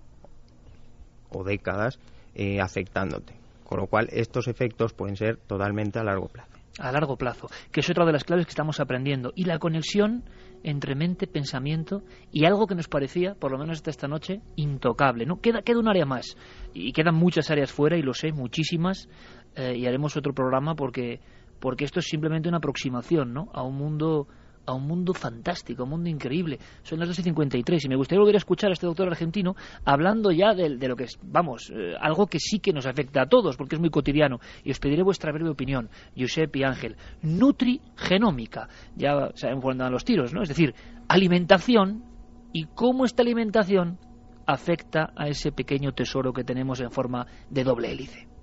[1.31, 1.99] o décadas
[2.35, 3.35] eh, afectándote.
[3.65, 6.51] Con lo cual, estos efectos pueden ser totalmente a largo plazo.
[6.79, 9.33] A largo plazo, que es otra de las claves que estamos aprendiendo.
[9.37, 10.25] Y la conexión
[10.65, 12.03] entre mente, pensamiento
[12.33, 15.25] y algo que nos parecía, por lo menos hasta esta noche, intocable.
[15.25, 15.41] ¿no?
[15.41, 16.37] Queda, queda un área más.
[16.73, 19.09] Y quedan muchas áreas fuera, y lo sé, muchísimas.
[19.55, 21.21] Eh, y haremos otro programa porque
[21.65, 23.49] porque esto es simplemente una aproximación ¿no?
[23.55, 24.29] a un mundo
[24.67, 26.59] a un mundo fantástico, a un mundo increíble.
[26.83, 30.53] Son las 2.53 y me gustaría volver a escuchar a este doctor argentino hablando ya
[30.53, 33.77] de, lo que es, vamos, eh, algo que sí que nos afecta a todos, porque
[33.77, 34.41] es muy cotidiano.
[34.63, 35.89] Y os pediré vuestra breve opinión,
[36.19, 36.97] Josep y Ángel.
[37.23, 40.43] Nutrigenómica, ya sabemos cuándo dan los tiros, ¿no?
[40.43, 40.75] Es decir,
[41.09, 42.05] alimentación
[42.53, 43.99] y cómo esta alimentación
[44.47, 48.34] afecta a ese pequeño tesoro que tenemos en forma de doble hélice.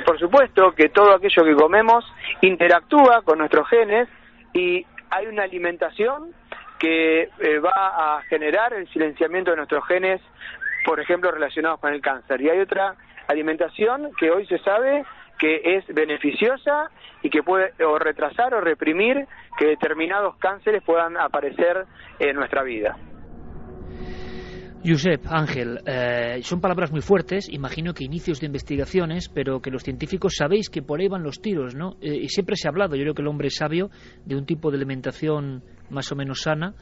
[0.00, 2.04] Por supuesto que todo aquello que comemos
[2.40, 4.08] interactúa con nuestros genes
[4.54, 6.32] y hay una alimentación
[6.78, 10.20] que eh, va a generar el silenciamiento de nuestros genes,
[10.84, 12.40] por ejemplo, relacionados con el cáncer.
[12.40, 12.96] Y hay otra
[13.28, 15.04] alimentación que hoy se sabe
[15.38, 16.90] que es beneficiosa
[17.22, 19.26] y que puede o retrasar o reprimir
[19.58, 21.84] que determinados cánceres puedan aparecer
[22.18, 22.96] en nuestra vida.
[24.84, 29.84] Josep, Ángel, eh, son palabras muy fuertes, imagino que inicios de investigaciones, pero que los
[29.84, 31.96] científicos sabéis que por ahí van los tiros, ¿no?
[32.00, 33.90] Eh, y siempre se ha hablado, yo creo que el hombre es sabio,
[34.24, 36.74] de un tipo de alimentación más o menos sana,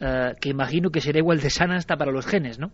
[0.00, 2.72] eh, que imagino que será igual de sana hasta para los genes, ¿no?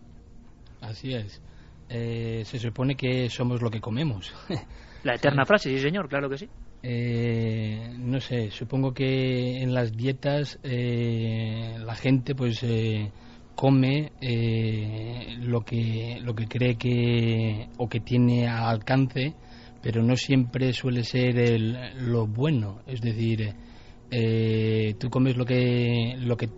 [0.81, 1.39] Así es.
[1.87, 4.33] se supone que somos lo que comemos.
[5.03, 6.49] La eterna frase, sí señor, claro que sí.
[7.99, 12.63] no sé, supongo que en las dietas la gente pues
[13.55, 19.33] come eh, lo que lo que cree que o que tiene al alcance
[19.81, 22.81] pero no siempre suele ser el, lo bueno.
[22.85, 23.53] Es decir
[24.11, 26.49] eh, tú comes lo que lo que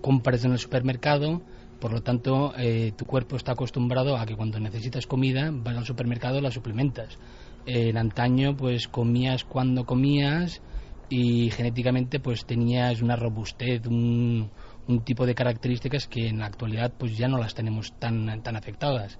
[0.00, 1.42] compras en el supermercado
[1.80, 5.86] por lo tanto eh, tu cuerpo está acostumbrado a que cuando necesitas comida vas al
[5.86, 7.18] supermercado la suplementas.
[7.66, 10.60] En antaño pues comías cuando comías
[11.08, 14.50] y genéticamente pues tenías una robustez un,
[14.88, 18.56] un tipo de características que en la actualidad pues ya no las tenemos tan, tan
[18.56, 19.18] afectadas.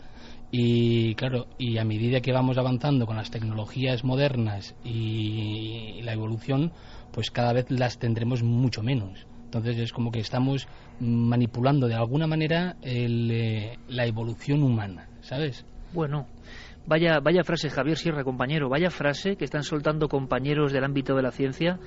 [0.51, 6.73] Y claro, y a medida que vamos avanzando con las tecnologías modernas y, la evolución,
[7.13, 9.27] pues cada vez las tendremos mucho menos.
[9.45, 10.67] Entonces es como que estamos
[11.01, 15.67] manipulando de alguna manera eh, la evolución humana, ¿sabes?
[15.93, 16.27] Bueno,
[16.87, 21.23] vaya, vaya frase, Javier Sierra, compañero, vaya frase que están soltando compañeros del ámbito de
[21.23, 21.79] la ciencia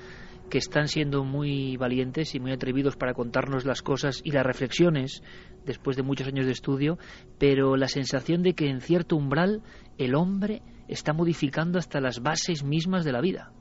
[0.52, 5.24] que están siendo muy valientes y muy atrevidos para contarnos las cosas y las reflexiones
[5.66, 7.00] después de muchos años de estudio,
[7.40, 9.64] pero la sensación de que en cierto umbral
[9.98, 13.54] el hombre está modificando hasta las bases mismas de la vida.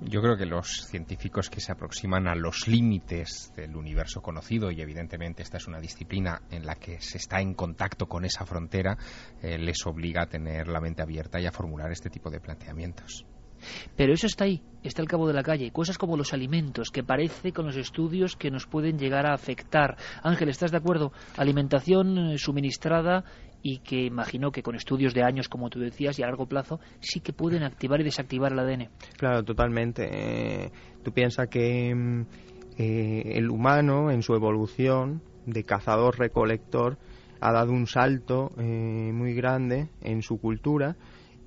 [0.00, 4.80] Yo creo que los científicos que se aproximan a los límites del universo conocido, y
[4.80, 8.96] evidentemente esta es una disciplina en la que se está en contacto con esa frontera,
[9.40, 13.24] eh, les obliga a tener la mente abierta y a formular este tipo de planteamientos.
[13.96, 15.70] Pero eso está ahí, está al cabo de la calle.
[15.70, 19.96] Cosas como los alimentos, que parece con los estudios que nos pueden llegar a afectar.
[20.22, 21.12] Ángel, ¿estás de acuerdo?
[21.36, 23.24] Alimentación eh, suministrada
[23.62, 26.80] y que imagino que con estudios de años, como tú decías, y a largo plazo,
[27.00, 28.88] sí que pueden activar y desactivar el ADN.
[29.16, 30.08] Claro, totalmente.
[30.66, 30.70] Eh,
[31.02, 32.20] tú piensas que mm,
[32.78, 36.98] eh, el humano, en su evolución de cazador-recolector,
[37.40, 40.96] ha dado un salto muy grande en su cultura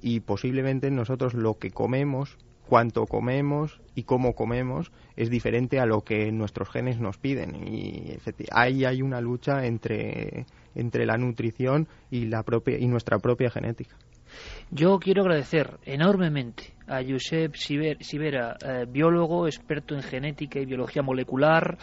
[0.02, 2.38] y posiblemente nosotros lo que comemos,
[2.68, 8.18] cuánto comemos y cómo comemos es diferente a lo que nuestros genes nos piden y
[8.52, 10.46] ahí hay una lucha entre,
[10.76, 13.96] entre la nutrición y la propia y nuestra propia genética.
[14.70, 21.78] Yo quiero agradecer enormemente a Josep Sivera, eh, biólogo, experto en genética y biología molecular,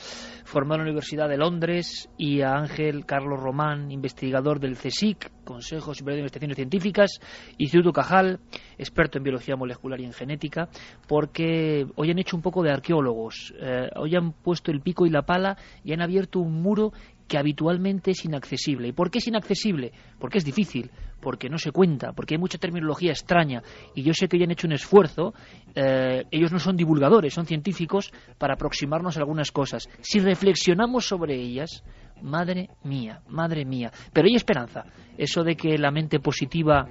[0.44, 5.94] formado en la Universidad de Londres, y a Ángel Carlos Román, investigador del CSIC, Consejo
[5.94, 7.20] Superior de Investigaciones Científicas,
[7.56, 8.38] Instituto Cajal,
[8.76, 10.68] experto en biología molecular y en genética,
[11.06, 15.10] porque hoy han hecho un poco de arqueólogos, eh, hoy han puesto el pico y
[15.10, 16.92] la pala y han abierto un muro
[17.28, 18.88] que habitualmente es inaccesible.
[18.88, 19.92] ¿Y por qué es inaccesible?
[20.18, 20.90] Porque es difícil,
[21.20, 23.62] porque no se cuenta, porque hay mucha terminología extraña
[23.94, 25.34] y yo sé que ya han hecho un esfuerzo,
[25.74, 29.88] eh, ellos no son divulgadores, son científicos para aproximarnos a algunas cosas.
[30.00, 31.84] Si reflexionamos sobre ellas,
[32.22, 34.84] madre mía, madre mía, pero hay esperanza,
[35.16, 36.88] eso de que la mente positiva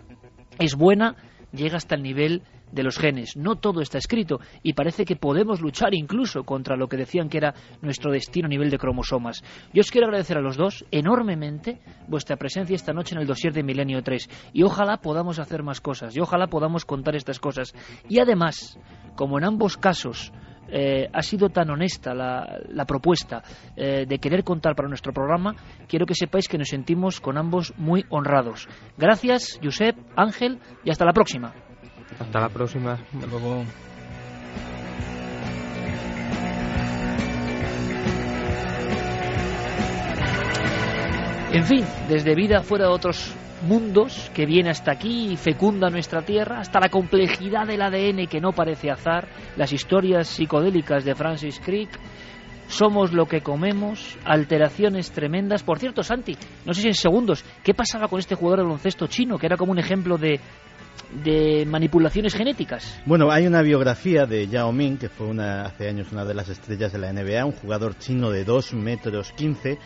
[0.59, 1.15] es buena
[1.51, 3.35] llega hasta el nivel de los genes.
[3.37, 7.37] No todo está escrito y parece que podemos luchar incluso contra lo que decían que
[7.37, 9.43] era nuestro destino a nivel de cromosomas.
[9.73, 13.53] Yo os quiero agradecer a los dos enormemente vuestra presencia esta noche en el dossier
[13.53, 17.73] de Milenio 3 y ojalá podamos hacer más cosas y ojalá podamos contar estas cosas.
[18.09, 18.79] Y además,
[19.15, 20.31] como en ambos casos
[20.69, 23.41] eh, ha sido tan honesta la, propuesta
[23.75, 25.55] eh, de querer contar para nuestro programa,
[25.87, 28.67] quiero que sepáis que nos sentimos con ambos muy honrados.
[28.97, 31.53] Gracias, Josep, Ángel, y hasta la próxima.
[32.19, 32.93] Hasta la próxima.
[32.93, 33.63] Hasta luego.
[41.51, 43.33] En fin, desde vida fuera de otros
[43.67, 48.41] mundos que viene hasta aquí y fecunda nuestra tierra, hasta la complejidad del ADN que
[48.41, 51.89] no parece azar, las historias psicodélicas de Francis Crick,
[52.67, 55.63] somos lo que comemos, alteraciones tremendas.
[55.63, 56.35] Por cierto, Santi,
[56.65, 59.57] no sé si en segundos, ¿qué pasaba con este jugador de baloncesto chino, que era
[59.57, 60.39] como un ejemplo de
[61.23, 62.99] de manipulaciones genéticas.
[63.05, 66.49] Bueno, hay una biografía de Yao Ming, que fue una, hace años una de las
[66.49, 69.77] estrellas de la NBA, un jugador chino de 2 metros 15,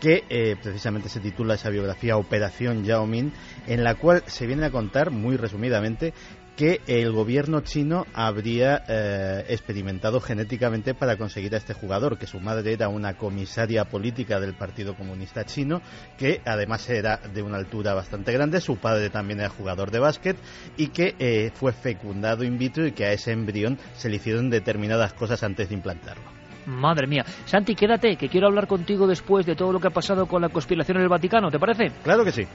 [0.00, 3.30] que eh, precisamente se titula esa biografía Operación Yao Ming,
[3.66, 6.12] en la cual se viene a contar muy resumidamente
[6.56, 12.40] que el gobierno chino habría eh, experimentado genéticamente para conseguir a este jugador, que su
[12.40, 15.80] madre era una comisaria política del Partido Comunista Chino,
[16.18, 20.36] que además era de una altura bastante grande, su padre también era jugador de básquet
[20.76, 24.50] y que eh, fue fecundado in vitro y que a ese embrión se le hicieron
[24.50, 26.42] determinadas cosas antes de implantarlo.
[26.66, 27.24] Madre mía.
[27.44, 30.48] Santi, quédate, que quiero hablar contigo después de todo lo que ha pasado con la
[30.48, 31.90] conspiración en el Vaticano, ¿te parece?
[32.04, 32.46] Claro que sí.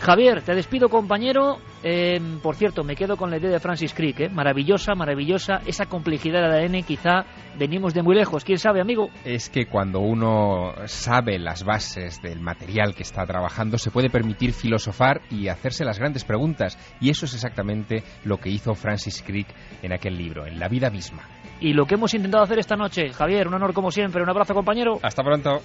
[0.00, 1.58] Javier, te despido compañero.
[1.82, 4.28] Eh, por cierto, me quedo con la idea de Francis Crick, ¿eh?
[4.28, 5.60] maravillosa, maravillosa.
[5.66, 7.24] Esa complejidad de ADN quizá
[7.58, 8.44] venimos de muy lejos.
[8.44, 9.10] ¿Quién sabe, amigo?
[9.24, 14.52] Es que cuando uno sabe las bases del material que está trabajando, se puede permitir
[14.52, 16.78] filosofar y hacerse las grandes preguntas.
[17.00, 19.48] Y eso es exactamente lo que hizo Francis Crick
[19.82, 21.22] en aquel libro, en la vida misma.
[21.60, 24.22] Y lo que hemos intentado hacer esta noche, Javier, un honor como siempre.
[24.22, 25.00] Un abrazo, compañero.
[25.02, 25.60] Hasta pronto.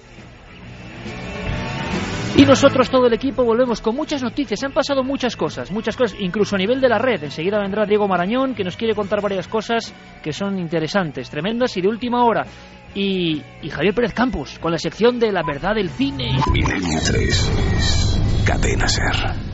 [2.36, 4.62] Y nosotros, todo el equipo, volvemos con muchas noticias.
[4.64, 7.22] Han pasado muchas cosas, muchas cosas, incluso a nivel de la red.
[7.22, 11.80] Enseguida vendrá Diego Marañón, que nos quiere contar varias cosas que son interesantes, tremendas y
[11.80, 12.44] de última hora.
[12.92, 16.36] Y, y Javier Pérez Campos, con la sección de la verdad del cine.
[16.52, 18.44] Milenio 3.
[18.44, 19.53] Cadena Ser.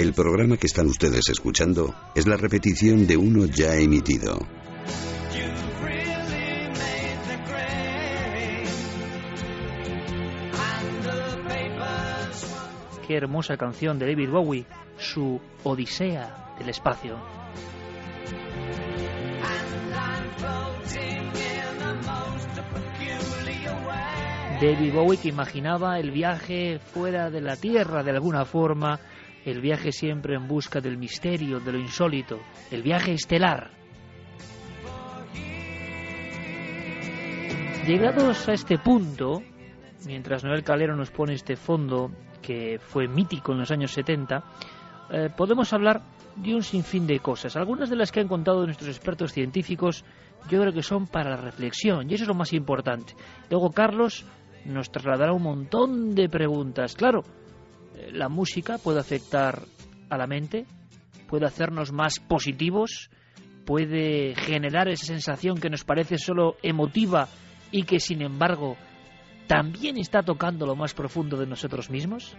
[0.00, 4.38] El programa que están ustedes escuchando es la repetición de uno ya emitido.
[13.06, 14.64] Qué hermosa canción de David Bowie,
[14.96, 17.18] su Odisea el espacio.
[24.62, 28.98] David Bowie que imaginaba el viaje fuera de la Tierra de alguna forma,
[29.44, 32.38] el viaje siempre en busca del misterio, de lo insólito,
[32.70, 33.70] el viaje estelar.
[37.86, 39.42] Llegados a este punto,
[40.06, 42.10] mientras Noel Calero nos pone este fondo
[42.42, 44.44] que fue mítico en los años 70,
[45.12, 46.02] eh, podemos hablar
[46.36, 47.56] de un sinfín de cosas.
[47.56, 50.04] Algunas de las que han contado nuestros expertos científicos
[50.48, 53.14] yo creo que son para la reflexión y eso es lo más importante.
[53.50, 54.24] Luego Carlos
[54.64, 56.94] nos trasladará un montón de preguntas.
[56.94, 57.22] Claro,
[58.12, 59.62] la música puede afectar
[60.08, 60.66] a la mente,
[61.28, 63.10] puede hacernos más positivos,
[63.64, 67.28] puede generar esa sensación que nos parece solo emotiva
[67.70, 68.76] y que sin embargo
[69.46, 72.36] también está tocando lo más profundo de nosotros mismos.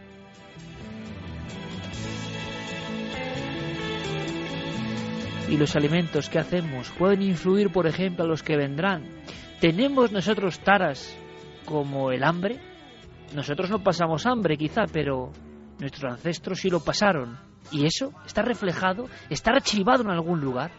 [5.51, 9.03] y los alimentos que hacemos pueden influir, por ejemplo, a los que vendrán.
[9.59, 11.13] ¿Tenemos nosotros taras
[11.65, 12.57] como el hambre?
[13.35, 15.33] Nosotros no pasamos hambre quizá, pero
[15.81, 17.37] nuestros ancestros sí lo pasaron.
[17.71, 19.09] ¿Y eso está reflejado?
[19.29, 20.71] ¿Está archivado en algún lugar?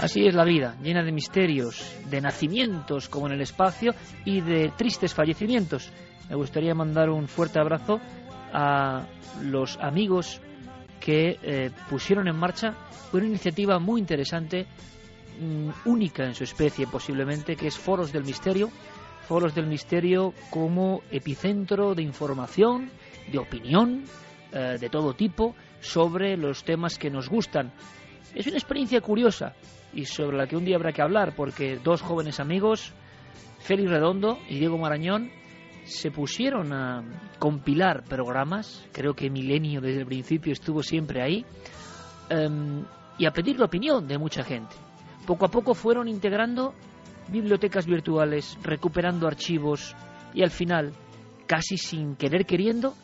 [0.00, 3.94] Así es la vida, llena de misterios, de nacimientos como en el espacio
[4.24, 5.90] y de tristes fallecimientos.
[6.30, 8.00] Me gustaría mandar un fuerte abrazo
[8.52, 9.08] a
[9.42, 10.40] los amigos
[11.00, 12.74] que eh, pusieron en marcha
[13.12, 14.66] una iniciativa muy interesante,
[15.38, 18.70] mm, única en su especie posiblemente, que es Foros del Misterio.
[19.26, 22.90] Foros del Misterio como epicentro de información,
[23.30, 24.04] de opinión,
[24.52, 27.72] eh, de todo tipo, sobre los temas que nos gustan.
[28.34, 29.54] Es una experiencia curiosa
[29.92, 32.92] y sobre la que un día habrá que hablar, porque dos jóvenes amigos,
[33.58, 35.30] Félix Redondo y Diego Marañón,
[35.84, 37.02] se pusieron a
[37.38, 41.44] compilar programas, creo que Milenio desde el principio estuvo siempre ahí,
[42.28, 42.84] em,
[43.18, 44.76] y a pedir la opinión de mucha gente.
[45.28, 46.72] Poco a poco fueron integrando
[47.30, 49.94] bibliotecas virtuales, recuperando archivos
[50.32, 50.94] y al final,
[51.46, 52.94] casi sin querer queriendo,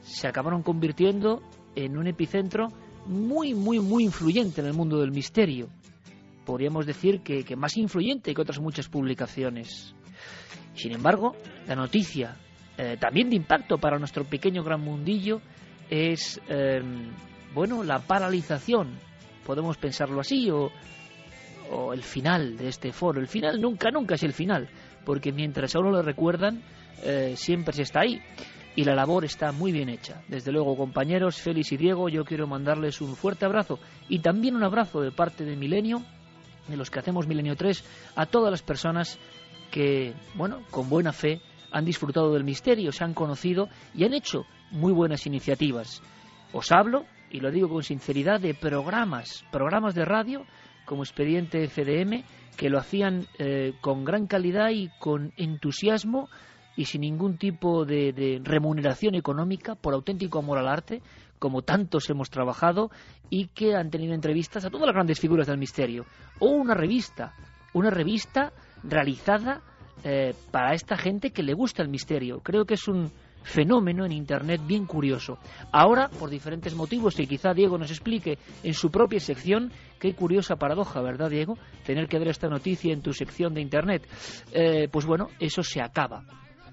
[0.00, 1.40] se acabaron convirtiendo
[1.76, 2.66] en un epicentro
[3.06, 5.68] muy, muy, muy influyente en el mundo del misterio.
[6.44, 9.94] Podríamos decir que, más influyente que otras muchas publicaciones.
[10.74, 11.36] Sin embargo,
[11.68, 12.34] la noticia,
[12.76, 15.40] eh, también de impacto para nuestro pequeño gran mundillo,
[15.88, 16.82] es, eh,
[17.54, 18.98] bueno, la paralización,
[19.46, 20.72] podemos pensarlo así, o,
[21.92, 23.20] el final de este foro.
[23.20, 24.68] El final nunca, nunca es el final,
[25.04, 26.62] porque mientras a uno lo recuerdan,
[27.02, 28.20] eh, siempre se está ahí.
[28.76, 30.22] Y la labor está muy bien hecha.
[30.28, 34.62] Desde luego, compañeros, Félix y Diego, yo quiero mandarles un fuerte abrazo y también un
[34.62, 36.02] abrazo de parte de Milenio,
[36.68, 39.18] de los que hacemos Milenio 3, a todas las personas
[39.72, 41.40] que, bueno, con buena fe
[41.72, 46.02] han disfrutado del misterio, se han conocido y han hecho muy buenas iniciativas.
[46.52, 50.46] Os hablo, y lo digo con sinceridad, de programas, programas de radio
[50.88, 52.24] como Expediente CDM,
[52.56, 56.30] que lo hacían eh, con gran calidad y con entusiasmo
[56.76, 61.02] y sin ningún tipo de, de, remuneración económica por auténtico amor al arte,
[61.38, 62.90] como tantos hemos trabajado
[63.28, 66.06] y que han tenido entrevistas a todas las grandes figuras del misterio.
[66.40, 67.34] O una revista,
[67.74, 68.52] una revista
[68.82, 69.60] realizada
[70.04, 72.40] eh, para esta gente que le gusta el misterio.
[72.40, 73.12] Creo que es un
[73.48, 75.38] fenómeno en Internet bien curioso.
[75.72, 80.56] Ahora, por diferentes motivos, que quizá Diego nos explique en su propia sección, qué curiosa
[80.56, 81.56] paradoja, ¿verdad, Diego?
[81.84, 84.06] Tener que ver esta noticia en tu sección de Internet.
[84.52, 86.22] Eh, pues bueno, eso se acaba.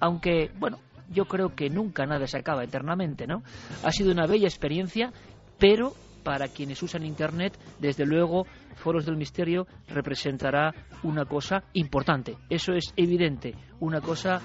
[0.00, 0.78] Aunque, bueno,
[1.08, 3.42] Yo creo que nunca nada se acaba eternamente, ¿no?
[3.84, 5.12] Ha sido una bella experiencia,
[5.58, 5.92] pero
[6.24, 8.44] para quienes usan Internet, desde luego,
[8.74, 10.74] Foros del Misterio representará
[11.04, 12.36] una cosa importante.
[12.50, 14.40] Eso es evidente, una cosa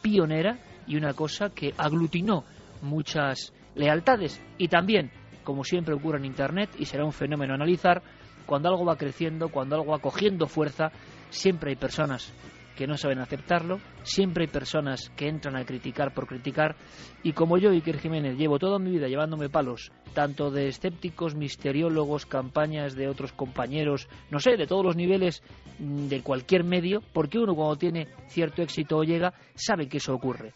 [0.00, 0.56] pionera
[0.86, 2.44] y una cosa que aglutinó
[2.82, 4.40] muchas lealtades.
[4.58, 5.10] Y también,
[5.44, 8.02] como siempre ocurre en Internet, y será un fenómeno analizar,
[8.46, 10.92] cuando algo va creciendo, cuando algo va cogiendo fuerza,
[11.30, 12.32] siempre hay personas
[12.76, 16.76] que no saben aceptarlo, siempre hay personas que entran a criticar por criticar,
[17.22, 22.26] y como yo, Iker Jiménez, llevo toda mi vida llevándome palos, tanto de escépticos, misteriólogos,
[22.26, 25.42] campañas de otros compañeros, no sé, de todos los niveles
[25.78, 30.14] mm, de cualquier medio, porque uno cuando tiene cierto éxito o llega, sabe que eso
[30.14, 30.52] ocurre.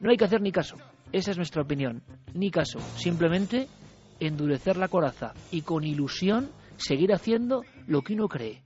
[0.00, 0.76] No hay que hacer ni caso,
[1.12, 2.02] esa es nuestra opinión,
[2.34, 3.68] ni caso, simplemente
[4.18, 8.62] endurecer la coraza y con ilusión seguir haciendo lo que uno cree,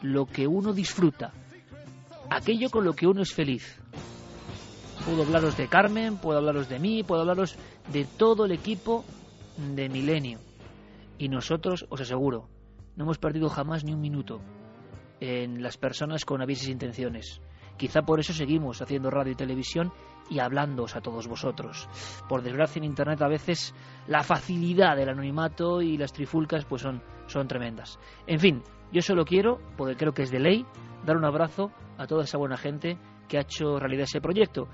[0.00, 1.32] lo que uno disfruta,
[2.30, 3.78] aquello con lo que uno es feliz.
[5.04, 7.56] Puedo hablaros de Carmen, puedo hablaros de mí, puedo hablaros
[7.92, 9.04] de todo el equipo
[9.56, 10.38] de Milenio.
[11.18, 12.48] Y nosotros, os aseguro,
[12.96, 14.40] no hemos perdido jamás ni un minuto
[15.20, 17.40] en las personas con avisos intenciones.
[17.76, 19.92] Quizá por eso seguimos haciendo radio y televisión
[20.30, 21.88] y hablándoos a todos vosotros.
[22.28, 23.74] Por desgracia en Internet a veces
[24.06, 27.98] la facilidad del anonimato y las trifulcas pues son, son tremendas.
[28.26, 28.62] En fin,
[28.92, 30.66] yo solo quiero, porque creo que es de ley,
[31.04, 32.98] dar un abrazo a toda esa buena gente
[33.28, 34.68] que ha hecho realidad ese proyecto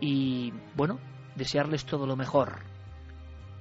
[0.00, 0.98] y, bueno,
[1.36, 2.60] desearles todo lo mejor.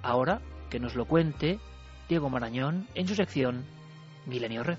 [0.02, 1.60] Ahora que nos lo cuente
[2.08, 3.66] Diego Marañón en su sección
[4.26, 4.78] Milenio Red.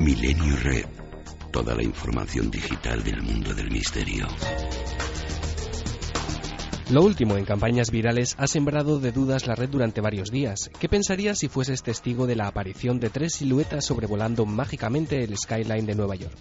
[0.00, 0.86] Milenio Red.
[1.52, 4.26] Toda la información digital del mundo del misterio.
[6.90, 10.70] Lo último en campañas virales ha sembrado de dudas la red durante varios días.
[10.80, 15.84] ¿Qué pensarías si fueses testigo de la aparición de tres siluetas sobrevolando mágicamente el skyline
[15.84, 16.34] de Nueva York?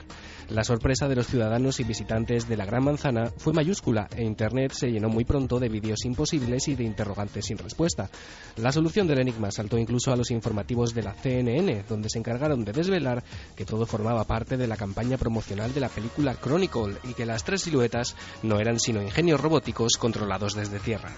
[0.47, 4.71] La sorpresa de los ciudadanos y visitantes de la Gran Manzana fue mayúscula e Internet
[4.71, 8.09] se llenó muy pronto de vídeos imposibles y de interrogantes sin respuesta.
[8.55, 12.63] La solución del enigma saltó incluso a los informativos de la CNN, donde se encargaron
[12.63, 13.21] de desvelar
[13.57, 17.43] que todo formaba parte de la campaña promocional de la película Chronicle y que las
[17.43, 21.09] tres siluetas no eran sino ingenios robóticos controlados desde tierra.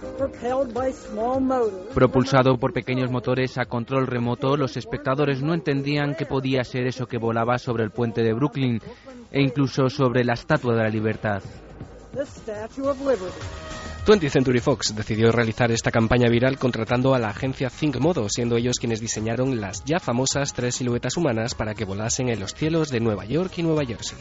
[1.94, 7.06] Propulsado por pequeños motores a control remoto, los espectadores no entendían qué podía ser eso
[7.06, 8.80] que volaba sobre el puente de Brooklyn
[9.32, 11.42] e incluso sobre la Estatua de la Libertad.
[14.10, 18.58] 20th Century Fox decidió realizar esta campaña viral contratando a la agencia Think Modo, siendo
[18.58, 22.90] ellos quienes diseñaron las ya famosas tres siluetas humanas para que volasen en los cielos
[22.90, 24.18] de Nueva York y Nueva Jersey.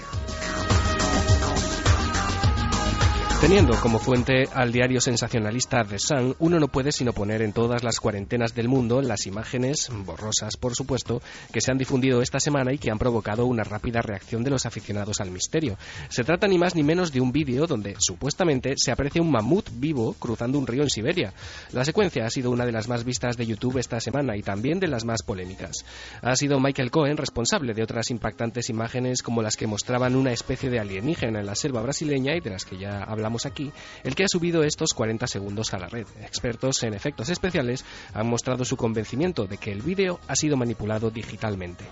[3.41, 7.85] Teniendo como fuente al diario sensacionalista The Sun, uno no puede sino poner en todas
[7.85, 12.73] las cuarentenas del mundo las imágenes, borrosas por supuesto, que se han difundido esta semana
[12.73, 15.79] y que han provocado una rápida reacción de los aficionados al misterio.
[16.09, 19.71] Se trata ni más ni menos de un vídeo donde supuestamente se aprecia un mamut
[19.73, 21.33] vivo cruzando un río en Siberia.
[21.73, 24.81] La secuencia ha sido una de las más vistas de YouTube esta semana y también
[24.81, 25.85] de las más polémicas.
[26.23, 30.71] Ha sido Michael Cohen responsable de otras impactantes imágenes como las que mostraban una especie
[30.71, 33.73] de alienígena en la selva brasileña y de las que ya hablamos aquí,
[34.05, 36.07] el que ha subido estos 40 segundos a la red.
[36.23, 37.85] Expertos en efectos especiales
[38.15, 41.85] han mostrado su convencimiento de que el vídeo ha sido manipulado digitalmente.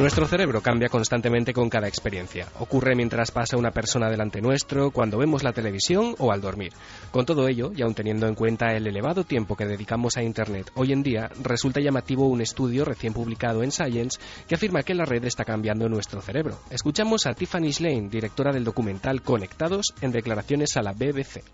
[0.00, 2.46] Nuestro cerebro cambia constantemente con cada experiencia.
[2.58, 6.72] Ocurre mientras pasa una persona delante nuestro, cuando vemos la televisión o al dormir.
[7.10, 10.70] Con todo ello, y aun teniendo en cuenta el elevado tiempo que dedicamos a Internet
[10.74, 14.18] hoy en día, resulta llamativo un estudio recién publicado en Science
[14.48, 16.56] que afirma que la red está cambiando nuestro cerebro.
[16.70, 21.44] Escuchamos a Tiffany Slane, directora del documental Conectados, en declaraciones a la BBC.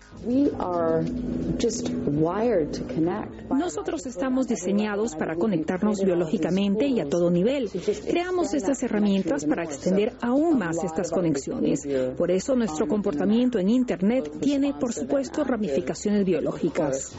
[3.49, 7.69] Nosotros estamos diseñados para conectarnos biológicamente y a todo nivel.
[8.07, 11.87] Creamos estas herramientas para extender aún más estas conexiones.
[12.17, 17.15] Por eso nuestro comportamiento en Internet tiene, por supuesto, ramificaciones biológicas.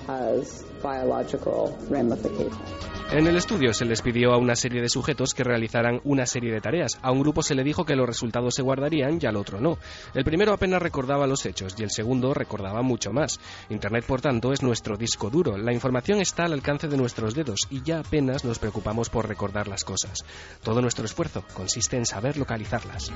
[3.11, 6.53] En el estudio se les pidió a una serie de sujetos que realizaran una serie
[6.53, 6.99] de tareas.
[7.01, 9.79] A un grupo se le dijo que los resultados se guardarían y al otro no.
[10.15, 13.41] El primero apenas recordaba los hechos y el segundo recordaba mucho más.
[13.71, 15.57] Internet, por tanto, es nuestro disco duro.
[15.57, 19.69] La información está al alcance de nuestros dedos y ya apenas nos preocupamos por recordar
[19.69, 20.25] las cosas.
[20.63, 23.11] Todo nuestro esfuerzo consiste en saber localizarlas.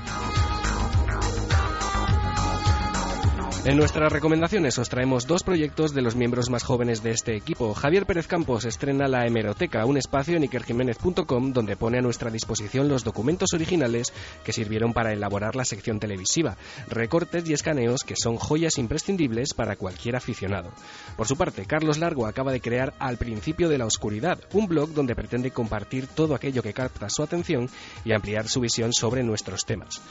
[3.65, 7.73] En nuestras recomendaciones os traemos dos proyectos de los miembros más jóvenes de este equipo.
[7.73, 12.89] Javier Pérez Campos estrena La Hemeroteca, un espacio en ikerjiménez.com donde pone a nuestra disposición
[12.89, 14.11] los documentos originales
[14.43, 16.57] que sirvieron para elaborar la sección televisiva,
[16.89, 20.69] recortes y escaneos que son joyas imprescindibles para cualquier aficionado.
[21.15, 24.89] Por su parte, Carlos Largo acaba de crear Al principio de la oscuridad, un blog
[24.89, 27.69] donde pretende compartir todo aquello que capta su atención
[28.03, 30.01] y ampliar su visión sobre nuestros temas.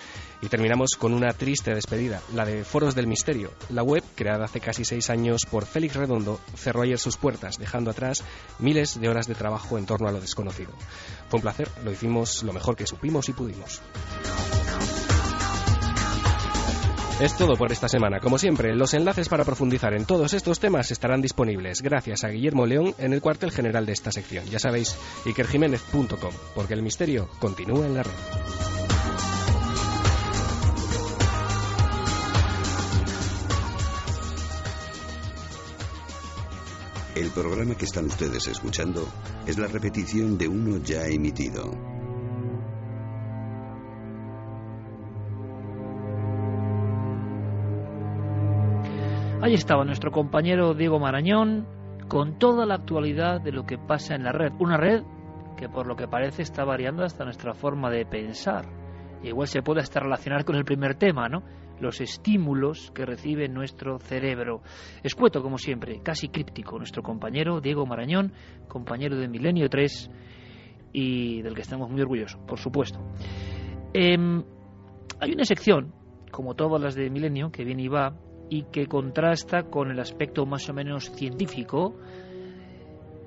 [0.41, 3.42] Y terminamos con una triste despedida, la de Foros del Misterio.
[3.71, 7.91] La web, creada hace casi seis años por Félix Redondo, cerró ayer sus puertas, dejando
[7.91, 8.23] atrás
[8.59, 10.73] miles de horas de trabajo en torno a lo desconocido.
[11.29, 13.81] Fue un placer, lo hicimos lo mejor que supimos y pudimos.
[17.21, 18.19] Es todo por esta semana.
[18.19, 22.67] Como siempre, los enlaces para profundizar en todos estos temas estarán disponibles gracias a Guillermo
[22.67, 24.45] León en el cuartel general de esta sección.
[24.47, 24.97] Ya sabéis,
[25.27, 28.13] ikerjiménez.com, porque el misterio continúa en la red.
[37.15, 39.07] El programa que están ustedes escuchando
[39.47, 41.63] es la repetición de uno ya emitido.
[49.43, 51.67] Ahí estaba nuestro compañero Diego Marañón
[52.09, 54.53] con toda la actualidad de lo que pasa en la red.
[54.59, 55.03] Una red
[55.59, 58.65] que por lo que parece está variando hasta nuestra forma de pensar.
[59.23, 61.43] igual se puede hasta relacionar con el primer tema, ¿no?
[61.83, 64.63] Los estímulos que recibe nuestro cerebro.
[65.03, 68.33] Escueto, como siempre, casi críptico, nuestro compañero Diego Marañón,
[68.69, 70.11] compañero de Milenio 3
[70.93, 73.01] y del que estamos muy orgullosos, por supuesto.
[73.93, 74.45] Em,
[75.19, 75.93] hay una sección,
[76.31, 78.15] como todas las de Milenio, que viene y va,
[78.49, 81.97] y que contrasta con el aspecto más o menos científico,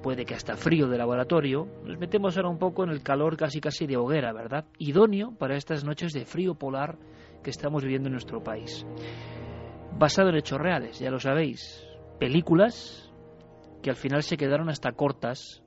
[0.02, 3.60] puede que hasta frío de laboratorio, nos metemos ahora un poco en el calor casi
[3.60, 4.64] casi de hoguera, ¿verdad?
[4.78, 6.98] Idóneo para estas noches de frío polar
[7.46, 8.86] que estamos viviendo en nuestro país.
[9.98, 11.88] Basado en hechos reales, ya lo sabéis.
[12.20, 13.14] Películas
[13.84, 15.62] que al final se quedaron hasta cortas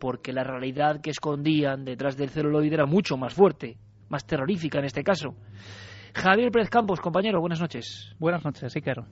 [0.00, 3.78] porque la realidad que escondían detrás del celuloide era mucho más fuerte,
[4.08, 5.36] más terrorífica en este caso.
[6.14, 8.12] Javier Pérez Campos, compañero, buenas noches.
[8.18, 9.04] Buenas noches, Iker.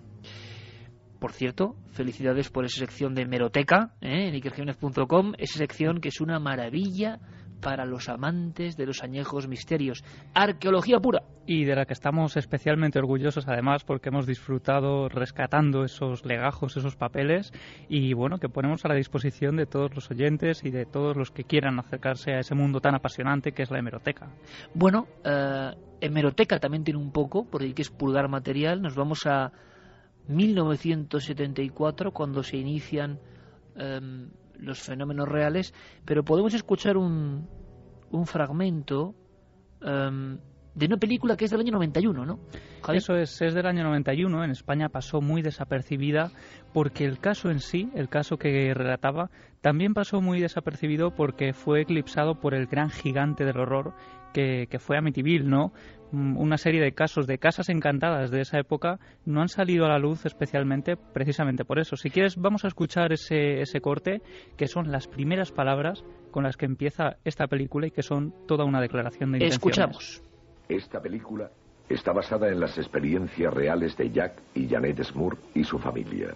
[1.20, 4.26] Por cierto, felicidades por esa sección de Meroteca ¿eh?
[4.26, 7.20] en ikerjiménez.com, esa sección que es una maravilla
[7.62, 10.05] para los amantes de los añejos misterios.
[10.34, 11.22] Arqueología pura.
[11.47, 16.97] Y de la que estamos especialmente orgullosos además porque hemos disfrutado rescatando esos legajos, esos
[16.97, 17.52] papeles
[17.89, 21.30] y bueno, que ponemos a la disposición de todos los oyentes y de todos los
[21.30, 24.28] que quieran acercarse a ese mundo tan apasionante que es la hemeroteca.
[24.74, 25.70] Bueno, eh,
[26.01, 27.84] hemeroteca también tiene un poco, porque hay que
[28.28, 28.82] material.
[28.82, 29.52] Nos vamos a
[30.28, 33.18] 1974 cuando se inician
[33.76, 34.30] em,
[34.62, 35.74] los fenómenos reales,
[36.05, 37.48] pero podemos escuchar un,
[38.10, 39.14] un fragmento
[39.82, 40.39] em,
[40.74, 42.39] de una película que es del año 91, ¿no?
[42.93, 44.44] Eso es, es del año 91.
[44.44, 46.30] En España pasó muy desapercibida
[46.72, 49.30] porque el caso en sí, el caso que relataba,
[49.60, 53.94] también pasó muy desapercibido porque fue eclipsado por el gran gigante del horror
[54.32, 55.72] que, que fue Amityville, ¿no?
[56.12, 59.88] Mm, una serie de casos de casas encantadas de esa época no han salido a
[59.88, 61.96] la luz especialmente precisamente por eso.
[61.96, 64.20] Si quieres, vamos a escuchar ese, ese corte,
[64.56, 68.64] que son las primeras palabras con las que empieza esta película y que son toda
[68.64, 69.56] una declaración de intenciones.
[69.56, 70.22] Escuchamos.
[70.68, 71.50] Esta película
[71.88, 76.34] está basada en las experiencias reales de Jack y Janet Smur y su familia.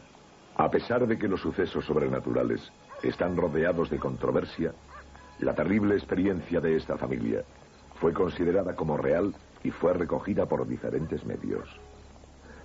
[0.57, 4.73] A pesar de que los sucesos sobrenaturales están rodeados de controversia,
[5.41, 7.45] la terrible experiencia de esta familia
[8.01, 11.69] fue considerada como real y fue recogida por diferentes medios.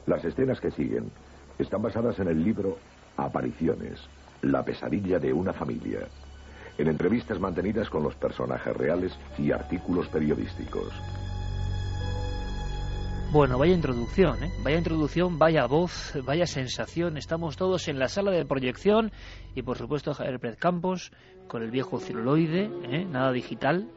[0.06, 1.12] Las escenas que siguen
[1.58, 2.78] están basadas en el libro
[3.18, 4.00] Apariciones,
[4.42, 6.08] la pesadilla de una familia,
[6.78, 10.92] en entrevistas mantenidas con los personajes reales y artículos periodísticos.
[13.32, 14.52] Bueno, vaya introducción, ¿eh?
[14.62, 17.16] vaya introducción, vaya voz, vaya sensación.
[17.16, 19.12] Estamos todos en la sala de proyección
[19.56, 21.14] y por supuesto Javier Pérez Campos
[21.48, 23.06] con el viejo celuloide, ¿eh?
[23.06, 23.88] nada digital,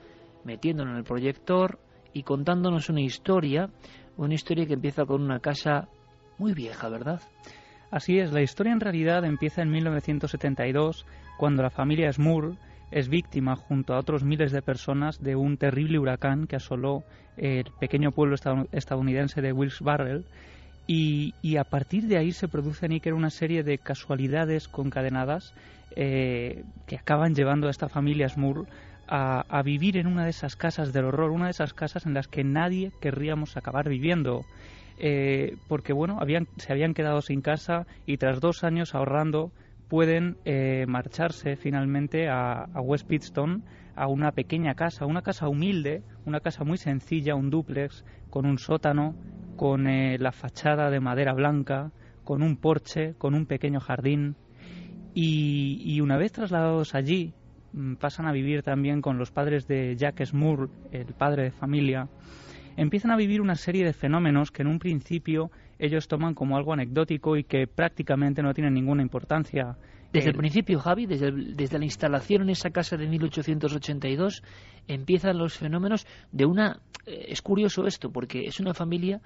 [0.45, 1.79] metiéndonos en el proyector
[2.13, 3.71] y contándonos una historia,
[4.17, 5.89] una historia que empieza con una casa
[6.39, 7.21] muy vieja, ¿verdad?
[7.91, 11.07] Así es, la historia en realidad empieza en 1972,
[11.37, 12.57] cuando la familia Smur
[12.91, 17.03] es víctima, junto a otros miles de personas, de un terrible huracán que asoló
[17.37, 18.37] el pequeño pueblo
[18.73, 20.25] estadounidense de Wilkes Barrel.
[20.87, 25.55] Y, a partir de ahí se produce, Níker, una serie de casualidades concadenadas
[25.97, 28.67] eh, que acaban llevando a esta familia Smur
[29.09, 32.29] a, vivir en una de esas casas del horror, una de esas casas en las
[32.29, 34.45] que nadie querríamos acabar viviendo.
[34.99, 36.19] Eh, porque bueno,
[36.57, 39.51] se habían quedado sin casa y tras dos años ahorrando
[39.89, 43.65] pueden eh, marcharse finalmente a, West Pittston,
[43.97, 48.59] a una pequeña casa, una casa humilde, una casa muy sencilla, un duplex, con un
[48.59, 49.15] sótano,
[49.57, 51.93] con eh, la fachada de madera blanca,
[52.25, 54.37] con un porche, con un pequeño jardín.
[55.15, 57.35] Y, una vez trasladados allí,
[57.99, 62.09] pasan a vivir también con los padres de Jack Smurl, el padre de familia.
[62.77, 66.73] Empiezan a vivir una serie de fenómenos que en un principio ellos toman como algo
[66.73, 69.77] anecdótico y que prácticamente no tienen ninguna importancia.
[70.13, 74.43] Desde el principio, Javi, desde, desde la instalación en esa casa de 1882,
[74.87, 76.79] empiezan los fenómenos de una...
[77.07, 79.21] Eh, es curioso esto, porque es una familia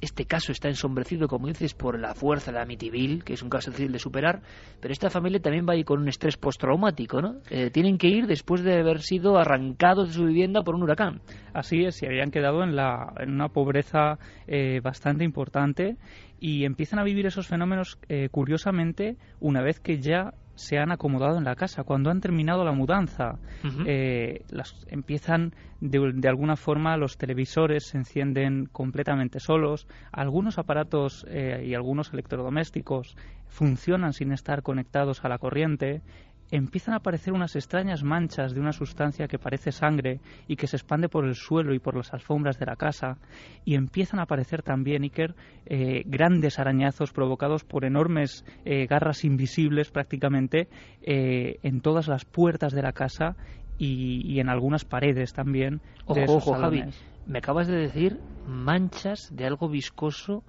[0.00, 3.50] este caso está ensombrecido, como dices, por la fuerza de la Amityville, que es un
[3.50, 4.42] caso difícil de superar,
[4.80, 7.36] pero esta familia también va a ir con un estrés postraumático, ¿no?
[7.50, 11.20] Eh, tienen que ir después de haber sido arrancados de su vivienda por un huracán.
[11.52, 15.96] Así es, y habían quedado en, la, en una pobreza eh, bastante importante
[16.40, 21.38] y empiezan a vivir esos fenómenos, eh, curiosamente, una vez que ya se han acomodado
[21.38, 23.38] en la casa, cuando han terminado la mudanza.
[23.86, 31.24] Eh, las, empiezan, de, de, alguna forma, los televisores se encienden completamente solos, algunos aparatos
[31.28, 33.16] eh, y algunos electrodomésticos
[33.46, 36.02] funcionan sin estar conectados a la corriente,
[36.50, 40.76] empiezan a aparecer unas extrañas manchas de una sustancia que parece sangre y que se
[40.76, 43.18] expande por el suelo y por las alfombras de la casa,
[43.64, 45.34] y empiezan a aparecer también, Iker,
[45.66, 50.68] eh, grandes arañazos provocados por enormes eh, garras invisibles prácticamente
[51.02, 53.36] eh, en todas las puertas de la casa
[53.78, 55.80] y, en algunas paredes también.
[56.04, 56.84] Ojo, ojo, Javi,
[57.26, 60.42] me acabas de decir manchas de algo viscoso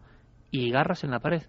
[0.51, 1.43] y garras en la pared.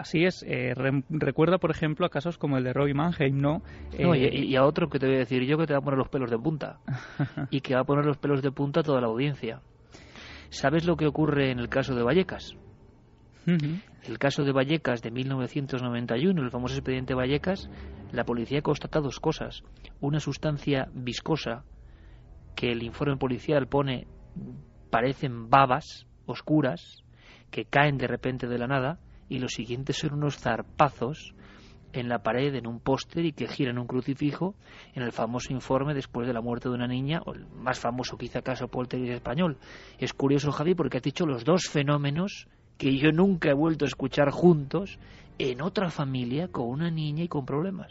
[0.00, 0.72] Así es, eh,
[1.10, 3.60] recuerda por ejemplo a casos como el de Roy Mannheim, ¿no?
[3.92, 5.98] Eh, y, a otro que te voy a decir yo que te va a poner
[5.98, 6.78] los pelos de punta
[7.50, 9.60] y que va a poner los pelos de punta a toda la audiencia.
[10.48, 12.56] ¿Sabes lo que ocurre en el caso de Vallecas?
[13.44, 17.68] El caso de Vallecas de 1991, el famoso expediente Vallecas,
[18.10, 19.64] la policía constata dos cosas.
[20.00, 21.64] Una sustancia viscosa
[22.56, 24.06] que el informe policial pone
[24.88, 27.04] parecen babas oscuras
[27.50, 28.98] que caen de repente de la nada
[29.30, 31.34] y los siguientes son unos zarpazos
[31.92, 34.54] en la pared, en un póster y que giran un crucifijo
[34.94, 38.18] en el famoso informe después de la muerte de una niña, o el más famoso
[38.18, 39.56] quizá caso poltergeist español.
[39.98, 43.88] Es curioso, Javi, porque has dicho los dos fenómenos que yo nunca he vuelto a
[43.88, 44.98] escuchar juntos
[45.38, 47.90] en otra familia con una niña y con problemas.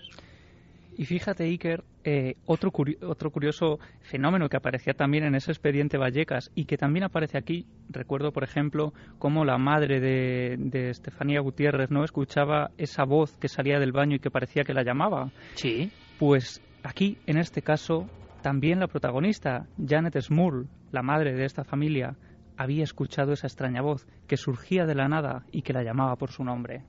[1.00, 2.74] Y fíjate, Iker, eh, otro,
[3.08, 7.66] otro curioso fenómeno que aparecía también en ese expediente Vallecas y que también aparece aquí,
[7.88, 13.48] recuerdo, por ejemplo, cómo la madre de, de Estefanía Gutiérrez no escuchaba esa voz que
[13.48, 15.32] salía del baño y que parecía que la llamaba.
[15.54, 15.90] Sí.
[16.20, 18.10] Pues aquí, en este caso,
[18.42, 22.18] también la protagonista, Janet Smurl, la madre de esta familia,
[22.58, 26.32] había escuchado esa extraña voz que surgía de la nada y que la llamaba por
[26.32, 26.84] su nombre.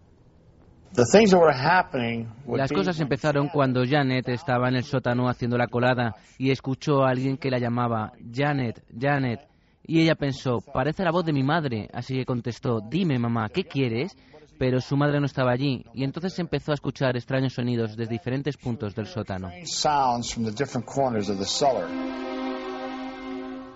[2.47, 7.11] Las cosas empezaron cuando Janet estaba en el sótano haciendo la colada y escuchó a
[7.11, 9.41] alguien que la llamaba Janet, Janet.
[9.87, 13.65] Y ella pensó, parece la voz de mi madre, así que contestó, dime mamá, ¿qué
[13.65, 14.17] quieres?
[14.59, 18.57] Pero su madre no estaba allí y entonces empezó a escuchar extraños sonidos desde diferentes
[18.57, 19.49] puntos del sótano.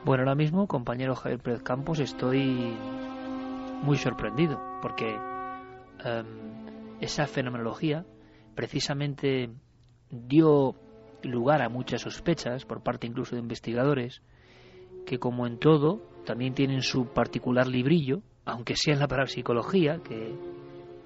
[0.04, 2.76] Bueno, ahora mismo, compañero Javier Pérez Campos, estoy
[3.82, 5.16] muy sorprendido porque
[6.04, 6.43] em,
[7.04, 8.04] esa fenomenología
[8.54, 9.50] precisamente
[10.10, 10.74] dio
[11.22, 14.22] lugar a muchas sospechas por parte incluso de investigadores
[15.06, 20.34] que como en todo también tienen su particular librillo, aunque sea en la parapsicología, que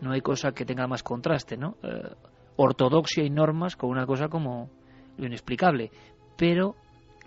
[0.01, 1.77] no hay cosa que tenga más contraste, ¿no?
[1.83, 2.15] Eh,
[2.57, 4.71] ortodoxia y normas con una cosa como
[5.17, 5.91] lo inexplicable.
[6.37, 6.77] Pero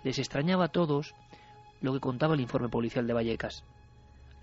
[0.04, 1.14] les extrañaba a todos
[1.82, 3.64] lo que contaba el informe policial de Vallecas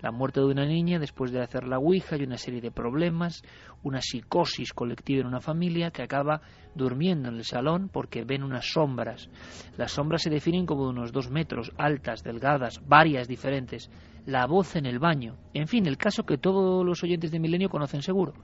[0.00, 3.42] la muerte de una niña después de hacer la Ouija y una serie de problemas,
[3.82, 6.40] una psicosis colectiva en una familia que acaba
[6.74, 9.28] durmiendo en el salón porque ven unas sombras.
[9.76, 13.90] Las sombras se definen como de unos dos metros, altas, delgadas, varias diferentes.
[14.26, 15.36] La voz en el baño.
[15.54, 18.34] En fin, el caso que todos los oyentes de Milenio conocen seguro.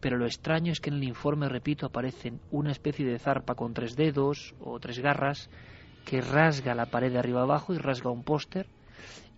[0.00, 3.74] Pero lo extraño es que en el informe, repito, aparecen una especie de zarpa con
[3.74, 5.50] tres dedos o tres garras
[6.04, 8.66] que rasga la pared de arriba abajo y rasga un póster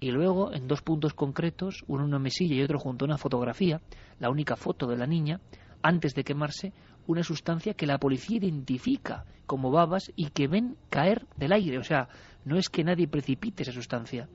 [0.01, 3.19] y luego en dos puntos concretos, uno en una mesilla y otro junto a una
[3.19, 3.81] fotografía,
[4.19, 5.41] la única foto de la niña,
[5.83, 6.73] antes de quemarse,
[7.07, 11.79] una sustancia que la policía identifica como babas y que ven caer del aire.
[11.79, 12.09] O sea,
[12.45, 14.29] no es que nadie precipite esa sustancia.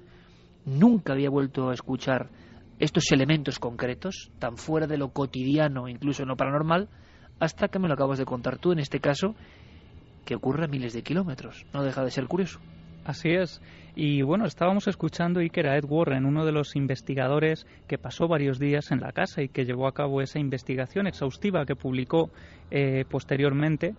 [0.66, 2.30] Nunca había vuelto a escuchar
[2.80, 6.90] estos elementos concretos, tan fuera de lo cotidiano, incluso en lo paranormal,
[7.40, 9.36] hasta que me lo acabas de contar tú, en este caso,
[10.26, 11.66] que ocurre a miles de kilómetros.
[11.74, 12.60] No deja de ser curioso.
[13.06, 13.62] Así es.
[13.96, 18.58] Y bueno, estábamos escuchando Iker a Ed Warren, uno de los investigadores que pasó varios
[18.60, 22.32] días en la casa y que llevó a cabo esa investigación exhaustiva que publicó
[22.72, 23.94] eh, posteriormente.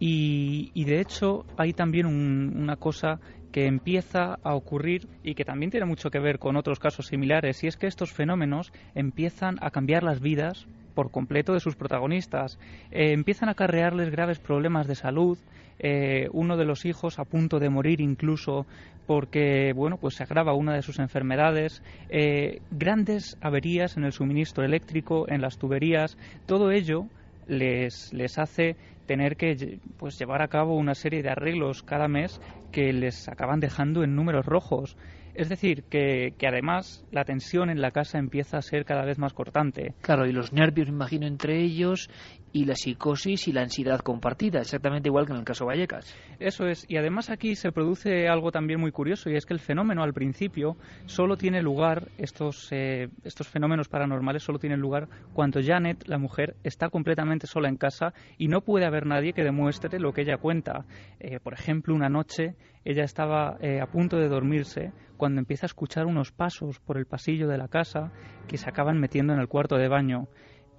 [0.00, 3.20] Y, y de hecho hay también un- una cosa
[3.52, 7.62] que empieza a ocurrir y que también tiene mucho que ver con otros casos similares,
[7.62, 12.58] y es que estos fenómenos empiezan a cambiar las vidas por completo de sus protagonistas.
[12.90, 15.38] Eh, empiezan a acarrearles graves problemas de salud,
[15.82, 18.66] eh, uno de los hijos a punto de morir incluso
[19.06, 24.64] porque bueno pues se agrava una de sus enfermedades eh, grandes averías en el suministro
[24.64, 26.16] eléctrico en las tuberías
[26.46, 27.06] todo ello
[27.46, 28.76] les, les hace
[29.06, 32.40] tener que pues llevar a cabo una serie de arreglos cada mes
[32.70, 34.96] que les acaban dejando en números rojos.
[35.34, 39.18] Es decir, que, que además la tensión en la casa empieza a ser cada vez
[39.18, 39.94] más cortante.
[40.00, 42.08] Claro, y los nervios, me imagino, entre ellos,
[42.52, 46.14] y la psicosis y la ansiedad compartida, exactamente igual que en el caso Vallecas.
[46.38, 49.60] Eso es, y además aquí se produce algo también muy curioso, y es que el
[49.60, 50.76] fenómeno al principio
[51.06, 56.56] solo tiene lugar, estos, eh, estos fenómenos paranormales solo tienen lugar cuando Janet, la mujer,
[56.64, 60.38] está completamente sola en casa y no puede haber nadie que demuestre lo que ella
[60.38, 60.84] cuenta.
[61.20, 65.68] Eh, por ejemplo, una noche ella estaba eh, a punto de dormirse cuando empieza a
[65.68, 68.10] escuchar unos pasos por el pasillo de la casa
[68.48, 70.28] que se acaban metiendo en el cuarto de baño.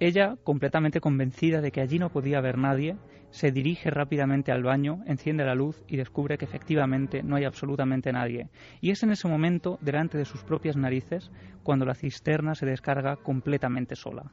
[0.00, 2.96] Ella, completamente convencida de que allí no podía haber nadie,
[3.30, 8.12] se dirige rápidamente al baño, enciende la luz y descubre que efectivamente no hay absolutamente
[8.12, 8.48] nadie.
[8.80, 11.30] Y es en ese momento, delante de sus propias narices,
[11.62, 14.32] cuando la cisterna se descarga completamente sola.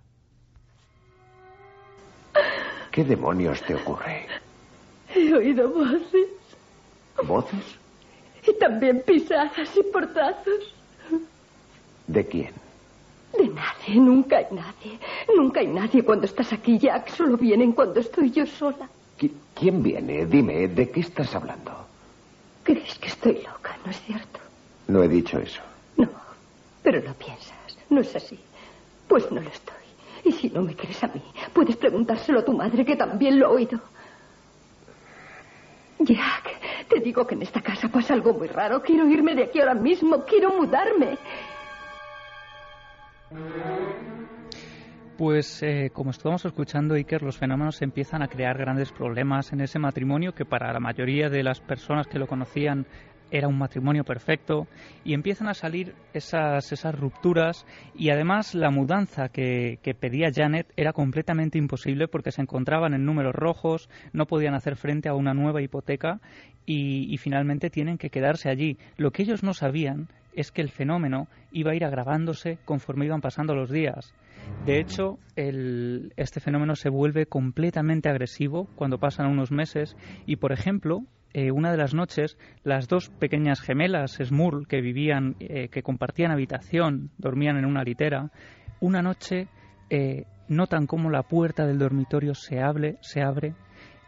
[2.92, 4.26] ¿Qué demonios te ocurre?
[5.16, 6.39] He oído voces
[7.24, 7.64] ¿Voces?
[8.48, 10.74] y también pisadas y portazos.
[12.08, 12.52] ¿De quién?
[13.38, 14.98] De nadie, nunca hay nadie.
[15.36, 17.10] Nunca hay nadie cuando estás aquí, Jack.
[17.10, 18.90] Solo vienen cuando estoy yo sola.
[19.20, 20.26] ¿Qui- ¿Quién viene?
[20.26, 21.72] Dime, ¿de qué estás hablando?
[22.64, 24.40] Crees que estoy loca, ¿no es cierto?
[24.88, 25.62] No he dicho eso.
[26.82, 28.40] Pero lo piensas, ¿no es así?
[29.08, 29.76] Pues no lo estoy.
[30.24, 31.22] Y si no me crees a mí,
[31.54, 33.80] puedes preguntárselo a tu madre, que también lo ha oído.
[36.00, 38.82] Jack, te digo que en esta casa pasa algo muy raro.
[38.82, 40.24] Quiero irme de aquí ahora mismo.
[40.24, 41.18] Quiero mudarme.
[45.18, 49.78] Pues eh, como estamos escuchando, Iker, los fenómenos empiezan a crear grandes problemas en ese
[49.78, 52.86] matrimonio que para la mayoría de las personas que lo conocían
[53.32, 54.68] era un matrimonio perfecto
[55.04, 57.66] y empiezan a salir esas, esas rupturas
[57.96, 63.06] y además la mudanza que, que pedía Janet era completamente imposible porque se encontraban en
[63.06, 66.20] números rojos, no podían hacer frente a una nueva hipoteca
[66.66, 68.78] y, finalmente tienen que quedarse allí.
[68.96, 73.22] Lo que ellos no sabían es que el fenómeno iba a ir agravándose conforme iban
[73.22, 74.14] pasando los días.
[74.60, 79.96] De hecho, el- este fenómeno se vuelve completamente agresivo cuando pasan unos meses
[80.28, 81.02] y, por ejemplo,
[81.34, 86.32] eh, una de las noches, las dos pequeñas gemelas Smurl que vivían, eh, que compartían
[86.32, 88.32] habitación, dormían en una litera,
[88.80, 89.48] una noche
[89.90, 93.54] eh, notan cómo la puerta del dormitorio se abre, se abre,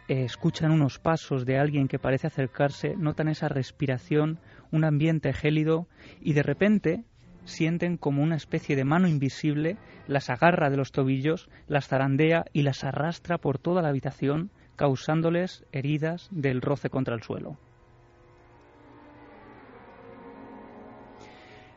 [0.08, 4.40] eh, escuchan unos pasos de alguien que parece acercarse, notan esa respiración,
[4.72, 5.88] un ambiente gélido
[6.20, 7.04] y de repente
[7.46, 9.78] sienten como una especie de mano invisible
[10.08, 15.64] las agarra de los tobillos, las zarandea y las arrastra por toda la habitación, causándoles
[15.72, 17.56] heridas del roce contra el suelo.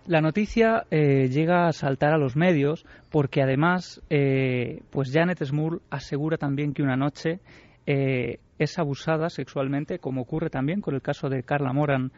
[0.06, 5.82] La noticia eh, llega a saltar a los medios porque además, eh, pues Janet Smurl
[5.90, 7.40] asegura también que una noche
[7.84, 12.10] eh, es abusada sexualmente, como ocurre también con el caso de Carla Moran,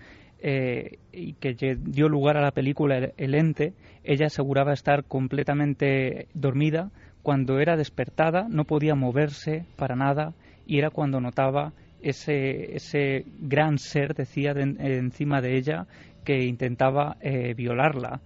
[1.13, 3.73] y que dio lugar a la película El- El Ente.
[4.05, 6.93] Ella aseguraba estar completamente dormida.
[7.25, 10.35] Cuando era despertada no podía moverse para nada
[10.67, 11.73] y era cuando notaba
[12.03, 14.63] ese, ese gran ser, decía, de-
[14.99, 15.87] encima de ella
[16.25, 18.21] que intentaba eh, violarla.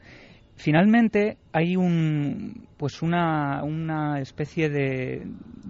[0.56, 5.26] Finalmente hay un pues una, una especie de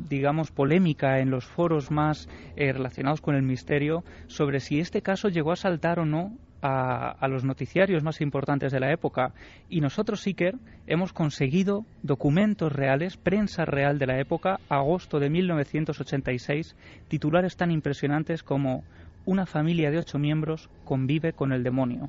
[0.09, 5.29] digamos polémica en los foros más eh, relacionados con el misterio sobre si este caso
[5.29, 6.33] llegó a saltar o no
[6.63, 9.33] a, los noticiarios más importantes de la época
[9.69, 10.57] y nosotros Iker
[10.87, 16.77] hemos conseguido documentos reales, prensa real de la época, agosto de 1986,
[17.09, 18.85] titulares tan impresionantes como
[19.25, 22.09] una familia de ocho miembros convive con el demonio.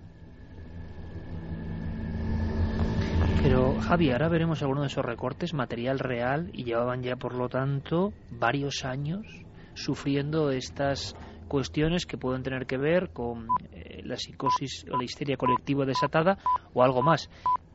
[3.44, 7.50] Pero Javi, ahora veremos alguno de esos recortes, material real, y llevaban ya, por lo
[7.50, 9.26] tanto, varios años
[9.74, 11.16] sufriendo estas
[11.52, 16.38] cuestiones que pueden tener que ver con eh, la psicosis o la histeria colectiva desatada
[16.74, 17.30] o algo más.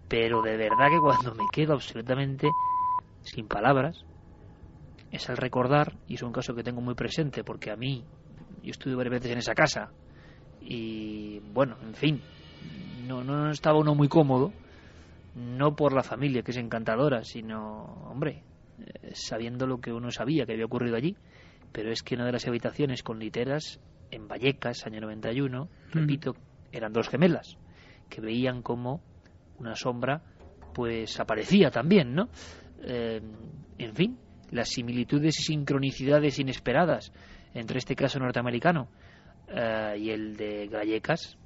[0.09, 2.48] Pero de verdad que cuando me quedo absolutamente
[3.20, 4.03] sin palabras
[5.12, 8.03] es al recordar, y es un caso que tengo muy presente porque a mí,
[8.62, 9.90] yo estuve varias veces en esa casa
[10.62, 12.23] y bueno, en fin,
[13.07, 14.53] no, no estaba uno muy cómodo
[15.35, 18.43] no por la familia, que es encantadora, sino, hombre,
[18.78, 21.15] eh, sabiendo lo que uno sabía que había ocurrido allí,
[21.72, 23.80] pero es que una de las habitaciones con literas
[24.10, 26.34] en Vallecas, año 91, repito,
[26.72, 27.56] eran dos gemelas,
[28.09, 29.02] que veían como
[29.59, 30.22] una sombra
[30.74, 32.28] pues aparecía también, ¿no?
[32.82, 33.20] Eh,
[33.78, 34.18] en fin,
[34.51, 37.12] las similitudes y sincronicidades inesperadas
[37.55, 38.88] entre este caso norteamericano
[39.48, 41.38] eh, y el de Gallecas,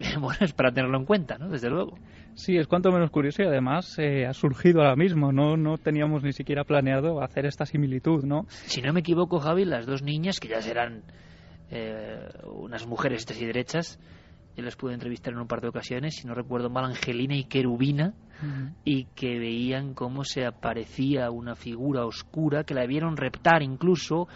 [0.20, 1.48] bueno, es para tenerlo en cuenta, ¿no?
[1.48, 1.98] Desde luego.
[2.34, 5.56] Sí, es cuanto menos curioso y además eh, ha surgido ahora mismo, ¿no?
[5.56, 8.46] No teníamos ni siquiera planeado hacer esta similitud, ¿no?
[8.48, 11.02] Si no me equivoco, Javi, las dos niñas, que ya serán
[11.70, 14.00] eh, unas mujeres estas y derechas,
[14.56, 17.44] yo las pude entrevistar en un par de ocasiones, si no recuerdo mal, Angelina y
[17.44, 18.14] Querubina,
[18.84, 24.28] y que veían cómo se aparecía una figura oscura, que la vieron reptar incluso.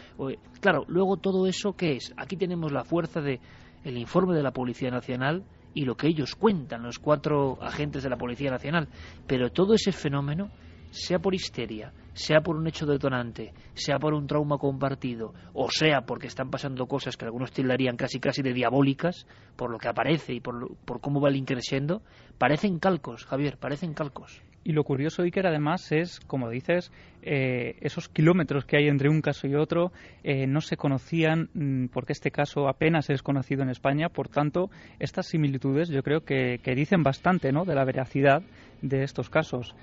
[0.61, 2.13] claro, luego todo eso, ¿qué es?
[2.19, 3.41] Aquí tenemos la fuerza de
[3.83, 5.43] el informe de la Policía Nacional
[5.75, 8.89] y lo que ellos cuentan, los cuatro agentes de la Policía Nacional.
[9.27, 10.51] Pero todo ese fenómeno,
[10.91, 16.03] sea por histeria, sea por un hecho detonante, sea por un trauma compartido, o sea
[16.03, 19.27] porque están pasando cosas que algunos tildarían casi casi de diabólicas,
[19.57, 22.03] por lo que aparece y por, por cómo va el increciendo,
[22.39, 24.41] parecen calcos, Javier, parecen calcos.
[24.65, 26.91] Y lo curioso, Iker, además es, como dices,
[27.23, 29.93] eh, esos kilómetros que hay entre un caso y otro
[30.23, 34.09] eh, no se conocían, mm, porque este caso apenas es conocido en España.
[34.09, 37.67] Por tanto, estas similitudes yo creo que, dicen bastante ¿no?
[37.67, 38.43] de la veracidad
[38.81, 39.77] de estos casos.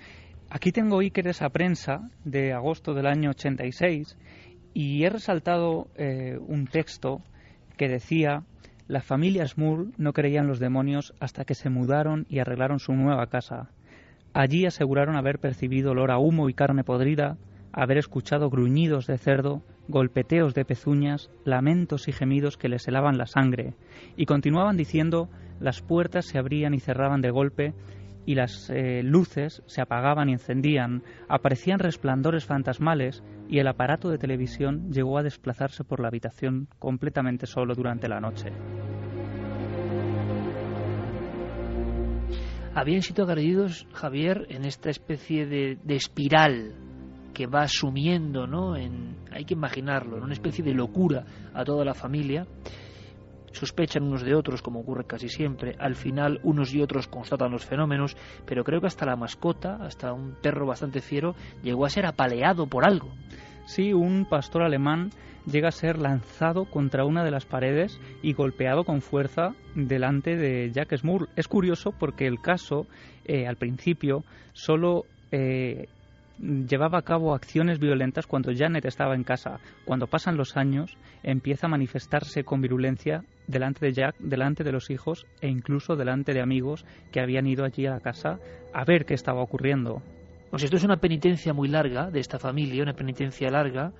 [0.49, 4.17] Aquí tengo Iker esa prensa de agosto del año 86
[4.73, 7.21] y he resaltado eh, un texto
[7.77, 8.43] que decía
[8.87, 13.27] la familia Smurl no creían los demonios hasta que se mudaron y arreglaron su nueva
[13.27, 13.69] casa.
[14.33, 17.37] Allí aseguraron haber percibido olor a humo y carne podrida,
[17.73, 23.25] haber escuchado gruñidos de cerdo, golpeteos de pezuñas, lamentos y gemidos que les helaban la
[23.25, 23.75] sangre,
[24.15, 25.29] y continuaban diciendo
[25.59, 27.73] las puertas se abrían y cerraban de golpe,
[28.25, 34.17] y las eh, luces se apagaban y encendían, aparecían resplandores fantasmales, y el aparato de
[34.17, 38.51] televisión llegó a desplazarse por la habitación completamente solo durante la noche.
[42.73, 46.73] Habían sido agredidos, Javier, en esta especie de, espiral
[47.33, 48.75] que va sumiendo, ¿no?
[48.75, 52.45] En, hay que imaginarlo, en una especie de locura a toda la familia.
[53.51, 55.75] Sospechan unos de otros, como ocurre casi siempre.
[55.77, 58.15] Al final, unos y otros constatan los fenómenos,
[58.45, 62.67] pero creo que hasta la mascota, hasta un perro bastante fiero, llegó a ser apaleado
[62.67, 63.09] por algo.
[63.73, 65.11] Sí, un pastor alemán
[65.45, 70.69] llega a ser lanzado contra una de las paredes y golpeado con fuerza delante de
[70.73, 71.29] Jack Smurl.
[71.37, 72.85] Es curioso porque el caso,
[73.23, 75.87] eh, al principio, solo eh,
[76.37, 79.61] llevaba a cabo acciones violentas cuando Janet estaba en casa.
[79.85, 84.89] Cuando pasan los años, empieza a manifestarse con virulencia delante de Jack, delante de los
[84.89, 88.37] hijos e incluso delante de amigos que habían ido allí a la casa
[88.73, 90.01] a ver qué estaba ocurriendo.
[90.51, 93.91] Pues esto es una penitencia muy larga de esta familia, una penitencia larga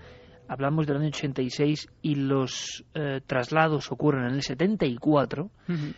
[0.52, 5.50] hablamos del año 86 y los eh, traslados ocurren en el 74.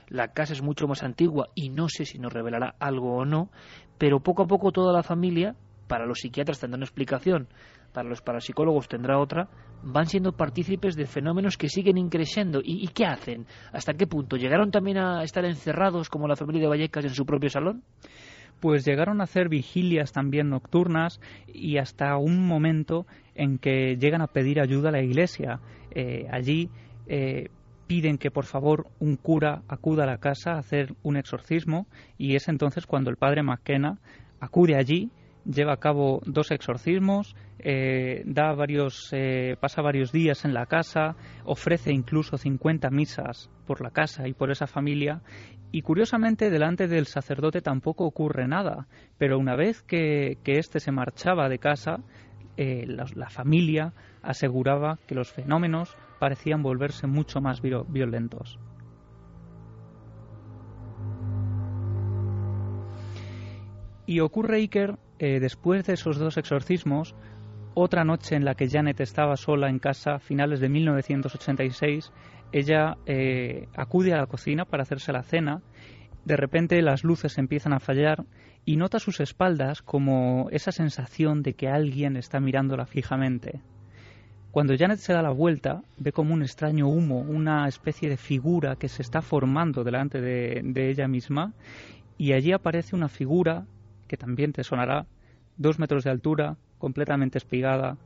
[0.10, 3.50] La casa es mucho más antigua y no sé si nos revelará algo o no,
[3.98, 5.56] pero poco a poco toda la familia,
[5.88, 7.48] para los psiquiatras tendrá una explicación,
[7.94, 9.50] para los parapsicólogos tendrá otra,
[9.82, 12.62] van siendo partícipes de fenómenos que siguen increciendo.
[12.64, 13.48] ¿Y, ¿Y qué hacen?
[13.72, 14.38] ¿Hasta qué punto?
[14.38, 17.84] ¿Llegaron también a estar encerrados como la familia de Vallecas en su propio salón?
[18.64, 21.20] Pues llegaron a hacer vigilias también nocturnas
[21.54, 25.60] y hasta un momento en que llegan a pedir ayuda a la iglesia.
[25.92, 26.70] Eh, allí
[27.08, 27.50] eh,
[27.88, 31.88] piden que por favor un cura acuda a la casa a hacer un exorcismo
[32.18, 33.98] y es entonces cuando el padre McKenna
[34.40, 35.12] acude allí
[35.46, 39.12] lleva a cabo dos exorcismos, eh, da varios,
[39.60, 41.16] pasa varios días en la casa,
[41.46, 45.22] ofrece incluso 50 misas por la casa y por esa familia
[45.76, 48.86] y curiosamente, delante del sacerdote tampoco ocurre nada,
[49.18, 51.98] pero una vez que, éste se marchaba de casa,
[52.58, 53.92] eh, la, familia
[54.22, 58.60] aseguraba que los fenómenos parecían volverse mucho más violentos.
[64.06, 67.16] Y ocurre Iker, eh, después de esos dos exorcismos,
[67.76, 72.12] otra noche en la que Janet estaba sola en casa, finales de 1986,
[72.52, 75.62] ella eh, acude a la cocina para hacerse la cena.
[76.26, 78.26] De repente las luces empiezan a fallar
[78.66, 83.62] y nota sus espaldas como esa sensación de que alguien está mirándola fijamente.
[84.52, 88.76] Cuando Janet se da la vuelta, ve como un extraño humo, una especie de figura
[88.76, 91.54] que se está formando delante de, de ella misma,
[92.18, 93.66] y allí aparece una figura
[94.14, 95.08] que también te sonará,
[95.58, 97.98] dos metros de altura, completamente espigada,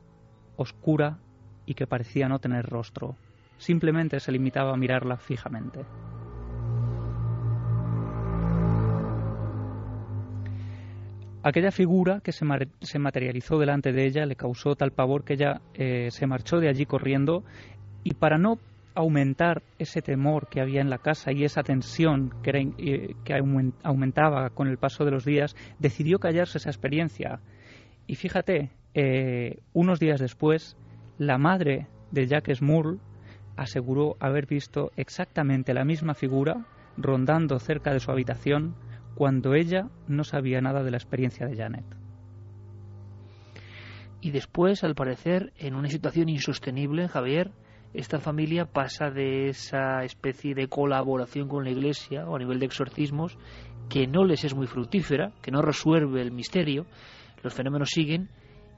[0.56, 1.18] oscura
[1.66, 3.14] y que parecía no tener rostro
[3.58, 5.84] simplemente se limitaba a mirarla fijamente.
[11.42, 12.46] Aquella figura que se,
[12.80, 16.68] se, materializó delante de ella le causó tal pavor que ella eh, se marchó de
[16.68, 17.44] allí corriendo
[18.02, 18.58] y para no
[18.98, 23.34] aumentar ese temor que había en la casa y esa tensión que, eh, que
[23.84, 27.40] aumentaba con el paso de los días, decidió callarse esa experiencia.
[28.08, 30.76] Y fíjate, eh, unos días después,
[31.16, 32.98] la madre de Jack Smurl
[33.56, 36.66] aseguró haber visto exactamente la misma figura
[36.96, 38.74] rondando cerca de su habitación
[39.14, 41.84] cuando ella no sabía nada de la experiencia de Janet.
[44.20, 47.52] Y después, al parecer, en una situación insostenible, Javier,
[47.94, 52.66] esta familia pasa de esa especie de colaboración con la Iglesia o a nivel de
[52.66, 53.38] exorcismos
[53.88, 56.86] que no les es muy fructífera, que no resuelve el misterio,
[57.42, 58.28] los fenómenos siguen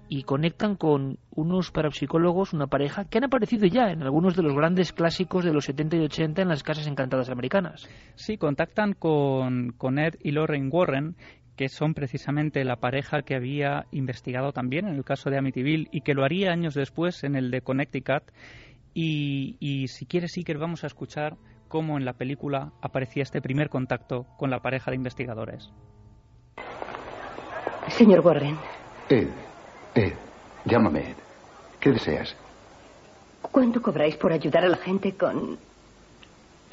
[0.08, 4.54] y conectan con unos parapsicólogos, una pareja, que han aparecido ya en algunos de los
[4.54, 7.88] grandes clásicos de los 70 y 80 en las casas encantadas americanas.
[8.16, 11.14] Sí, contactan con, con Ed y Lorraine Warren,
[11.54, 16.00] que son precisamente la pareja que había investigado también en el caso de Amityville y
[16.00, 18.32] que lo haría años después en el de Connecticut.
[18.94, 21.36] Y, y si quieres, que vamos a escuchar
[21.68, 25.70] cómo en la película aparecía este primer contacto con la pareja de investigadores.
[27.88, 28.56] Señor Warren.
[29.08, 29.28] Ed,
[29.94, 30.14] Ed,
[30.64, 31.16] llámame Ed.
[31.78, 32.36] ¿Qué deseas?
[33.40, 35.58] ¿Cuánto cobráis por ayudar a la gente con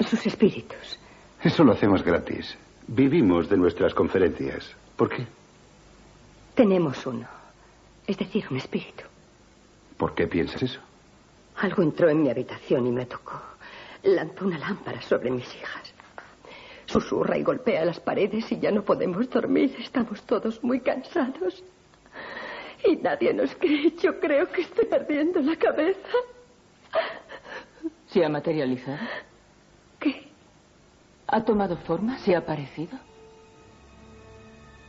[0.00, 0.98] sus espíritus?
[1.42, 2.56] Eso lo hacemos gratis.
[2.86, 4.74] Vivimos de nuestras conferencias.
[4.96, 5.26] ¿Por qué?
[6.54, 7.26] Tenemos uno.
[8.06, 9.04] Es decir, un espíritu.
[9.96, 10.80] ¿Por qué piensas eso?
[11.58, 13.40] Algo entró en mi habitación y me tocó.
[14.02, 15.92] Lanzó una lámpara sobre mis hijas.
[16.86, 19.76] Susurra y golpea las paredes y ya no podemos dormir.
[19.78, 21.62] Estamos todos muy cansados.
[22.84, 23.92] Y nadie nos cree.
[23.96, 26.16] Yo creo que estoy perdiendo la cabeza.
[28.06, 28.98] ¿Se ha materializado?
[29.98, 30.28] ¿Qué?
[31.26, 32.18] ¿Ha tomado forma?
[32.18, 32.96] ¿Se ha aparecido?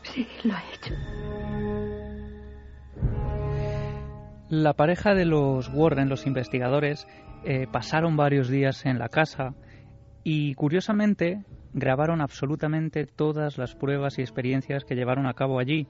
[0.03, 0.93] Sí, lo ha hecho.
[4.49, 7.07] La pareja de los Warren, los investigadores,
[7.45, 9.53] eh, pasaron varios días en la casa
[10.23, 11.43] y curiosamente
[11.73, 15.87] grabaron absolutamente todas las pruebas y experiencias que llevaron a cabo allí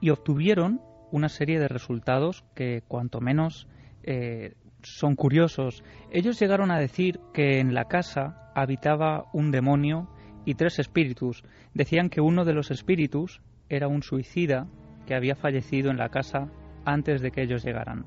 [0.00, 0.80] y obtuvieron
[1.10, 3.66] una serie de resultados que cuanto menos
[4.04, 4.54] eh,
[4.84, 5.82] son curiosos.
[6.12, 10.08] Ellos llegaron a decir que en la casa habitaba un demonio
[10.44, 11.42] y tres espíritus.
[11.74, 14.68] Decían que uno de los espíritus era un suicida
[15.04, 16.48] que había fallecido en la casa
[16.84, 18.04] antes de que ellos llegaran.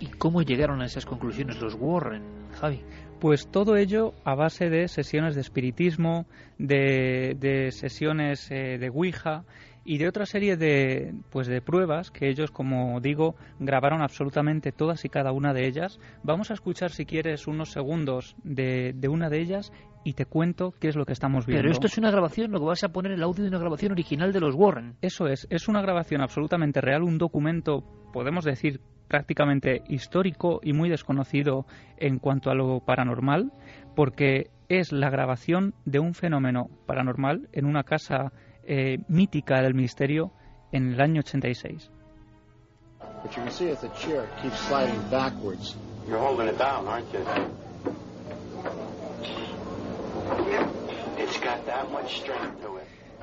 [0.00, 2.22] ¿Y cómo llegaron a esas conclusiones los Warren,
[2.60, 2.82] Javi?
[3.20, 6.26] Pues todo ello a base de sesiones de espiritismo,
[6.58, 9.44] de, sesiones eh, de Ouija
[9.84, 15.04] y de otra serie de, pues de pruebas que ellos, como digo, grabaron absolutamente todas
[15.04, 16.00] y cada una de ellas.
[16.22, 19.72] Vamos a escuchar, si quieres, unos segundos de, de una de ellas
[20.04, 21.62] y te cuento qué es lo que estamos viendo.
[21.62, 23.92] Pero esto es una grabación, lo que vas a poner el audio de una grabación
[23.92, 24.96] original de los Warren.
[25.00, 30.88] Eso es, es una grabación absolutamente real, un documento, podemos decir, prácticamente histórico y muy
[30.88, 31.66] desconocido
[31.96, 33.52] en cuanto a lo paranormal,
[33.94, 38.32] porque es la grabación de un fenómeno paranormal en una casa
[38.66, 40.32] eh, mítica del misterio
[40.72, 41.90] en el año 86.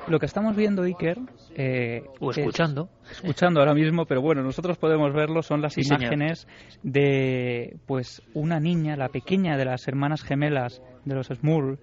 [0.08, 1.18] Lo que estamos viendo, Iker,
[1.56, 6.48] eh, o escuchando, escuchando ahora mismo, pero bueno, nosotros podemos verlo, son las imágenes
[6.82, 11.78] de, pues, una niña, la pequeña de las hermanas gemelas de los Smurl,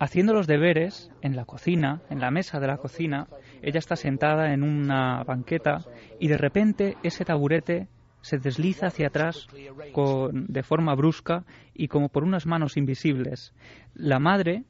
[0.00, 3.28] haciendo los deberes en la cocina, en la mesa de la cocina.
[3.62, 5.84] Ella está sentada en una banqueta
[6.18, 7.86] y de repente ese taburete
[8.22, 9.46] se desliza hacia atrás
[9.92, 11.44] con, de forma brusca
[11.74, 13.52] y como por unas manos invisibles.
[13.94, 14.64] La madre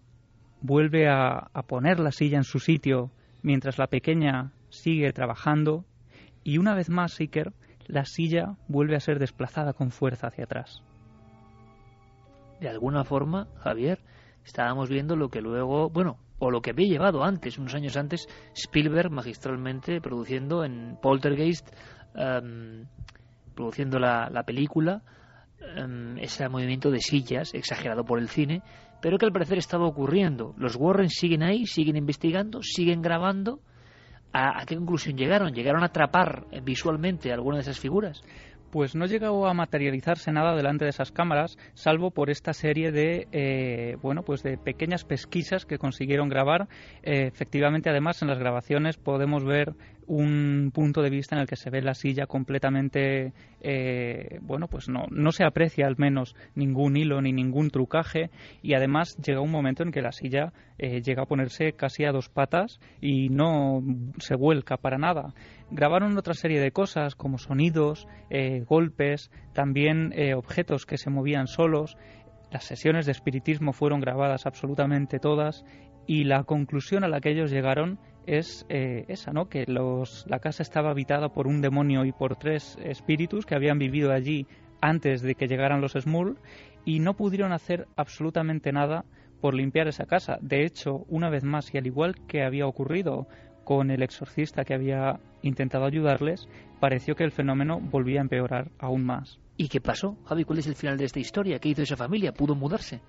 [0.61, 3.13] vuelve a, poner la silla en su sitio
[3.43, 5.85] mientras la pequeña sigue trabajando
[6.43, 7.53] y una vez más, Iker,
[7.87, 10.83] la silla vuelve a ser desplazada con fuerza hacia atrás.
[12.61, 14.01] De alguna forma, Javier,
[14.45, 18.27] estábamos viendo lo que luego, bueno, o lo que había llevado antes, unos años antes,
[18.55, 21.69] Spielberg magistralmente produciendo en Poltergeist,
[22.15, 22.87] em,
[23.55, 25.03] produciendo la, película,
[25.77, 28.63] em, ese movimiento de sillas exagerado por el cine,
[29.03, 30.55] pero que al parecer estaba ocurriendo.
[30.57, 33.61] Los Warren siguen ahí, siguen investigando, siguen grabando.
[34.33, 35.53] ¿A, qué conclusión llegaron?
[35.53, 38.23] ¿Llegaron a atrapar visualmente alguna de esas figuras?
[38.71, 43.27] Pues no llegó a materializarse nada delante de esas cámaras, salvo por esta serie de,
[43.33, 46.69] eh, bueno, pues de pequeñas pesquisas que consiguieron grabar.
[47.03, 49.75] Eh, efectivamente, además, en las grabaciones podemos ver
[50.11, 54.89] un punto de vista en el que se ve la silla completamente, eh, bueno, pues
[54.89, 58.31] no, no se aprecia al menos ningún hilo ni ningún trucaje
[58.61, 60.53] y además llega un momento en que la silla
[60.83, 63.83] eh, llega a ponerse casi a dos patas y no
[64.19, 65.35] se vuelca para nada.
[65.71, 71.97] Grabaron otra serie de cosas como sonidos, eh, golpes, también objetos que se movían solos.
[72.51, 75.65] Las sesiones de espiritismo fueron grabadas absolutamente todas
[76.07, 79.49] y la conclusión a la que ellos llegaron es eh, esa, ¿no?
[79.49, 83.79] Que los, la casa estaba habitada por un demonio y por tres espíritus que habían
[83.79, 84.47] vivido allí
[84.81, 86.39] antes de que llegaran los Smurl
[86.85, 89.05] y no pudieron hacer absolutamente nada
[89.41, 90.39] por limpiar esa casa.
[90.41, 93.27] De hecho, una vez más, y al igual que había ocurrido
[93.65, 96.49] con el exorcista que había intentado ayudarles,
[96.81, 99.39] pareció que el fenómeno volvía a empeorar aún más.
[99.57, 100.17] ¿Y qué pasó?
[100.25, 101.59] Javi, ¿cuál es el final de esta historia?
[101.59, 102.33] ¿Qué hizo esa familia?
[102.33, 103.01] ¿Pudo mudarse?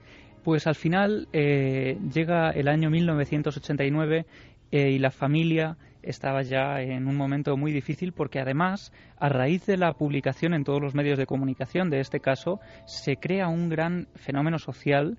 [0.44, 4.26] Pues al final eh, llega el año 1989
[4.72, 9.66] eh, y la familia estaba ya en un momento muy difícil porque además, a raíz
[9.66, 13.70] de la publicación en todos los medios de comunicación de este caso, se crea un
[13.70, 15.18] gran fenómeno social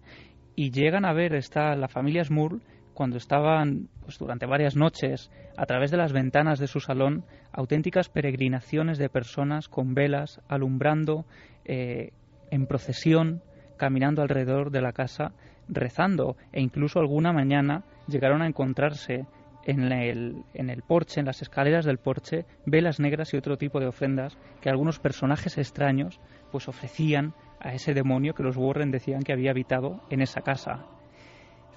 [0.55, 2.61] y llegan a ver esta, la familia Smurl
[2.95, 8.09] cuando estaban pues, durante varias noches a través de las ventanas de su salón auténticas
[8.09, 11.25] peregrinaciones de personas con velas alumbrando
[11.65, 12.13] eh,
[12.51, 13.43] en procesión
[13.77, 15.33] caminando alrededor de la casa
[15.69, 19.27] rezando e incluso alguna mañana llegaron a encontrarse
[19.65, 23.81] en el, en el porche, en las escaleras del porche, velas negras y otro tipo
[23.81, 26.21] de ofrendas que algunos personajes extraños
[26.51, 30.85] pues ofrecían a ese demonio que los Warren decían que había habitado en esa casa.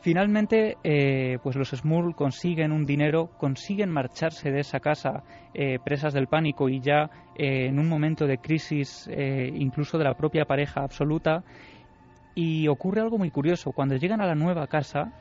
[0.05, 6.13] Finalmente, eh, pues los Smurl consiguen un dinero, consiguen marcharse de esa casa eh, presas
[6.13, 10.83] del pánico y ya eh, en un momento de crisis incluso de la propia pareja
[10.83, 11.43] absoluta,
[12.35, 13.71] y ocurre algo muy curioso.
[13.71, 15.11] Cuando llegan a la nueva casa,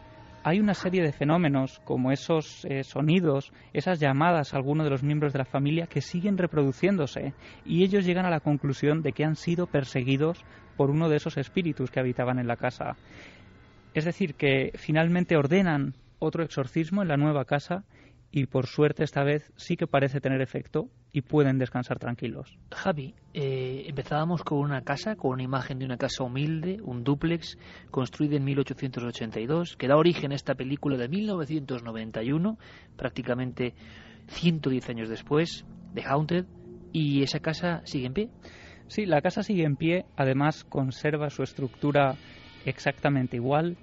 [0.45, 5.03] hay una serie de fenómenos como esos eh, sonidos, esas llamadas a alguno de los
[5.03, 7.33] miembros de la familia que siguen reproduciéndose
[7.65, 10.45] y ellos llegan a la conclusión de que han sido perseguidos
[10.77, 12.97] por uno de esos espíritus que habitaban en la casa.
[13.95, 17.85] Es decir, que finalmente ordenan otro exorcismo en la nueva casa
[18.37, 22.59] y por suerte esta vez sí que parece tener efecto y pueden descansar tranquilos.
[22.73, 27.57] Javi, eh, empezábamos con una casa, con una imagen de una casa humilde, un dúplex,
[27.93, 32.59] construida en 1882, que da origen a esta película de 1991,
[32.97, 33.75] prácticamente
[34.27, 36.47] 110 años después, de Haunted,
[36.93, 38.31] y esa casa sigue en pie.
[38.89, 42.17] Sí, la casa sigue en pie, además conserva su estructura
[42.67, 43.77] exactamente igual.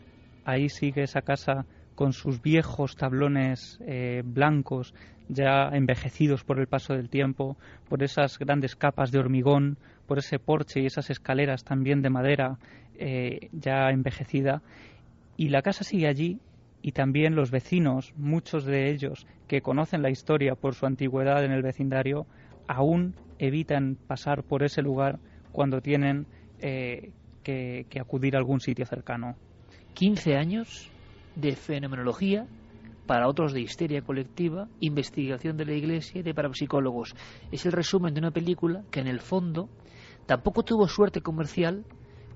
[0.44, 1.66] Ahí sigue esa casa
[1.96, 4.94] con sus viejos tablones eh, blancos
[5.28, 7.58] ya envejecidos por el paso del tiempo,
[7.88, 12.58] por esas grandes capas de hormigón, por ese porche y esas escaleras también de madera
[12.96, 14.62] eh, ya envejecida.
[15.38, 16.40] Y la casa sigue allí
[16.82, 21.52] y también los vecinos, muchos de ellos que conocen la historia por su antigüedad en
[21.52, 22.26] el vecindario,
[22.68, 25.20] aún evitan pasar por ese lugar
[25.52, 26.26] cuando tienen
[26.60, 27.12] eh,
[27.44, 29.36] que, que acudir a algún sitio cercano.
[29.94, 30.92] 15 años
[31.36, 32.48] de fenomenología,
[33.06, 37.16] para otros de histeria colectiva, investigación de la iglesia y de parapsicólogos.
[37.52, 39.70] Es el resumen de una película que en el fondo
[40.26, 41.84] tampoco tuvo suerte comercial,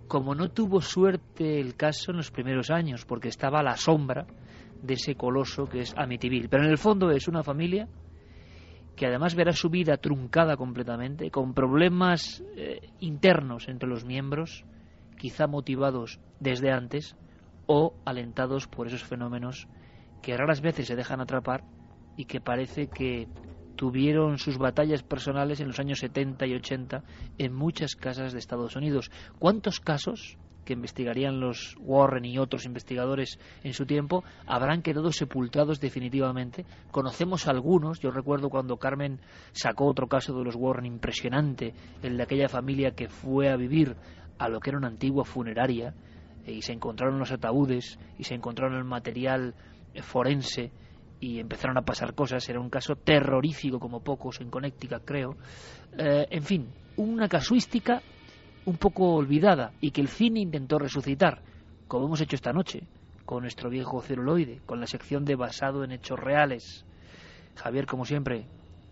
[0.07, 4.27] como no tuvo suerte el caso en los primeros años, porque estaba a la sombra
[4.81, 6.49] de ese coloso que es Amityville.
[6.49, 7.87] Pero en el fondo es una familia
[8.95, 14.63] que además verá su vida truncada completamente, con problemas eh, internos entre los miembros,
[15.17, 17.15] quizá motivados desde antes,
[17.67, 19.67] o alentados por esos fenómenos
[20.21, 21.63] que raras veces se dejan atrapar
[22.17, 23.27] y que parece que
[23.75, 27.03] tuvieron sus batallas personales en los años 70 y 80
[27.37, 29.11] en muchas casas de Estados Unidos.
[29.37, 35.79] ¿Cuántos casos que investigarían los Warren y otros investigadores en su tiempo habrán quedado sepultados
[35.79, 36.65] definitivamente?
[36.91, 39.19] Conocemos algunos, yo recuerdo cuando Carmen
[39.51, 43.95] sacó otro caso de los Warren impresionante, el de aquella familia que fue a vivir
[44.37, 45.93] a lo que era una antigua funeraria,
[46.45, 49.55] y se encontraron los ataúdes y se encontraron el material
[50.01, 50.71] forense
[51.19, 52.47] y empezaron a pasar cosas.
[52.49, 55.35] Era un caso terrorífico como pocos en Connecticut, creo.
[55.97, 58.01] Eh, en fin, una casuística
[58.65, 61.41] un poco olvidada y que el cine intentó resucitar,
[61.87, 62.87] como hemos hecho esta noche,
[63.25, 66.85] con nuestro viejo celuloide, con la sección de basado en hechos reales.
[67.55, 68.47] Javier, como siempre,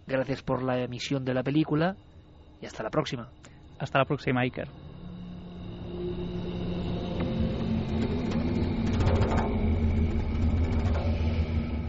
[0.08, 1.96] gracias por la emisión de la película
[2.62, 3.30] y hasta la próxima.
[3.80, 4.93] Hasta la próxima, Iker.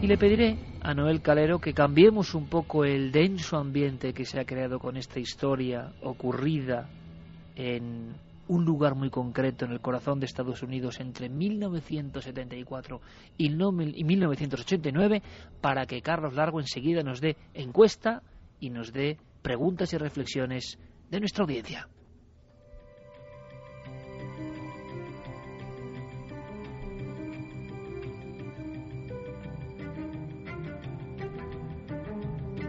[0.05, 4.39] Y le pediré a Noel Calero que cambiemos un poco el denso ambiente que se
[4.39, 6.87] ha creado con esta historia ocurrida
[7.55, 8.13] en
[8.47, 13.01] un lugar muy concreto en el corazón de Estados Unidos entre 1974
[13.35, 15.23] y 1989
[15.59, 18.21] para que Carlos Largo enseguida nos dé encuesta
[18.59, 20.77] y nos dé preguntas y reflexiones
[21.09, 21.89] de nuestra audiencia.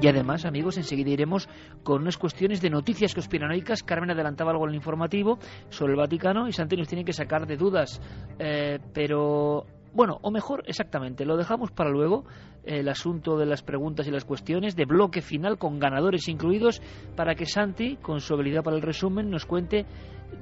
[0.01, 1.48] Y además, amigos, enseguida iremos
[1.82, 3.82] con unas cuestiones de noticias conspiranoicas.
[3.82, 5.39] Carmen adelantaba algo en el informativo
[5.70, 8.01] sobre el Vaticano y Santi nos tiene que sacar de dudas.
[8.39, 9.64] Eh, pero,
[9.94, 12.27] bueno, o mejor, exactamente, lo dejamos para luego,
[12.64, 16.82] el asunto de las preguntas y las cuestiones, de bloque final con ganadores incluidos,
[17.16, 19.86] para que Santi, con su habilidad para el resumen, nos cuente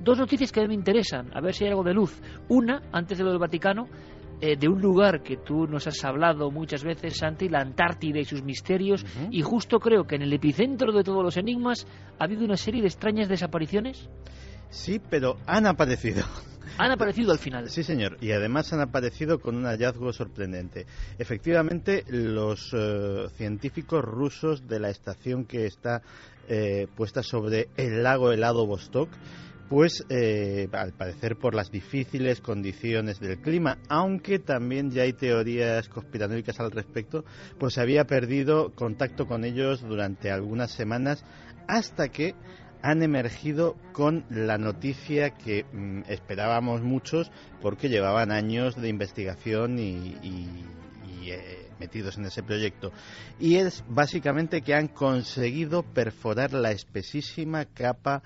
[0.03, 2.21] dos noticias que a mí me interesan, a ver si hay algo de luz.
[2.49, 3.87] Una, antes de lo del Vaticano,
[4.41, 8.25] eh, de un lugar que tú nos has hablado muchas veces, Santi, la Antártida y
[8.25, 11.87] sus misterios, y justo creo que en el epicentro de todos los enigmas
[12.19, 14.09] ha habido una serie de extrañas desapariciones.
[14.71, 16.25] Sí, pero han aparecido.
[16.79, 17.71] Han aparecido al final.
[17.71, 18.17] Sí, señor.
[18.21, 20.87] Y además han aparecido con un hallazgo sorprendente.
[21.19, 26.03] Efectivamente, los eh, científicos rusos de la estación que está
[26.49, 29.09] eh, puesta sobre el lago helado Vostok
[29.69, 35.89] pues eh, al parecer por las difíciles condiciones del clima, aunque también ya hay teorías
[35.89, 37.25] conspiranoicas al respecto,
[37.59, 41.25] pues se había perdido contacto con ellos durante algunas semanas
[41.67, 42.35] hasta que
[42.83, 47.31] han emergido con la noticia que mm, esperábamos muchos
[47.63, 50.19] porque llevaban años de investigación y,
[51.27, 52.93] eh, metidos en ese proyecto.
[53.41, 58.23] Y es básicamente que han conseguido perforar la espesísima capa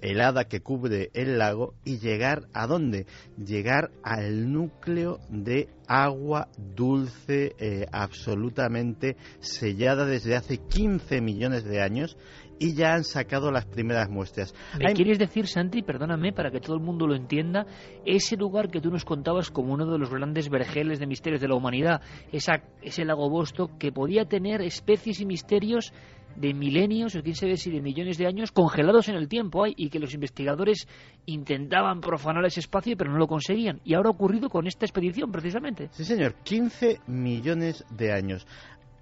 [0.00, 3.06] helada que cubre el lago y llegar a dónde?
[3.36, 12.16] Llegar al núcleo de agua dulce eh, absolutamente sellada desde hace 15 millones de años
[12.62, 14.54] y ya han sacado las primeras muestras.
[14.78, 17.66] ¿Me quieres decir, Santi, perdóname, para que todo el mundo lo entienda,
[18.06, 21.48] ese lugar que tú nos contabas como uno de los grandes vergeles de misterios de
[21.48, 25.92] la humanidad, esa, ese lago Bosto que podía tener especies y misterios
[26.36, 29.74] de milenios, o quién sabe si de millones de años, congelados en el tiempo hay,
[29.76, 30.86] y que los investigadores
[31.26, 33.80] intentaban profanar ese espacio, pero no lo conseguían.
[33.84, 35.88] Y ahora ha ocurrido con esta expedición, precisamente.
[35.92, 38.46] Sí, señor, 15 millones de años.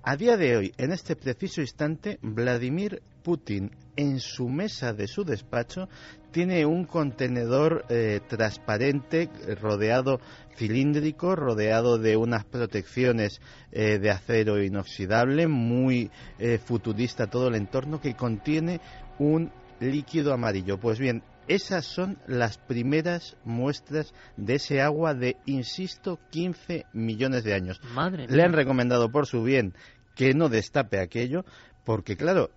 [0.02, 5.24] A día de hoy, en este preciso instante, Vladimir Putin en su mesa de su
[5.24, 5.88] despacho
[6.30, 9.28] tiene un contenedor eh, transparente
[9.60, 10.20] rodeado
[10.56, 13.40] cilíndrico, rodeado de unas protecciones
[13.72, 18.80] eh, de acero inoxidable, muy eh, futurista todo el entorno, que contiene
[19.18, 19.50] un
[19.80, 20.78] líquido amarillo.
[20.78, 27.54] Pues bien, esas son las primeras muestras de ese agua de, insisto, 15 millones de
[27.54, 27.80] años.
[27.94, 29.74] Madre Le han recomendado por su bien
[30.14, 31.44] que no destape aquello,
[31.84, 32.50] porque claro,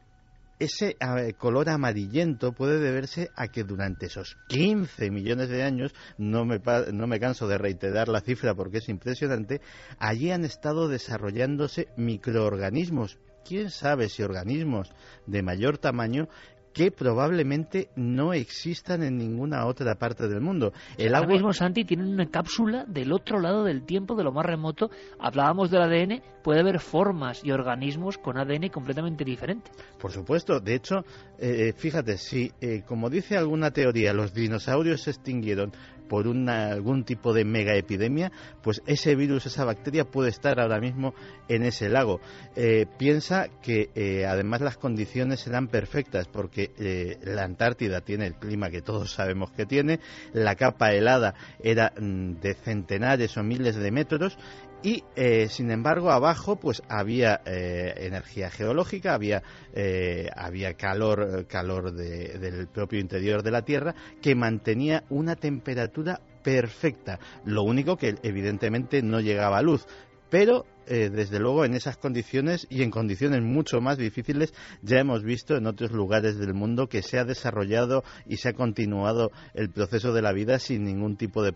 [0.60, 0.98] ese
[1.38, 6.62] color amarillento puede deberse a que durante esos 15 millones de años, no me,
[6.92, 9.62] no me canso de reiterar la cifra porque es impresionante,
[10.00, 13.18] allí han estado desarrollándose microorganismos.
[13.46, 14.90] ¿Quién sabe si organismos
[15.26, 16.30] de mayor tamaño
[16.74, 20.74] que probablemente no existan en ninguna otra parte del mundo.
[20.98, 24.46] El Ahora mismo, Santi, tienen una cápsula del otro lado del tiempo, de lo más
[24.46, 24.90] remoto.
[25.20, 29.72] Hablábamos del ADN, puede haber formas y organismos con ADN completamente diferentes.
[30.00, 31.06] Por supuesto, de hecho,
[31.38, 35.72] eh, eh, fíjate, si, eh, como dice alguna teoría, los dinosaurios se extinguieron
[36.14, 38.32] por una, algún tipo de mega epidemia,
[38.62, 41.16] pues ese virus, esa bacteria puede estar ahora mismo
[41.48, 42.22] en ese lago.
[42.56, 48.36] Eh, piensa que eh, además las condiciones serán perfectas porque eh, la Antártida tiene el
[48.36, 50.02] clima que todos sabemos que tiene,
[50.34, 51.34] la capa helada
[51.64, 54.38] era mm, de centenares o miles de metros
[54.84, 55.04] y
[55.50, 59.42] sin embargo abajo pues había energía geológica había
[60.36, 67.20] había calor calor del propio interior de la tierra que mantenía una temperatura perfecta.
[67.46, 69.88] Lo único que evidentemente no llegaba a luz.
[70.34, 74.52] Pero, eh, desde luego, en esas condiciones y en condiciones mucho más difíciles,
[74.82, 78.54] ya hemos visto en otros lugares del mundo que se ha desarrollado y se ha
[78.54, 81.52] continuado el proceso de la vida sin ningún tipo de,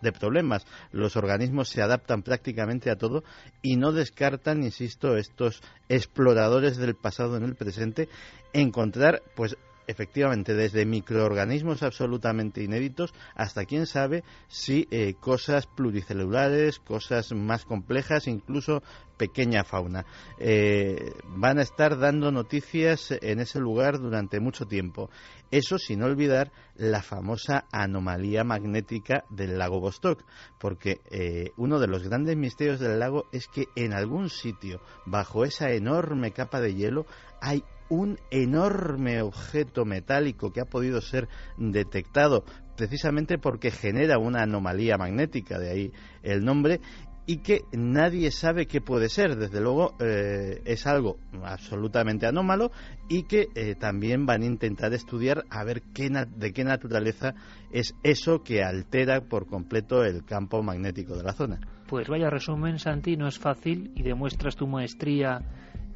[0.00, 0.64] de problemas.
[0.90, 3.24] Los organismos se adaptan prácticamente a todo
[3.60, 5.60] y no descartan, insisto, estos
[5.90, 8.08] exploradores del pasado en el presente,
[8.54, 17.32] encontrar, pues, efectivamente, desde microorganismos absolutamente inéditos hasta quién sabe si eh, cosas pluricelulares, cosas
[17.32, 18.82] más complejas, incluso
[19.16, 20.04] pequeña fauna.
[20.38, 25.10] Eh, van a estar dando noticias en ese lugar durante mucho tiempo.
[25.50, 30.24] Eso sin olvidar la famosa anomalía magnética del lago Vostok,
[30.58, 35.44] porque eh, uno de los grandes misterios del lago es que en algún sitio, bajo
[35.44, 37.06] esa enorme capa de hielo,
[37.40, 42.44] hay un enorme objeto metálico que ha podido ser detectado
[42.76, 45.92] precisamente porque genera una anomalía magnética, de ahí
[46.22, 46.80] el nombre,
[47.26, 49.36] y que nadie sabe qué puede ser.
[49.36, 52.70] Desde luego eh, es algo absolutamente anómalo
[53.08, 57.34] y que eh, también van a intentar estudiar a ver qué de qué naturaleza
[57.72, 61.60] es eso que altera por completo el campo magnético de la zona.
[61.88, 65.40] Pues vaya resumen, Santi, no es fácil y demuestras tu maestría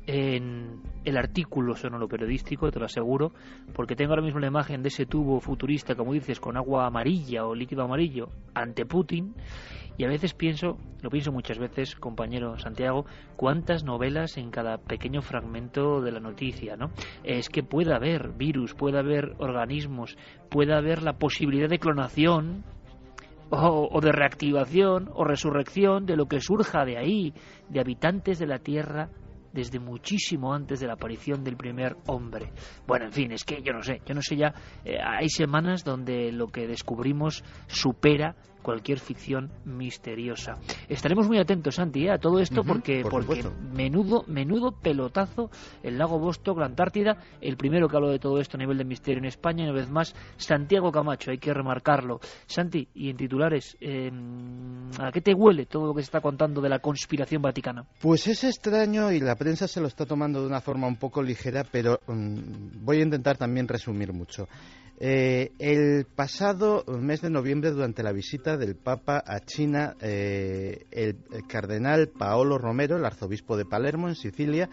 [0.08, 3.32] en el artículo sonoro periodístico, te lo aseguro,
[3.74, 7.44] porque tengo ahora mismo la imagen de ese tubo futurista, como dices, con agua amarilla
[7.44, 9.34] o líquido amarillo ante Putin.
[9.98, 13.04] Y a veces pienso, lo pienso muchas veces, compañero Santiago,
[13.36, 16.90] cuántas novelas en cada pequeño fragmento de la noticia, ¿no?
[17.22, 20.16] Es que puede haber virus, puede haber organismos,
[20.48, 22.64] puede haber la posibilidad de clonación
[23.50, 27.34] o, o, de reactivación o resurrección de lo que surja de ahí,
[27.68, 29.10] de habitantes de la Tierra
[29.52, 32.52] desde muchísimo antes de la aparición del primer hombre.
[32.86, 34.54] Bueno, en fin, es que yo no sé, yo no sé ya,
[34.84, 38.34] eh, hay semanas donde lo que descubrimos supera
[38.68, 40.58] cualquier ficción misteriosa.
[40.90, 42.10] Estaremos muy atentos, Santi, ¿eh?
[42.10, 43.42] a todo esto porque, porque
[43.72, 45.50] menudo, menudo pelotazo
[45.82, 48.84] el lago Vostok, la Antártida, el primero que habló de todo esto a nivel de
[48.84, 52.20] misterio en España, y una vez más, Santiago Camacho, hay que remarcarlo.
[52.44, 56.60] Santi, y en titulares, em, ¿a qué te huele todo lo que se está contando
[56.60, 57.86] de la conspiración vaticana?
[58.02, 61.22] Pues es extraño y la prensa se lo está tomando de una forma un poco
[61.22, 64.46] ligera, pero mm, voy a intentar también resumir mucho.
[65.00, 71.16] Eh, el pasado mes de noviembre, durante la visita del Papa a China, eh, el,
[71.46, 74.68] cardenal Paolo Romero, el arzobispo de Palermo, en Sicilia,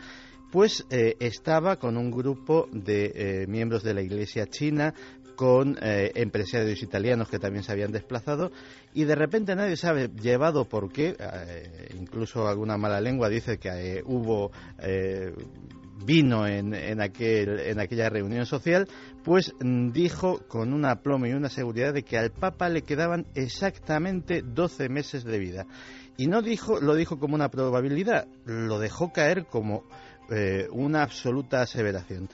[0.52, 4.95] pues eh, estaba con un grupo de miembros de la Iglesia china,
[5.35, 8.53] con empresarios italianos que también se habían desplazado
[8.93, 11.18] y de repente nadie sabe llevado por qué,
[11.99, 14.52] incluso alguna mala lengua dice que hubo
[16.03, 18.88] vino en, en, aquel, en aquella reunión social,
[19.23, 23.26] pues mm, dijo con un aplomo y una seguridad de que al Papa le quedaban
[23.35, 25.65] exactamente 12 meses de vida.
[26.17, 29.84] Y no dijo, lo dijo como una probabilidad, lo dejó caer como
[30.30, 32.30] eh, una absoluta aseveración.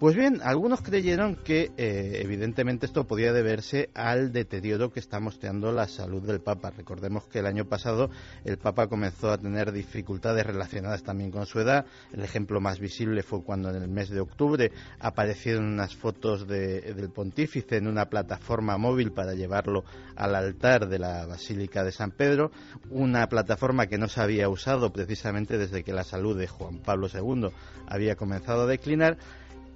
[0.00, 5.70] Pues bien, algunos creyeron que eh, evidentemente esto podía deberse al deterioro que está mostrando
[5.70, 6.72] la salud del Papa.
[6.76, 8.10] Recordemos que el año pasado
[8.44, 11.86] el Papa comenzó a tener dificultades relacionadas también con su edad.
[12.12, 17.10] El ejemplo más visible fue cuando en el mes de octubre aparecieron unas fotos del
[17.10, 19.84] pontífice en una plataforma móvil para llevarlo
[20.16, 22.50] al altar de la Basílica de San Pedro,
[22.90, 27.06] una plataforma que no se había usado precisamente desde que la salud de Juan Pablo
[27.06, 27.50] II
[27.86, 29.18] había comenzado a declinar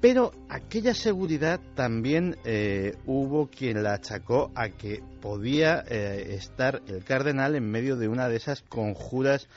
[0.00, 7.04] pero aquella seguridad también eh, hubo quien la achacó a que podía eh, estar el
[7.04, 9.48] cardenal en medio de una de esas conjuras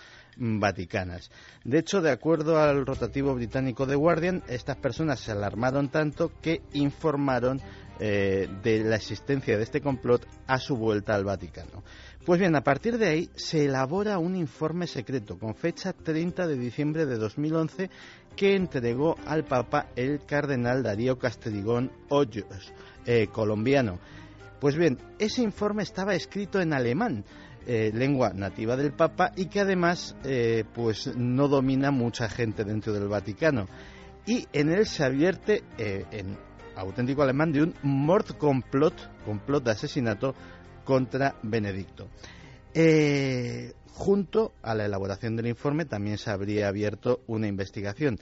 [0.42, 1.30] vaticanas.
[1.64, 6.62] De hecho, de acuerdo al rotativo británico The Guardian, estas personas se alarmaron tanto que
[6.74, 7.62] informaron
[8.00, 11.84] eh, de la existencia de este complot a su vuelta al Vaticano.
[12.26, 16.58] Pues bien, a partir de ahí se elabora un informe secreto con fecha 30 de
[16.58, 17.92] diciembre de 2011
[18.36, 22.74] que entregó al Papa el cardenal Darío Castelligón Hoyos,
[23.06, 24.00] eh, colombiano.
[24.60, 27.26] Pues bien, ese informe estaba escrito en alemán,
[27.68, 32.94] eh, lengua nativa del Papa y que además eh, pues no domina mucha gente dentro
[32.94, 33.68] del Vaticano.
[34.26, 36.38] Y en él se advierte en
[36.76, 40.36] auténtico alemán de un Mordkomplot, complot de asesinato
[40.86, 42.08] contra Benedicto.
[43.94, 48.20] Junto a la elaboración del informe también se habría abierto una investigación.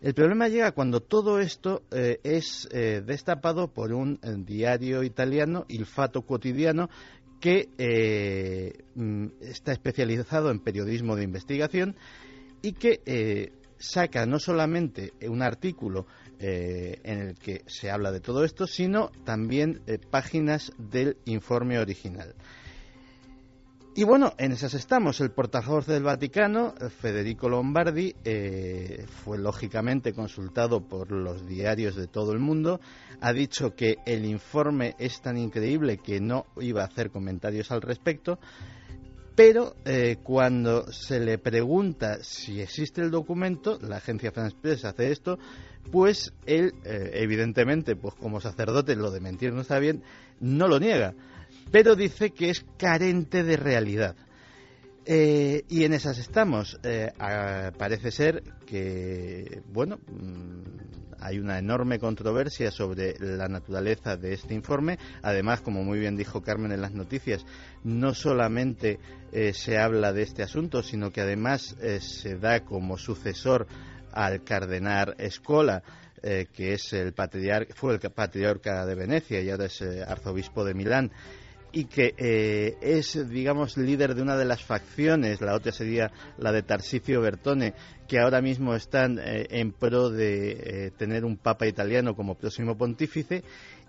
[0.00, 5.64] El problema llega cuando todo esto eh, es eh, destapado por un eh, diario italiano,
[5.68, 6.90] Il Fato Quotidiano,
[7.42, 11.96] que mm, está especializado en periodismo de investigación
[12.62, 16.06] y que saca no solamente un artículo
[16.38, 22.34] en el que se habla de todo esto, sino también páginas del informe original.
[23.94, 25.20] Y bueno, en esas estamos.
[25.20, 26.72] El portavoz del Vaticano,
[27.02, 32.80] Federico Lombardi, eh, fue lógicamente consultado por los diarios de todo el mundo.
[33.20, 37.82] Ha dicho que el informe es tan increíble que no iba a hacer comentarios al
[37.82, 38.38] respecto.
[39.34, 45.12] Pero eh, cuando se le pregunta si existe el documento, la agencia France Press hace
[45.12, 45.38] esto,
[45.90, 50.02] pues él, eh, evidentemente, pues como sacerdote lo de mentir no está bien,
[50.40, 51.14] no lo niega,
[51.72, 54.14] pero dice que es carente de realidad.
[55.04, 56.78] Eh, y en esas estamos.
[56.84, 57.10] Eh,
[57.76, 64.98] parece ser que, bueno, mm, hay una enorme controversia sobre la naturaleza de este informe.
[65.22, 67.44] Además, como muy bien dijo Carmen en las noticias,
[67.82, 69.00] no solamente
[69.54, 73.66] se habla de este asunto, sino que además se da como sucesor
[74.12, 75.82] al cardenal Escola,
[76.22, 80.64] eh, que es el patriarca, fue el patriarca de Venecia y ahora es eh, arzobispo
[80.64, 81.10] de Milán,
[81.72, 86.52] y que eh, es, digamos, líder de una de las facciones, la otra sería la
[86.52, 87.74] de Tarsicio Bertone,
[88.06, 93.42] que ahora mismo están en pro de tener un papa italiano como próximo pontífice,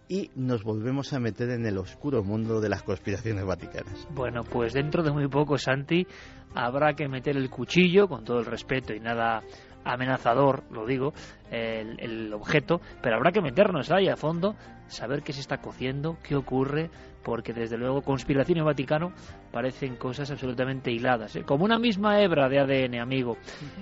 [0.08, 4.08] y nos volvemos a meter en el oscuro mundo de las conspiraciones vaticanas.
[4.12, 6.06] Bueno, pues dentro de muy poco, Santi,
[6.53, 9.42] habrá que meter el cuchillo, con todo el respeto y nada
[9.84, 11.14] amenazador, lo digo,
[11.52, 14.56] el, objeto, pero habrá que meternos ahí a fondo,
[14.88, 16.90] saber qué se está cociendo, qué ocurre,
[17.24, 19.14] porque desde luego conspiración y Vaticano
[19.52, 21.44] parecen cosas absolutamente hiladas, ¿eh?
[21.44, 23.38] como una misma hebra de ADN, amigo.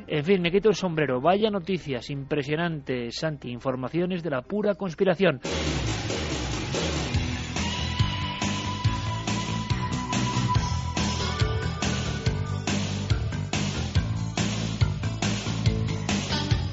[0.08, 1.22] En fin, me quito el sombrero.
[1.22, 5.40] Vaya noticias impresionantes, Santi, informaciones de la pura conspiración.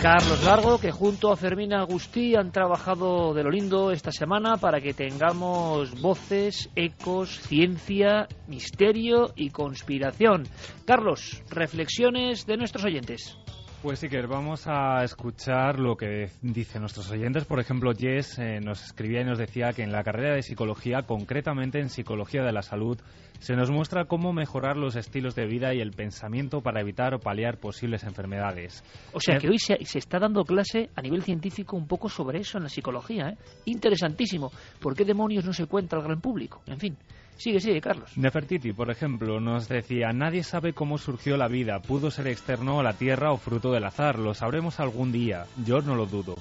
[0.00, 4.80] Carlos Largo, que junto a Fermín Agustí han trabajado de lo lindo esta semana para
[4.80, 10.44] que tengamos voces, ecos, ciencia, misterio y conspiración.
[10.84, 13.36] Carlos, reflexiones de nuestros oyentes.
[13.80, 17.44] Pues sí, que vamos a escuchar lo que dicen nuestros oyentes.
[17.44, 21.02] Por ejemplo, Jess eh, nos escribía y nos decía que en la carrera de psicología,
[21.02, 22.98] concretamente en psicología de la salud,
[23.38, 27.20] se nos muestra cómo mejorar los estilos de vida y el pensamiento para evitar o
[27.20, 28.82] paliar posibles enfermedades.
[29.12, 32.58] O sea, que hoy se, está dando clase a nivel científico un poco sobre eso
[32.58, 33.28] en la psicología.
[33.28, 33.36] ¿eh?
[33.66, 34.50] Interesantísimo.
[34.80, 36.62] ¿Por qué demonios no se cuenta al gran público?
[36.66, 36.96] En fin.
[37.38, 38.18] Sigue, sigue, Carlos.
[38.18, 42.82] Nefertiti, por ejemplo, nos decía, nadie sabe cómo surgió la vida, pudo ser externo a
[42.82, 46.34] la Tierra o fruto del azar, lo sabremos algún día, yo no lo dudo.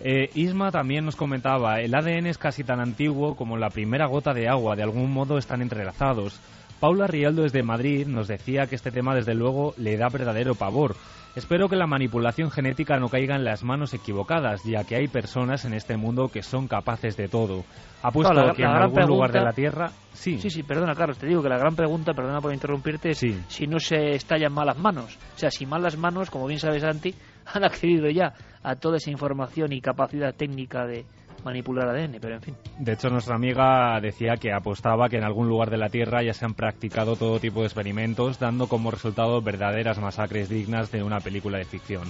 [0.00, 4.34] Eh, Isma también nos comentaba, el ADN es casi tan antiguo como la primera gota
[4.34, 6.40] de agua, de algún modo están entrelazados.
[6.84, 10.96] Paula Rialdo desde Madrid nos decía que este tema desde luego le da verdadero pavor.
[11.34, 15.64] Espero que la manipulación genética no caiga en las manos equivocadas, ya que hay personas
[15.64, 17.64] en este mundo que son capaces de todo.
[18.02, 19.92] Apuesto que en algún lugar de la Tierra...
[20.12, 20.36] Sí.
[20.36, 23.66] sí, sí, perdona Carlos, te digo que la gran pregunta, perdona por interrumpirte, es si
[23.66, 25.18] no se estallan malas manos.
[25.34, 27.14] O sea, si malas manos, como bien sabes Santi,
[27.46, 31.06] han accedido ya a toda esa información y capacidad técnica de,
[31.44, 32.56] manipular ADN, pero en fin.
[32.78, 36.32] De hecho, nuestra amiga decía que apostaba que en algún lugar de la Tierra ya
[36.32, 41.20] se han practicado todo tipo de experimentos, dando como resultado verdaderas masacres dignas de una
[41.20, 42.04] película de ficción.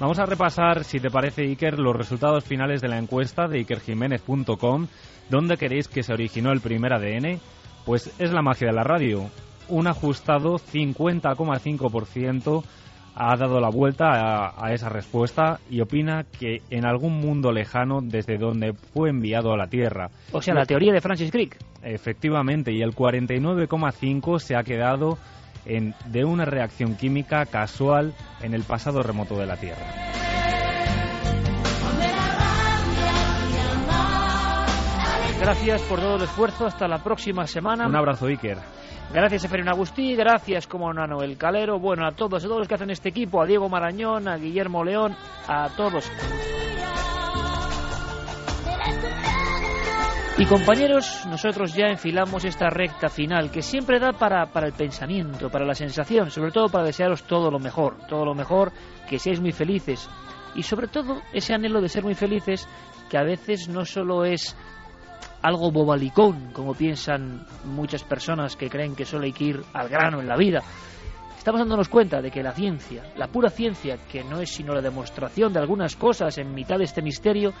[0.00, 4.88] Vamos a repasar, si te parece, Iker, los resultados finales de la encuesta de ikerjiménez.com.
[5.28, 7.38] ¿Dónde queréis que se originó el primer ADN?
[7.86, 9.30] Pues es la magia de la radio.
[9.68, 12.64] Un ajustado 50,5%
[13.14, 18.38] ha dado la vuelta a, esa respuesta y opina que en algún mundo lejano desde
[18.38, 20.10] donde fue enviado a la Tierra.
[20.32, 21.56] O sea, la teoría de Francis Crick.
[21.82, 25.18] Efectivamente, y el 49,5 se ha quedado
[25.66, 29.86] en, de una reacción química casual en el pasado remoto de la Tierra.
[35.42, 36.66] Gracias por todo el esfuerzo.
[36.66, 37.88] Hasta la próxima semana.
[37.88, 38.58] Un abrazo, Iker.
[39.12, 42.68] Gracias a Ferina Agustí, gracias como a Noel Calero, bueno, a todos, a todos los
[42.68, 45.14] que hacen este equipo, a Diego Marañón, a Guillermo León,
[45.46, 46.10] a todos.
[50.38, 55.50] Y compañeros, nosotros ya enfilamos esta recta final que siempre da para, para el pensamiento,
[55.50, 58.72] para la sensación, sobre todo para desearos todo lo mejor, todo lo mejor,
[59.08, 60.08] que seáis muy felices.
[60.54, 62.66] Y sobre todo ese anhelo de ser muy felices
[63.10, 64.56] que a veces no solo es
[65.42, 70.20] algo bobalicón, como piensan muchas personas que creen que solo hay que ir al grano
[70.20, 70.62] en la vida.
[71.36, 74.80] Estamos dándonos cuenta de que la ciencia, la pura ciencia, que no es sino la
[74.80, 77.52] demostración de algunas cosas en mitad de este misterio,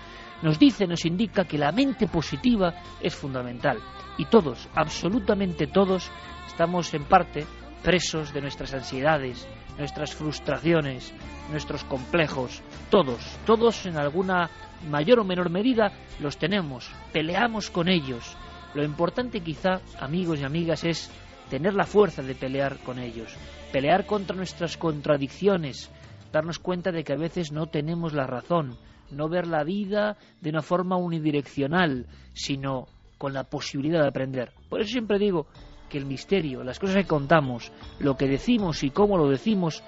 [0.42, 3.78] nos dice, nos indica que la mente positiva es fundamental.
[4.18, 6.12] Y todos, absolutamente todos,
[6.46, 7.44] estamos en parte
[7.82, 11.12] presos de nuestras ansiedades, nuestras frustraciones,
[11.52, 14.50] nuestros complejos, todos, todos en alguna
[14.88, 18.36] mayor o menor medida los tenemos, peleamos con ellos.
[18.74, 21.10] Lo importante quizá, amigos y amigas, es
[21.50, 23.36] tener la fuerza de pelear con ellos,
[23.70, 25.90] pelear contra nuestras contradicciones,
[26.32, 28.78] darnos cuenta de que a veces no tenemos la razón,
[29.10, 34.52] no ver la vida de una forma unidireccional, sino con la posibilidad de aprender.
[34.68, 35.46] Por eso siempre digo
[35.88, 39.84] que el misterio, las cosas que contamos, lo que decimos y cómo lo decimos,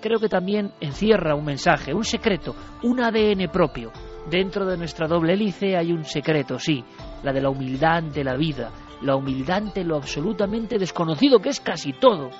[0.00, 3.92] creo que también encierra un mensaje, un secreto, un ADN propio.
[4.28, 6.84] Dentro de nuestra doble hélice hay un secreto, sí,
[7.22, 8.70] la de la humildad ante la vida,
[9.02, 12.30] la humildad ante lo absolutamente desconocido, que es casi todo.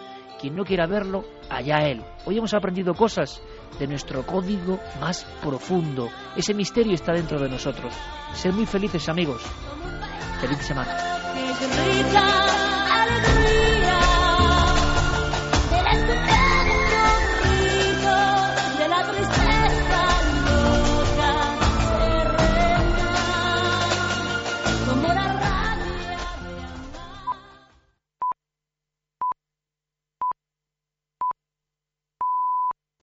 [0.40, 2.02] Quien no quiera verlo, allá él.
[2.24, 3.42] Hoy hemos aprendido cosas
[3.78, 6.08] de nuestro código más profundo.
[6.34, 7.94] Ese misterio está dentro de nosotros.
[8.32, 9.42] Ser muy felices amigos.
[10.40, 10.96] Feliz semana.